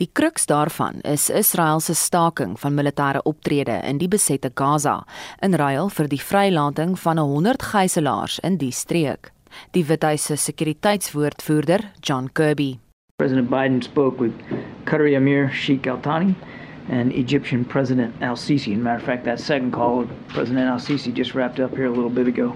Die 0.00 0.08
kruks 0.12 0.46
daarvan 0.46 1.00
is 1.00 1.28
Israel 1.30 1.80
se 1.80 1.94
staking 1.94 2.54
van 2.60 2.74
militêre 2.74 3.20
optrede 3.22 3.80
in 3.84 3.98
die 3.98 4.08
besette 4.08 4.50
Gaza 4.54 5.02
in 5.42 5.54
ruil 5.54 5.90
vir 5.90 6.08
die 6.08 6.22
vrylating 6.22 6.96
van 6.98 7.18
100 7.18 7.68
gijslaers 7.74 8.38
in 8.38 8.56
die 8.56 8.72
streek. 8.72 9.32
Die 9.76 9.84
Withuis 9.84 10.24
se 10.24 10.36
sekuriteitswoordvoerder, 10.36 11.90
John 12.00 12.32
Kirby. 12.32 12.78
President 13.18 13.48
Biden 13.48 13.82
spoke 13.82 14.20
with 14.20 14.38
Qatari 14.84 15.16
Emir 15.16 15.50
Sheikh 15.50 15.86
Al 15.86 15.96
Thani 16.02 16.34
and 16.90 17.10
Egyptian 17.14 17.64
President 17.64 18.14
Al 18.20 18.36
Sisi. 18.36 18.72
As 18.72 18.78
a 18.78 18.82
matter 18.82 18.98
of 18.98 19.04
fact, 19.04 19.24
that 19.24 19.40
second 19.40 19.72
call 19.72 20.00
with 20.00 20.28
President 20.28 20.66
Al 20.66 20.76
Sisi 20.76 21.14
just 21.14 21.34
wrapped 21.34 21.58
up 21.58 21.70
here 21.70 21.86
a 21.86 21.90
little 21.90 22.10
bit 22.10 22.26
ago 22.28 22.54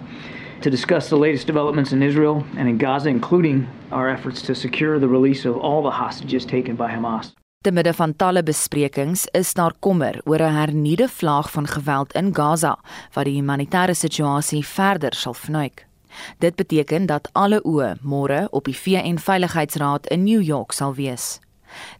to 0.60 0.68
discuss 0.68 1.08
the 1.08 1.16
latest 1.16 1.46
developments 1.46 1.92
in 1.92 2.02
Israel 2.02 2.44
and 2.58 2.68
in 2.68 2.76
Gaza, 2.76 3.08
including 3.08 3.66
our 3.90 4.10
efforts 4.10 4.42
to 4.42 4.54
secure 4.54 4.98
the 4.98 5.08
release 5.08 5.46
of 5.46 5.56
all 5.56 5.82
the 5.82 5.92
hostages 5.92 6.44
taken 6.44 6.76
by 6.76 6.90
Hamas. 6.90 7.32
Te 7.64 7.72
midde 7.72 7.94
van 7.94 8.12
talle 8.16 8.42
besprekings 8.42 9.26
is 9.32 9.54
daar 9.54 9.72
kommer 9.80 10.20
oor 10.24 10.42
'n 10.42 10.54
hernuide 10.60 11.08
vlaag 11.08 11.50
van 11.50 11.66
geweld 11.66 12.12
in 12.12 12.34
Gaza 12.34 12.78
wat 13.14 13.24
die 13.24 13.42
humanitêre 13.42 13.94
situasie 13.94 14.64
verder 14.64 15.14
sal 15.14 15.34
vnuik. 15.34 15.89
Dit 16.38 16.56
beteken 16.56 17.06
dat 17.06 17.28
alle 17.32 17.60
oë 17.64 17.96
môre 18.02 18.46
op 18.50 18.64
die 18.64 18.76
VN 18.76 19.18
Veiligheidsraad 19.18 20.06
in 20.10 20.24
New 20.24 20.42
York 20.42 20.72
sal 20.72 20.94
wees. 20.94 21.38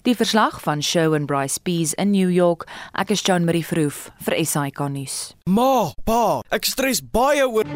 Die 0.02 0.16
verslag 0.16 0.60
van 0.62 0.82
Show 0.82 1.14
and 1.14 1.26
Bryce 1.26 1.60
Pease 1.62 1.94
in 1.96 2.10
New 2.10 2.30
York. 2.30 2.66
Ek 2.92 3.10
is 3.10 3.22
Joan 3.22 3.44
Marie 3.44 3.64
Verhoef 3.66 4.08
vir 4.26 4.38
SAK 4.44 4.82
nuus. 4.90 5.18
Ma, 5.46 5.92
pa, 6.04 6.40
ek 6.50 6.66
stres 6.66 7.02
baie 7.02 7.46
oor 7.46 7.68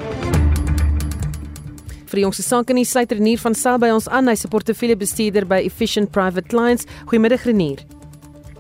Vir 2.15 2.21
die 2.21 2.27
jongste 2.29 2.45
sake 2.47 2.71
in 2.71 2.79
die 2.79 2.87
sluiternier 2.87 3.41
van 3.43 3.57
Sel 3.59 3.81
by 3.83 3.89
ons 3.91 4.07
aan, 4.07 4.29
hy 4.31 4.37
se 4.39 4.47
portefeulje 4.47 4.95
bestuurder 5.01 5.49
by 5.51 5.65
Efficient 5.67 6.13
Private 6.15 6.47
Clients. 6.47 6.87
Goeiemiddag 7.11 7.43
Renier. 7.49 7.83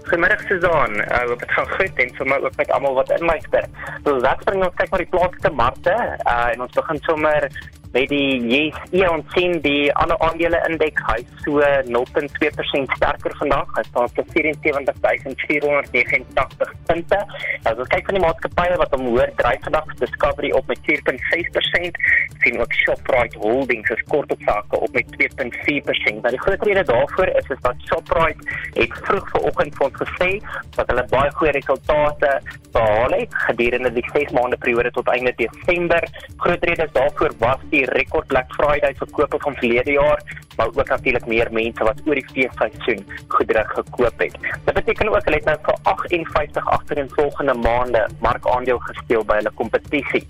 Goeiemiddag 0.04 0.42
Suzan. 0.44 0.98
Uh, 1.00 1.32
ek 1.32 1.40
het 1.40 1.52
gaan 1.56 1.66
groet 1.66 2.00
en 2.02 2.10
sommer 2.16 2.42
ook 2.44 2.56
met 2.56 2.70
almal 2.76 2.94
wat 2.94 3.10
inluister. 3.10 3.64
So, 4.04 4.18
wat 4.20 4.42
bring 4.44 4.60
ons 4.60 4.74
kyk 4.76 4.90
na 4.92 5.00
die 5.00 5.08
plaaslike 5.14 5.52
markte 5.56 5.94
uh, 5.96 6.50
en 6.50 6.64
ons 6.66 6.76
begin 6.76 7.00
sommer 7.06 7.46
met 7.94 8.10
die 8.10 8.42
JSE 8.42 9.06
ons 9.06 9.22
sien 9.36 9.52
die 9.62 9.86
ander 10.02 10.18
aandele 10.26 10.58
indeks 10.68 11.02
hy 11.10 11.20
so 11.44 11.62
0.2% 11.86 12.96
sterker 12.98 13.32
vandag. 13.38 13.68
Hy 13.76 13.84
staan 13.88 14.08
op 14.08 14.16
74489 14.34 16.70
punte. 16.88 17.18
As 17.62 17.78
ons 17.78 17.90
kyk 17.92 18.04
van 18.10 18.16
die 18.18 18.24
maatskappye 18.24 18.76
wat 18.82 18.92
omhoog 18.98 19.30
dryf 19.38 19.62
vandag, 19.68 19.88
Discovery 20.02 20.50
op 20.58 20.66
met 20.72 20.80
4.6%, 20.88 21.94
sien 22.42 22.56
ook 22.60 22.72
Shoprite 22.82 23.36
Holdings 23.38 23.88
se 23.88 23.94
kort 24.10 24.28
op 24.34 24.42
sake 24.48 24.74
op 24.80 24.90
met 24.98 25.06
2.4%. 25.14 26.18
Nou 26.24 26.32
die 26.34 26.44
groot 26.46 26.62
rede 26.66 26.84
daarvoor 26.90 27.28
is 27.38 27.46
is 27.54 27.62
dat 27.68 27.76
Shoprite 27.86 28.42
het 28.80 28.92
vroeg 29.06 29.26
vanoggend 29.36 29.72
vir 29.78 29.84
ons 29.88 29.98
gesê 30.02 30.30
dat 30.76 30.86
hulle 30.90 31.06
baie 31.14 31.30
goeie 31.38 31.54
resultate 31.60 32.30
behaal 32.74 33.12
het 33.20 33.32
gedurende 33.46 33.90
die 33.94 34.08
6 34.12 34.34
maande 34.34 34.58
periode 34.66 34.90
tot 34.90 35.06
einde 35.14 35.32
Desember. 35.38 36.02
Groot 36.42 36.62
rede 36.64 36.88
daarvoor 36.92 37.32
was 37.38 37.60
die 37.70 37.83
die 37.84 37.92
rekord 37.98 38.26
Black 38.32 38.50
Friday 38.56 38.94
verkope 38.98 39.38
van 39.44 39.56
verlede 39.60 39.92
jaar, 39.98 40.22
maar 40.56 40.66
ook 40.66 40.88
natuurlik 40.88 41.26
meer 41.26 41.48
mense 41.52 41.84
wat 41.84 42.00
oor 42.06 42.18
die 42.18 42.26
feesseisoen 42.32 43.02
goedere 43.28 43.64
gekoop 43.72 44.22
het. 44.22 44.36
Dit 44.64 44.74
beteken 44.74 45.08
ook 45.08 45.24
hulle 45.26 45.40
het 45.40 45.48
nou 45.50 45.56
vir 45.66 45.78
58 45.82 46.68
agtereenvolgende 46.76 47.54
maande 47.54 48.04
markaandeel 48.22 48.78
gesteel 48.88 49.24
by 49.26 49.40
hulle 49.40 49.54
kompetisie. 49.58 50.22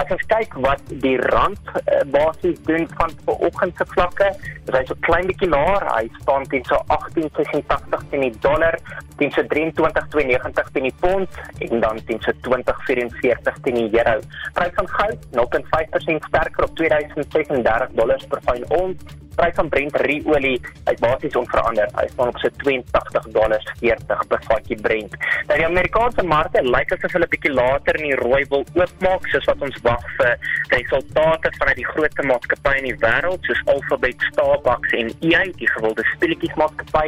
As 0.00 0.10
ons 0.14 0.24
kyk 0.32 0.56
wat 0.64 0.82
die 1.04 1.16
rand 1.30 1.72
uh, 1.74 2.00
basies 2.14 2.58
doen 2.66 2.88
van 2.98 3.14
vanoggend 3.24 3.78
se 3.78 3.86
vlakke, 3.94 4.32
is 4.68 4.74
hy 4.74 4.84
so 4.88 4.98
klein 5.06 5.28
bietjie 5.30 5.50
laer. 5.52 5.86
Hy 5.94 6.08
staan 6.20 6.46
teen 6.52 6.66
so 6.68 6.80
18.86 6.98 8.08
teen 8.10 8.26
die 8.26 8.34
dollar, 8.44 8.76
teen 9.20 9.32
so 9.34 9.44
23.92 9.54 10.72
teen 10.74 10.88
die 10.90 10.96
pond 11.00 11.40
en 11.64 11.80
dan 11.84 12.02
teen 12.10 12.20
so 12.26 12.34
20.44 12.48 13.62
teen 13.64 13.78
die 13.78 13.88
euro. 14.02 14.18
Prys 14.58 14.74
van 14.76 14.90
goud 14.98 15.28
0.5% 15.38 16.28
sterker 16.28 16.66
op 16.66 16.76
2000 16.76 16.97
1036 16.98 17.96
dollars 17.98 18.26
per 18.30 18.42
fyn 18.48 18.66
ons. 18.80 19.18
Prys 19.38 19.54
van 19.54 19.68
Brent 19.70 19.98
olie 20.26 20.56
is 20.90 20.98
basies 21.00 21.36
onveranderd. 21.38 21.94
Hy 21.94 22.06
staan 22.12 22.32
op 22.32 22.38
so 22.42 22.50
82 22.64 23.28
dollars 23.36 23.66
40 23.80 24.26
per 24.30 24.42
vatjie 24.48 24.78
Brent. 24.82 25.14
Nou 25.48 25.58
die 25.60 25.66
Amerikaanse 25.66 26.24
markte 26.26 26.62
lyk 26.66 26.94
asof 26.96 27.14
hulle 27.14 27.28
bietjie 27.30 27.52
later 27.54 28.00
in 28.00 28.08
die 28.10 28.18
rooi 28.18 28.42
wil 28.50 28.66
oopmaak 28.80 29.28
soos 29.32 29.46
wat 29.50 29.62
ons 29.68 29.78
wag 29.86 30.06
vir 30.18 30.34
resultate 30.74 31.52
van 31.58 31.74
die 31.78 31.86
groot 31.92 32.22
maatskappye 32.32 32.82
in 32.82 32.88
die 32.90 32.96
wêreld 33.04 33.46
soos 33.46 33.62
Alphabet, 33.74 34.26
Starbucks 34.32 34.96
en 34.98 35.12
EA, 35.28 35.44
die 35.60 35.70
gewilde 35.76 36.06
speletjies 36.14 36.58
maatskappy 36.58 37.06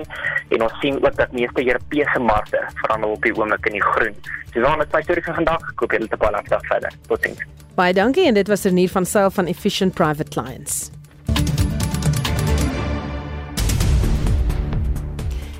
en 0.55 0.67
ons 0.69 0.79
sien 0.85 1.03
ook 1.03 1.19
dat 1.19 1.35
meeste 1.35 1.67
Europese 1.67 2.23
markte 2.31 2.63
verhandel 2.85 3.17
op 3.17 3.27
die 3.27 3.35
oomblik 3.35 3.67
in 3.73 3.79
die 3.81 3.87
groen. 3.91 4.15
Dis 4.55 4.63
dan 4.63 4.79
net 4.79 4.95
my 4.95 5.03
storie 5.03 5.27
vir 5.27 5.39
vandag. 5.43 5.67
Koop 5.83 5.99
julle 5.99 6.09
te 6.11 6.21
baie 6.21 6.35
lank 6.35 6.55
verder. 6.71 6.95
Totsiens. 7.11 7.43
Baie 7.79 7.95
dankie 7.97 8.27
en 8.31 8.39
dit 8.39 8.49
was 8.51 8.67
Renier 8.67 8.91
van 8.93 9.07
Sail 9.07 9.31
van 9.35 9.51
Efficient 9.51 9.95
Private 9.95 10.31
Clients. 10.31 10.91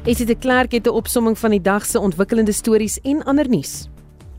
Esie 0.09 0.25
de 0.25 0.35
Klerk 0.35 0.73
het 0.73 0.87
'n 0.87 0.97
opsomming 0.97 1.39
van 1.39 1.51
die 1.51 1.61
dag 1.61 1.85
se 1.85 2.01
ontwikkelende 2.01 2.53
stories 2.53 3.01
en 3.01 3.23
ander 3.25 3.49
nuus. 3.49 3.89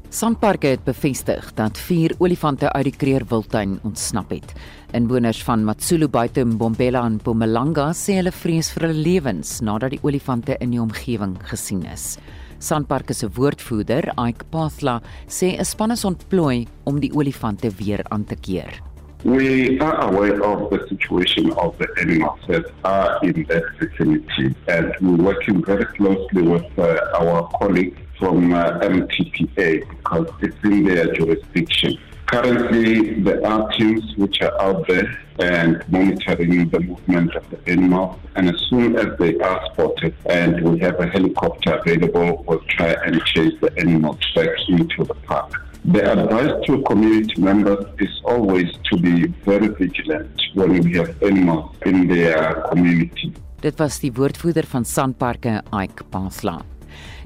Sanparks 0.09 0.67
het 0.67 0.83
bevestig 0.83 1.53
dat 1.53 1.77
vier 1.77 2.15
olifante 2.17 2.71
uit 2.71 2.83
die 2.83 2.95
Kreer 2.95 3.25
Wildtuin 3.27 3.79
ontsnap 3.83 4.29
het. 4.29 4.53
Inwoners 4.91 5.43
van 5.43 5.63
Matsulu 5.63 6.07
buite 6.07 6.45
Mbombela 6.45 7.05
en 7.05 7.13
Mpumalanga 7.13 7.93
sê 7.93 8.13
hulle 8.13 8.31
vrees 8.31 8.71
vir 8.71 8.87
hulle 8.87 9.01
lewens 9.01 9.59
nadat 9.59 9.89
die 9.89 9.99
olifante 10.01 10.57
in 10.59 10.71
die 10.71 10.81
omgewing 10.81 11.37
gesien 11.41 11.85
is. 11.85 12.17
Sanparks 12.57 13.17
se 13.17 13.29
woordvoerder, 13.29 14.13
Ike 14.27 14.45
Pathla, 14.49 15.01
sê 15.27 15.59
'n 15.59 15.65
span 15.65 15.91
is 15.91 16.05
ontplooi 16.05 16.67
om 16.83 16.99
die 16.99 17.13
olifante 17.13 17.69
weer 17.69 18.03
aan 18.09 18.25
te 18.25 18.35
keer. 18.35 18.90
We 19.23 19.79
are 19.79 20.01
aware 20.09 20.43
of 20.43 20.71
the 20.71 20.87
situation 20.89 21.51
of 21.51 21.77
the 21.77 21.87
animals 21.99 22.39
that 22.47 22.65
are 22.83 23.19
in 23.21 23.43
that 23.49 23.63
vicinity 23.77 24.55
and 24.67 24.95
we're 24.99 25.23
working 25.23 25.63
very 25.63 25.85
closely 25.85 26.41
with 26.41 26.65
uh, 26.79 26.97
our 27.19 27.47
colleagues 27.59 28.01
from 28.17 28.51
uh, 28.51 28.79
MTPA 28.79 29.87
because 29.89 30.27
it's 30.41 30.57
in 30.63 30.85
their 30.85 31.13
jurisdiction. 31.13 31.99
Currently, 32.25 33.21
there 33.21 33.45
are 33.45 33.69
teams 33.73 34.15
which 34.17 34.41
are 34.41 34.59
out 34.59 34.87
there 34.87 35.19
and 35.37 35.83
monitoring 35.89 36.69
the 36.69 36.79
movement 36.79 37.35
of 37.35 37.47
the 37.51 37.59
animals. 37.71 38.17
And 38.35 38.49
as 38.49 38.59
soon 38.69 38.95
as 38.95 39.17
they 39.19 39.37
are 39.37 39.61
spotted 39.71 40.15
and 40.25 40.63
we 40.63 40.79
have 40.79 40.99
a 40.99 41.05
helicopter 41.05 41.75
available, 41.75 42.43
we'll 42.47 42.59
try 42.69 42.95
and 43.05 43.23
chase 43.25 43.53
the 43.61 43.71
animals 43.77 44.17
back 44.33 44.49
into 44.67 45.03
the 45.03 45.13
park. 45.13 45.53
The 45.81 46.03
advice 46.05 46.61
to 46.67 46.77
community 46.85 47.41
members 47.41 47.85
is 47.97 48.21
always 48.23 48.69
to 48.91 48.97
be 49.01 49.33
very 49.45 49.67
vigilant 49.67 50.29
when 50.53 50.77
we 50.83 50.93
have 50.97 51.09
animals 51.25 51.73
in 51.85 52.05
their 52.07 52.61
community. 52.69 53.31
Dit 53.65 53.79
was 53.81 53.97
die 53.99 54.11
woordvoerder 54.13 54.67
van 54.69 54.85
Sanparke, 54.85 55.63
Ike 55.73 56.05
Pasla. 56.13 56.59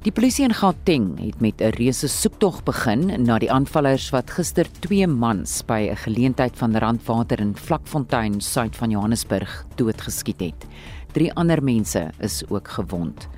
Die 0.07 0.13
polisie 0.15 0.45
in 0.47 0.55
Gauteng 0.55 1.17
het 1.19 1.41
met 1.43 1.59
'n 1.59 1.75
reuse 1.75 2.07
soektog 2.07 2.63
begin 2.63 3.23
na 3.23 3.39
die 3.39 3.51
aanvallers 3.51 4.09
wat 4.15 4.31
gister 4.31 4.67
twee 4.79 5.07
mans 5.07 5.61
by 5.65 5.89
'n 5.91 5.95
geleentheid 5.95 6.55
van 6.55 6.77
Randwater 6.77 7.39
in 7.39 7.55
Vlakfontein, 7.55 8.41
suid 8.41 8.75
van 8.75 8.89
Johannesburg, 8.89 9.65
doodgeskiet 9.75 10.39
het. 10.39 10.65
Drie 11.15 11.31
ander 11.39 11.61
mense 11.63 12.09
is 12.19 12.41
ook 12.51 12.67
gewond. 12.75 13.29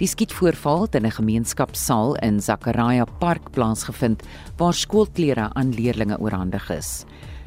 Die 0.00 0.08
skietvoorval 0.08 0.86
het 0.86 0.94
in 0.94 1.06
'n 1.06 1.18
gemeenskapsaal 1.18 2.16
in 2.24 2.40
Zakaria 2.40 3.04
Park 3.18 3.50
plaasgevind 3.50 4.22
waar 4.56 4.74
skoolklere 4.74 5.50
aan 5.52 5.74
leerders 5.74 6.18
oorhandig 6.18 6.70
is. 6.70 7.04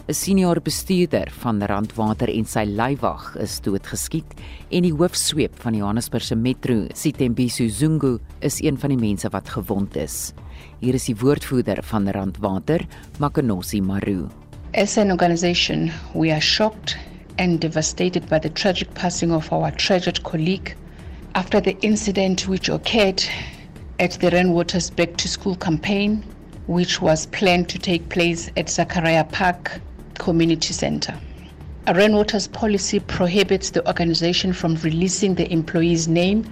'n 0.07 0.13
senior 0.13 0.61
bestuurder 0.61 1.31
van 1.31 1.63
Randwater 1.63 2.29
en 2.29 2.45
sy 2.45 2.65
leiwag 2.65 3.35
is 3.35 3.59
doodgeskiet 3.61 4.33
en 4.69 4.81
die 4.81 4.93
hoofsweep 4.93 5.59
van 5.61 5.71
die 5.71 5.81
Johannesburgse 5.81 6.35
Metro, 6.35 6.87
Sitembiso 6.93 7.67
Zungu, 7.67 8.19
is 8.39 8.61
een 8.61 8.77
van 8.77 8.89
die 8.89 8.97
mense 9.07 9.29
wat 9.29 9.49
gewond 9.49 9.95
is. 9.95 10.33
Hier 10.79 10.93
is 10.93 11.05
die 11.05 11.15
woordvoerder 11.15 11.83
van 11.83 12.09
Randwater, 12.09 12.85
Makanosi 13.19 13.81
Maru. 13.81 14.27
As 14.73 14.97
an 14.97 15.11
organization, 15.11 15.91
we 16.13 16.31
are 16.31 16.41
shocked 16.41 16.97
and 17.39 17.61
devastated 17.61 18.27
by 18.29 18.37
the 18.37 18.49
tragic 18.49 18.93
passing 18.93 19.31
of 19.31 19.51
our 19.53 19.71
treasured 19.71 20.21
colleague 20.23 20.75
after 21.35 21.61
the 21.61 21.75
incident 21.81 22.45
which 22.49 22.67
occurred 22.67 23.23
at 23.97 24.11
the 24.19 24.29
Rainwaters 24.29 24.93
Back 24.93 25.15
to 25.15 25.27
School 25.29 25.55
campaign, 25.55 26.21
which 26.67 27.01
was 27.01 27.27
planned 27.27 27.69
to 27.69 27.79
take 27.79 28.09
place 28.09 28.49
at 28.57 28.67
Zakaria 28.67 29.29
Park 29.31 29.79
Community 30.15 30.73
Center. 30.73 31.17
Rainwater's 31.87 32.49
policy 32.49 32.99
prohibits 32.99 33.69
the 33.69 33.87
organization 33.87 34.51
from 34.51 34.75
releasing 34.75 35.35
the 35.35 35.49
employee's 35.51 36.09
name 36.09 36.45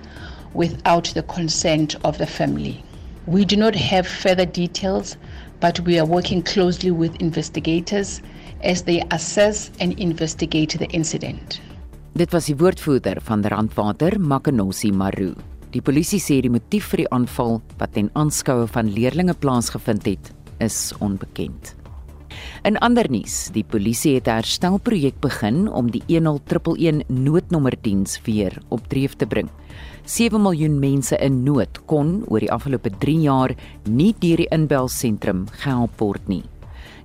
without 0.53 1.05
the 1.13 1.23
consent 1.23 1.95
of 2.05 2.17
the 2.17 2.25
family. 2.25 2.81
We 3.25 3.43
do 3.43 3.57
not 3.57 3.75
have 3.75 4.07
further 4.07 4.45
details, 4.45 5.17
but 5.59 5.81
we 5.81 5.99
are 5.99 6.05
working 6.05 6.41
closely 6.41 6.91
with 6.91 7.15
investigators 7.17 8.21
as 8.63 8.83
they 8.83 9.03
assess 9.11 9.71
and 9.79 9.97
investigate 9.99 10.77
the 10.77 10.87
incident. 10.91 11.61
Dit 12.17 12.33
was 12.33 12.47
die 12.49 12.57
woordvoerder 12.57 13.21
van 13.21 13.45
Randwater, 13.45 14.19
Makanosi 14.19 14.91
Maru. 14.91 15.35
Die 15.69 15.81
polisie 15.81 16.19
sê 16.23 16.39
die 16.41 16.49
motief 16.49 16.87
vir 16.93 17.03
die 17.03 17.11
aanval 17.13 17.59
wat 17.77 17.93
ten 17.93 18.09
aanskoue 18.17 18.65
van 18.71 18.89
leerders 18.89 19.37
plaasgevind 19.37 20.07
het, 20.07 20.31
is 20.63 20.93
onbekend. 20.99 21.75
In 22.65 22.77
ander 22.81 23.05
nuus, 23.09 23.49
die 23.53 23.63
polisie 23.63 24.15
het 24.15 24.27
'n 24.27 24.39
herstelprojek 24.41 25.19
begin 25.21 25.69
om 25.69 25.91
die 25.91 26.03
10111 26.07 27.03
noodnommerdiens 27.07 28.21
weer 28.25 28.61
op 28.69 28.87
dreef 28.89 29.15
te 29.15 29.25
bring. 29.25 29.49
7 30.05 30.41
miljoen 30.41 30.79
mense 30.79 31.17
in 31.17 31.43
nood 31.43 31.85
kon 31.85 32.23
oor 32.27 32.39
die 32.39 32.51
afgelope 32.51 32.89
3 32.89 33.19
jaar 33.21 33.55
nie 33.83 34.15
deur 34.19 34.37
die 34.37 34.49
inbelsentrum 34.49 35.47
gehelp 35.51 35.99
word 35.99 36.27
nie. 36.27 36.43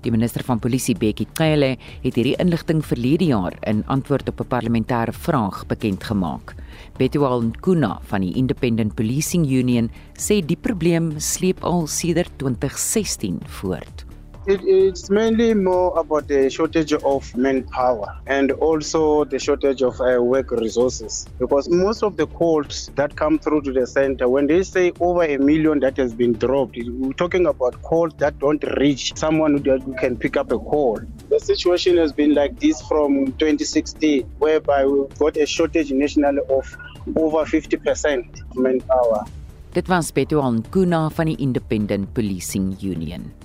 Die 0.03 0.11
minister 0.11 0.43
van 0.43 0.59
Polisie, 0.59 0.97
Bekkie 0.99 1.29
Cele, 1.39 1.77
het 2.03 2.17
hierdie 2.19 2.35
inligting 2.43 2.81
verlede 2.83 3.29
jaar 3.31 3.55
in 3.71 3.85
antwoord 3.87 4.29
op 4.29 4.41
'n 4.41 4.51
parlementêre 4.51 5.13
vraag 5.13 5.67
bekend 5.67 6.05
gemaak. 6.05 6.55
Betual 6.99 7.43
Nkuna 7.43 8.01
van 8.03 8.21
die 8.21 8.35
Independent 8.35 8.95
Policing 8.95 9.47
Union 9.47 9.91
sê 10.19 10.45
die 10.45 10.59
probleem 10.61 11.21
sleep 11.21 11.63
al 11.63 11.87
sedert 11.87 12.33
2016 12.39 13.41
voort. 13.47 14.12
It, 14.45 14.61
it's 14.65 15.09
mainly 15.09 15.55
more 15.55 15.97
about 15.97 16.27
the 16.27 16.51
shortage 16.51 16.93
of 16.93 17.37
manpower 17.37 18.19
and 18.27 18.51
also 18.51 19.23
the 19.23 19.39
shortage 19.39 19.83
of 19.83 20.01
uh, 20.01 20.21
work 20.21 20.51
resources. 20.51 21.29
Because 21.39 21.69
most 21.69 22.03
of 22.03 22.17
the 22.17 22.27
calls 22.27 22.91
that 22.97 23.15
come 23.15 23.39
through 23.39 23.63
to 23.63 23.73
the 23.73 23.87
center, 23.87 24.29
when 24.29 24.49
they 24.49 24.65
say 24.65 24.91
over 24.99 25.23
a 25.23 25.37
million 25.37 25.79
that 25.81 25.97
has 25.97 26.13
been 26.13 26.33
dropped, 26.33 26.77
we're 26.77 27.13
talking 27.13 27.47
about 27.47 27.81
calls 27.83 28.15
that 28.19 28.37
don't 28.41 28.65
reach 28.79 29.15
someone 29.15 29.59
who 29.59 29.95
can 29.95 30.17
pick 30.17 30.37
up 30.37 30.51
a 30.51 30.59
call. 30.59 30.99
The 31.29 31.39
situation 31.39 31.97
has 31.99 32.13
been 32.13 32.35
like 32.35 32.59
this 32.59 32.83
from 32.83 33.27
2016, 33.39 34.25
whereby 34.41 34.85
we've 34.85 35.19
got 35.21 35.37
a 35.37 35.47
shortage 35.47 35.93
nationally 35.93 36.41
of 36.51 36.77
over 37.15 37.45
50% 37.45 38.57
manpower. 38.57 39.25
Dit 39.73 39.89
was 39.89 40.11
Beto 40.13 40.43
Ankuna 40.43 41.11
van 41.11 41.27
die 41.27 41.37
Independent 41.39 42.13
Policing 42.13 42.77
Union. 42.81 43.42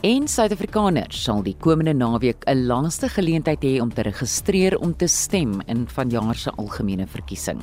En 0.00 0.24
Suid-Afrikaners 0.24 1.18
sal 1.26 1.42
die 1.44 1.52
komende 1.60 1.92
naweek 1.92 2.46
'n 2.48 2.62
laaste 2.64 3.08
geleentheid 3.12 3.60
hê 3.60 3.82
om 3.82 3.90
te 3.92 4.02
registreer 4.02 4.78
om 4.78 4.94
te 4.96 5.06
stem 5.06 5.60
in 5.66 5.86
vanjaar 5.86 6.34
se 6.34 6.50
algemene 6.50 7.06
verkiesing. 7.06 7.60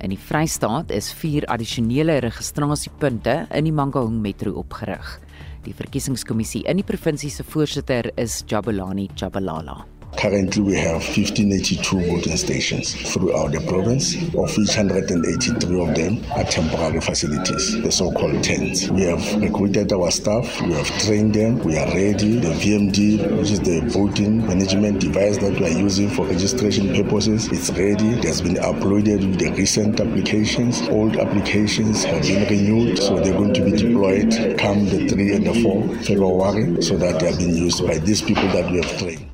In 0.00 0.10
die 0.10 0.18
Vrystaat 0.18 0.90
is 0.90 1.12
4 1.12 1.46
addisionele 1.46 2.18
registrasiepunte 2.20 3.46
in 3.50 3.64
die 3.64 3.72
Mangaung 3.72 4.20
Metro 4.20 4.52
opgerig. 4.52 5.20
Die 5.64 5.72
verkiesingskommissie 5.72 6.64
in 6.64 6.76
die 6.76 6.84
provinsie 6.84 7.30
se 7.30 7.44
voorsitter 7.44 8.10
is 8.16 8.44
Jabulani 8.46 9.08
Jabalala. 9.14 9.99
Currently, 10.16 10.62
we 10.62 10.74
have 10.74 11.00
1582 11.00 11.80
voting 11.98 12.36
stations 12.36 12.94
throughout 13.10 13.52
the 13.52 13.60
province, 13.60 14.16
of 14.34 14.54
which 14.58 14.68
183 14.76 15.80
of 15.80 15.94
them 15.94 16.22
are 16.36 16.44
temporary 16.44 17.00
facilities, 17.00 17.80
the 17.80 17.90
so 17.90 18.12
called 18.12 18.44
tents. 18.44 18.90
We 18.90 19.02
have 19.02 19.40
recruited 19.40 19.90
our 19.94 20.10
staff, 20.10 20.60
we 20.60 20.72
have 20.74 20.86
trained 21.04 21.34
them, 21.34 21.60
we 21.60 21.78
are 21.78 21.86
ready. 21.86 22.38
The 22.38 22.50
VMD, 22.50 23.38
which 23.38 23.50
is 23.50 23.60
the 23.60 23.80
voting 23.88 24.46
management 24.46 25.00
device 25.00 25.38
that 25.38 25.58
we 25.58 25.66
are 25.66 25.78
using 25.78 26.10
for 26.10 26.26
registration 26.26 26.94
purposes, 26.94 27.48
it's 27.50 27.70
ready. 27.70 28.10
It 28.10 28.24
has 28.24 28.42
been 28.42 28.56
uploaded 28.56 29.26
with 29.26 29.38
the 29.38 29.52
recent 29.52 30.00
applications. 30.00 30.82
Old 30.88 31.16
applications 31.16 32.04
have 32.04 32.22
been 32.22 32.46
renewed, 32.46 32.98
so 32.98 33.18
they're 33.20 33.32
going 33.32 33.54
to 33.54 33.64
be 33.64 33.70
deployed 33.72 34.58
come 34.58 34.84
the 34.84 35.08
3 35.08 35.34
and 35.36 35.46
the 35.46 35.62
4 35.62 35.88
February, 36.04 36.82
so 36.82 36.98
that 36.98 37.20
they 37.20 37.32
are 37.32 37.36
being 37.38 37.56
used 37.56 37.86
by 37.86 37.96
these 37.98 38.20
people 38.20 38.48
that 38.48 38.70
we 38.70 38.82
have 38.82 38.98
trained. 38.98 39.29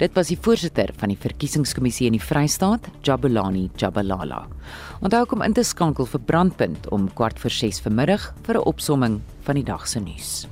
Dit 0.00 0.14
was 0.16 0.30
die 0.32 0.38
voorsitter 0.40 0.88
van 0.96 1.10
die 1.12 1.18
verkiesingskommissie 1.20 2.06
in 2.08 2.14
die 2.16 2.22
Vrystaat, 2.24 2.86
Jabulani 3.04 3.66
Jabalala. 3.76 4.46
Onthou 5.04 5.26
om 5.36 5.44
in 5.44 5.52
te 5.52 5.60
skakel 5.60 6.08
vir 6.08 6.22
Brandpunt 6.24 6.86
om 6.88 7.10
kwart 7.18 7.36
voor 7.42 7.52
6 7.52 7.82
vanmiddag 7.84 8.30
vir 8.46 8.56
'n 8.56 8.64
opsomming 8.64 9.20
van 9.44 9.54
die 9.60 9.64
dag 9.64 9.84
se 9.88 10.00
nuus. 10.00 10.48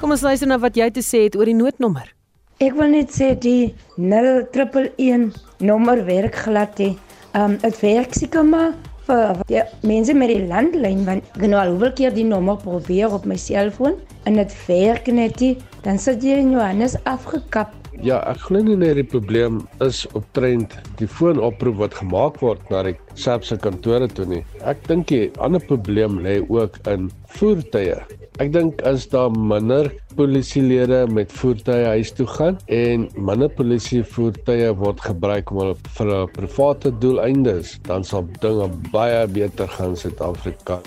Kom 0.00 0.10
ons 0.10 0.20
luister 0.20 0.46
na 0.46 0.58
wat 0.58 0.76
jy 0.76 0.90
te 0.90 1.00
sê 1.00 1.24
het 1.24 1.36
oor 1.36 1.46
die 1.46 1.56
noodnommer. 1.56 2.12
Ek 2.60 2.74
wil 2.74 2.90
net 2.90 3.08
sê 3.08 3.38
die 3.38 3.74
0111 3.96 5.32
nommer 5.60 6.04
werk 6.04 6.34
glad 6.34 6.78
nie. 6.78 6.98
Um 7.32 7.56
dit 7.56 7.80
werk 7.80 8.12
seker 8.14 8.44
maar 8.44 8.74
vir 9.06 9.40
die 9.50 9.62
mense 9.86 10.14
met 10.16 10.32
die 10.32 10.42
landlyn 10.48 11.04
want 11.08 11.36
ek 11.36 11.46
nou 11.46 11.60
al 11.60 11.74
hoeveel 11.74 11.94
keer 12.00 12.14
die 12.16 12.26
nommer 12.28 12.58
probeer 12.62 13.12
op 13.14 13.28
my 13.28 13.36
selfoon 13.40 13.98
en 14.28 14.40
dit 14.40 14.58
werk 14.68 15.08
net 15.12 15.40
nie 15.44 15.54
dan 15.84 16.00
sit 16.00 16.24
jy 16.24 16.40
in 16.42 16.54
Johannes 16.56 16.96
afgekap 17.04 17.74
Ja, 18.02 18.18
ek 18.26 18.40
glo 18.48 18.58
nie 18.64 18.74
net 18.76 18.96
die 18.98 19.06
probleem 19.06 19.60
is 19.84 20.02
op 20.18 20.26
trend 20.34 20.74
die 20.98 21.06
foonoproep 21.06 21.78
wat 21.78 21.94
gemaak 22.00 22.40
word 22.42 22.64
na 22.72 22.82
die 22.88 22.96
SAPS 23.14 23.52
se 23.52 23.58
kantore 23.62 24.08
toe 24.10 24.26
nie. 24.26 24.42
Ek 24.66 24.82
dink 24.90 25.06
die 25.12 25.28
ander 25.38 25.62
probleem 25.62 26.18
lê 26.24 26.40
ook 26.42 26.80
in 26.90 27.06
voertuie. 27.38 28.00
Ek 28.42 28.48
dink 28.50 28.80
as 28.82 29.04
daar 29.12 29.30
minder 29.30 29.92
polisielede 30.18 31.04
met 31.06 31.30
voertuie 31.38 31.84
huis 31.92 32.10
toe 32.18 32.26
gaan 32.26 32.56
en 32.66 33.04
minder 33.14 33.52
polisie 33.60 34.00
voertuie 34.16 34.72
word 34.80 35.04
gebruik 35.06 35.52
om 35.54 35.70
vir 35.98 36.10
'n 36.16 36.32
private 36.34 36.90
doeleindes, 36.98 37.78
dan 37.86 38.02
sal 38.02 38.26
dinge 38.42 38.66
baie 38.90 39.22
beter 39.38 39.68
gaan 39.68 39.94
in 39.94 40.02
Suid-Afrika. 40.02 40.82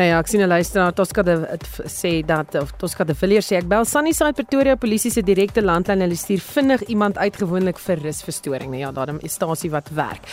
Nou 0.00 0.08
ja, 0.08 0.18
ek 0.22 0.30
sien 0.32 0.40
'n 0.40 0.48
luisteraar 0.48 0.94
Tosca 0.94 1.22
de 1.22 1.58
sê 1.84 2.24
dat 2.24 2.54
of 2.54 2.70
Tosca 2.78 3.04
de 3.04 3.14
Villiers 3.14 3.46
sê 3.46 3.56
ek 3.56 3.68
bel 3.68 3.84
Sunnyside 3.84 4.32
Pretoria 4.32 4.74
polisie 4.76 5.10
se 5.10 5.20
direkte 5.20 5.60
landlyn 5.60 6.00
hulle 6.00 6.16
stuur 6.16 6.40
vinnig 6.40 6.82
iemand 6.88 7.18
uitgewoonlik 7.18 7.78
vir 7.78 7.98
rusverstoring. 8.00 8.70
Nou 8.70 8.80
ja, 8.80 8.92
daarom 8.92 9.18
is 9.20 9.32
stasie 9.32 9.70
wat 9.70 9.90
werk. 9.92 10.24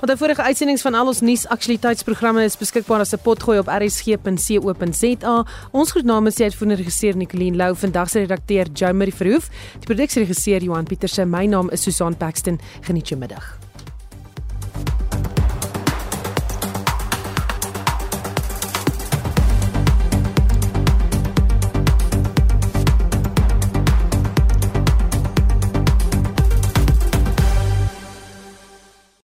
Onder 0.00 0.16
vorige 0.16 0.42
uitsendings 0.42 0.82
van 0.82 0.94
al 0.94 1.06
ons 1.06 1.20
nuus 1.20 1.46
aktualiteitsprogramme 1.46 2.44
is 2.44 2.56
beskikbaar 2.56 3.00
as 3.00 3.14
'n 3.14 3.18
potgooi 3.18 3.58
op 3.58 3.66
rsg.co.za. 3.66 5.44
Ons 5.72 5.90
groet 5.90 6.04
namens 6.04 6.34
die 6.36 6.44
uitvoerende 6.44 6.82
regisseur 6.82 7.16
Nicoline 7.16 7.56
Lou, 7.56 7.74
vandag 7.74 8.08
se 8.08 8.18
redakteur 8.20 8.66
Joe 8.72 8.92
Marie 8.92 9.14
Verhoef, 9.14 9.50
die 9.80 9.94
produksieregisseur 9.94 10.62
Johan 10.62 10.84
Pieterse. 10.84 11.24
My 11.24 11.46
naam 11.46 11.70
is 11.70 11.82
Susan 11.82 12.16
Paxton. 12.16 12.60
Geniet 12.82 13.08
jou 13.08 13.18
middag. 13.18 13.65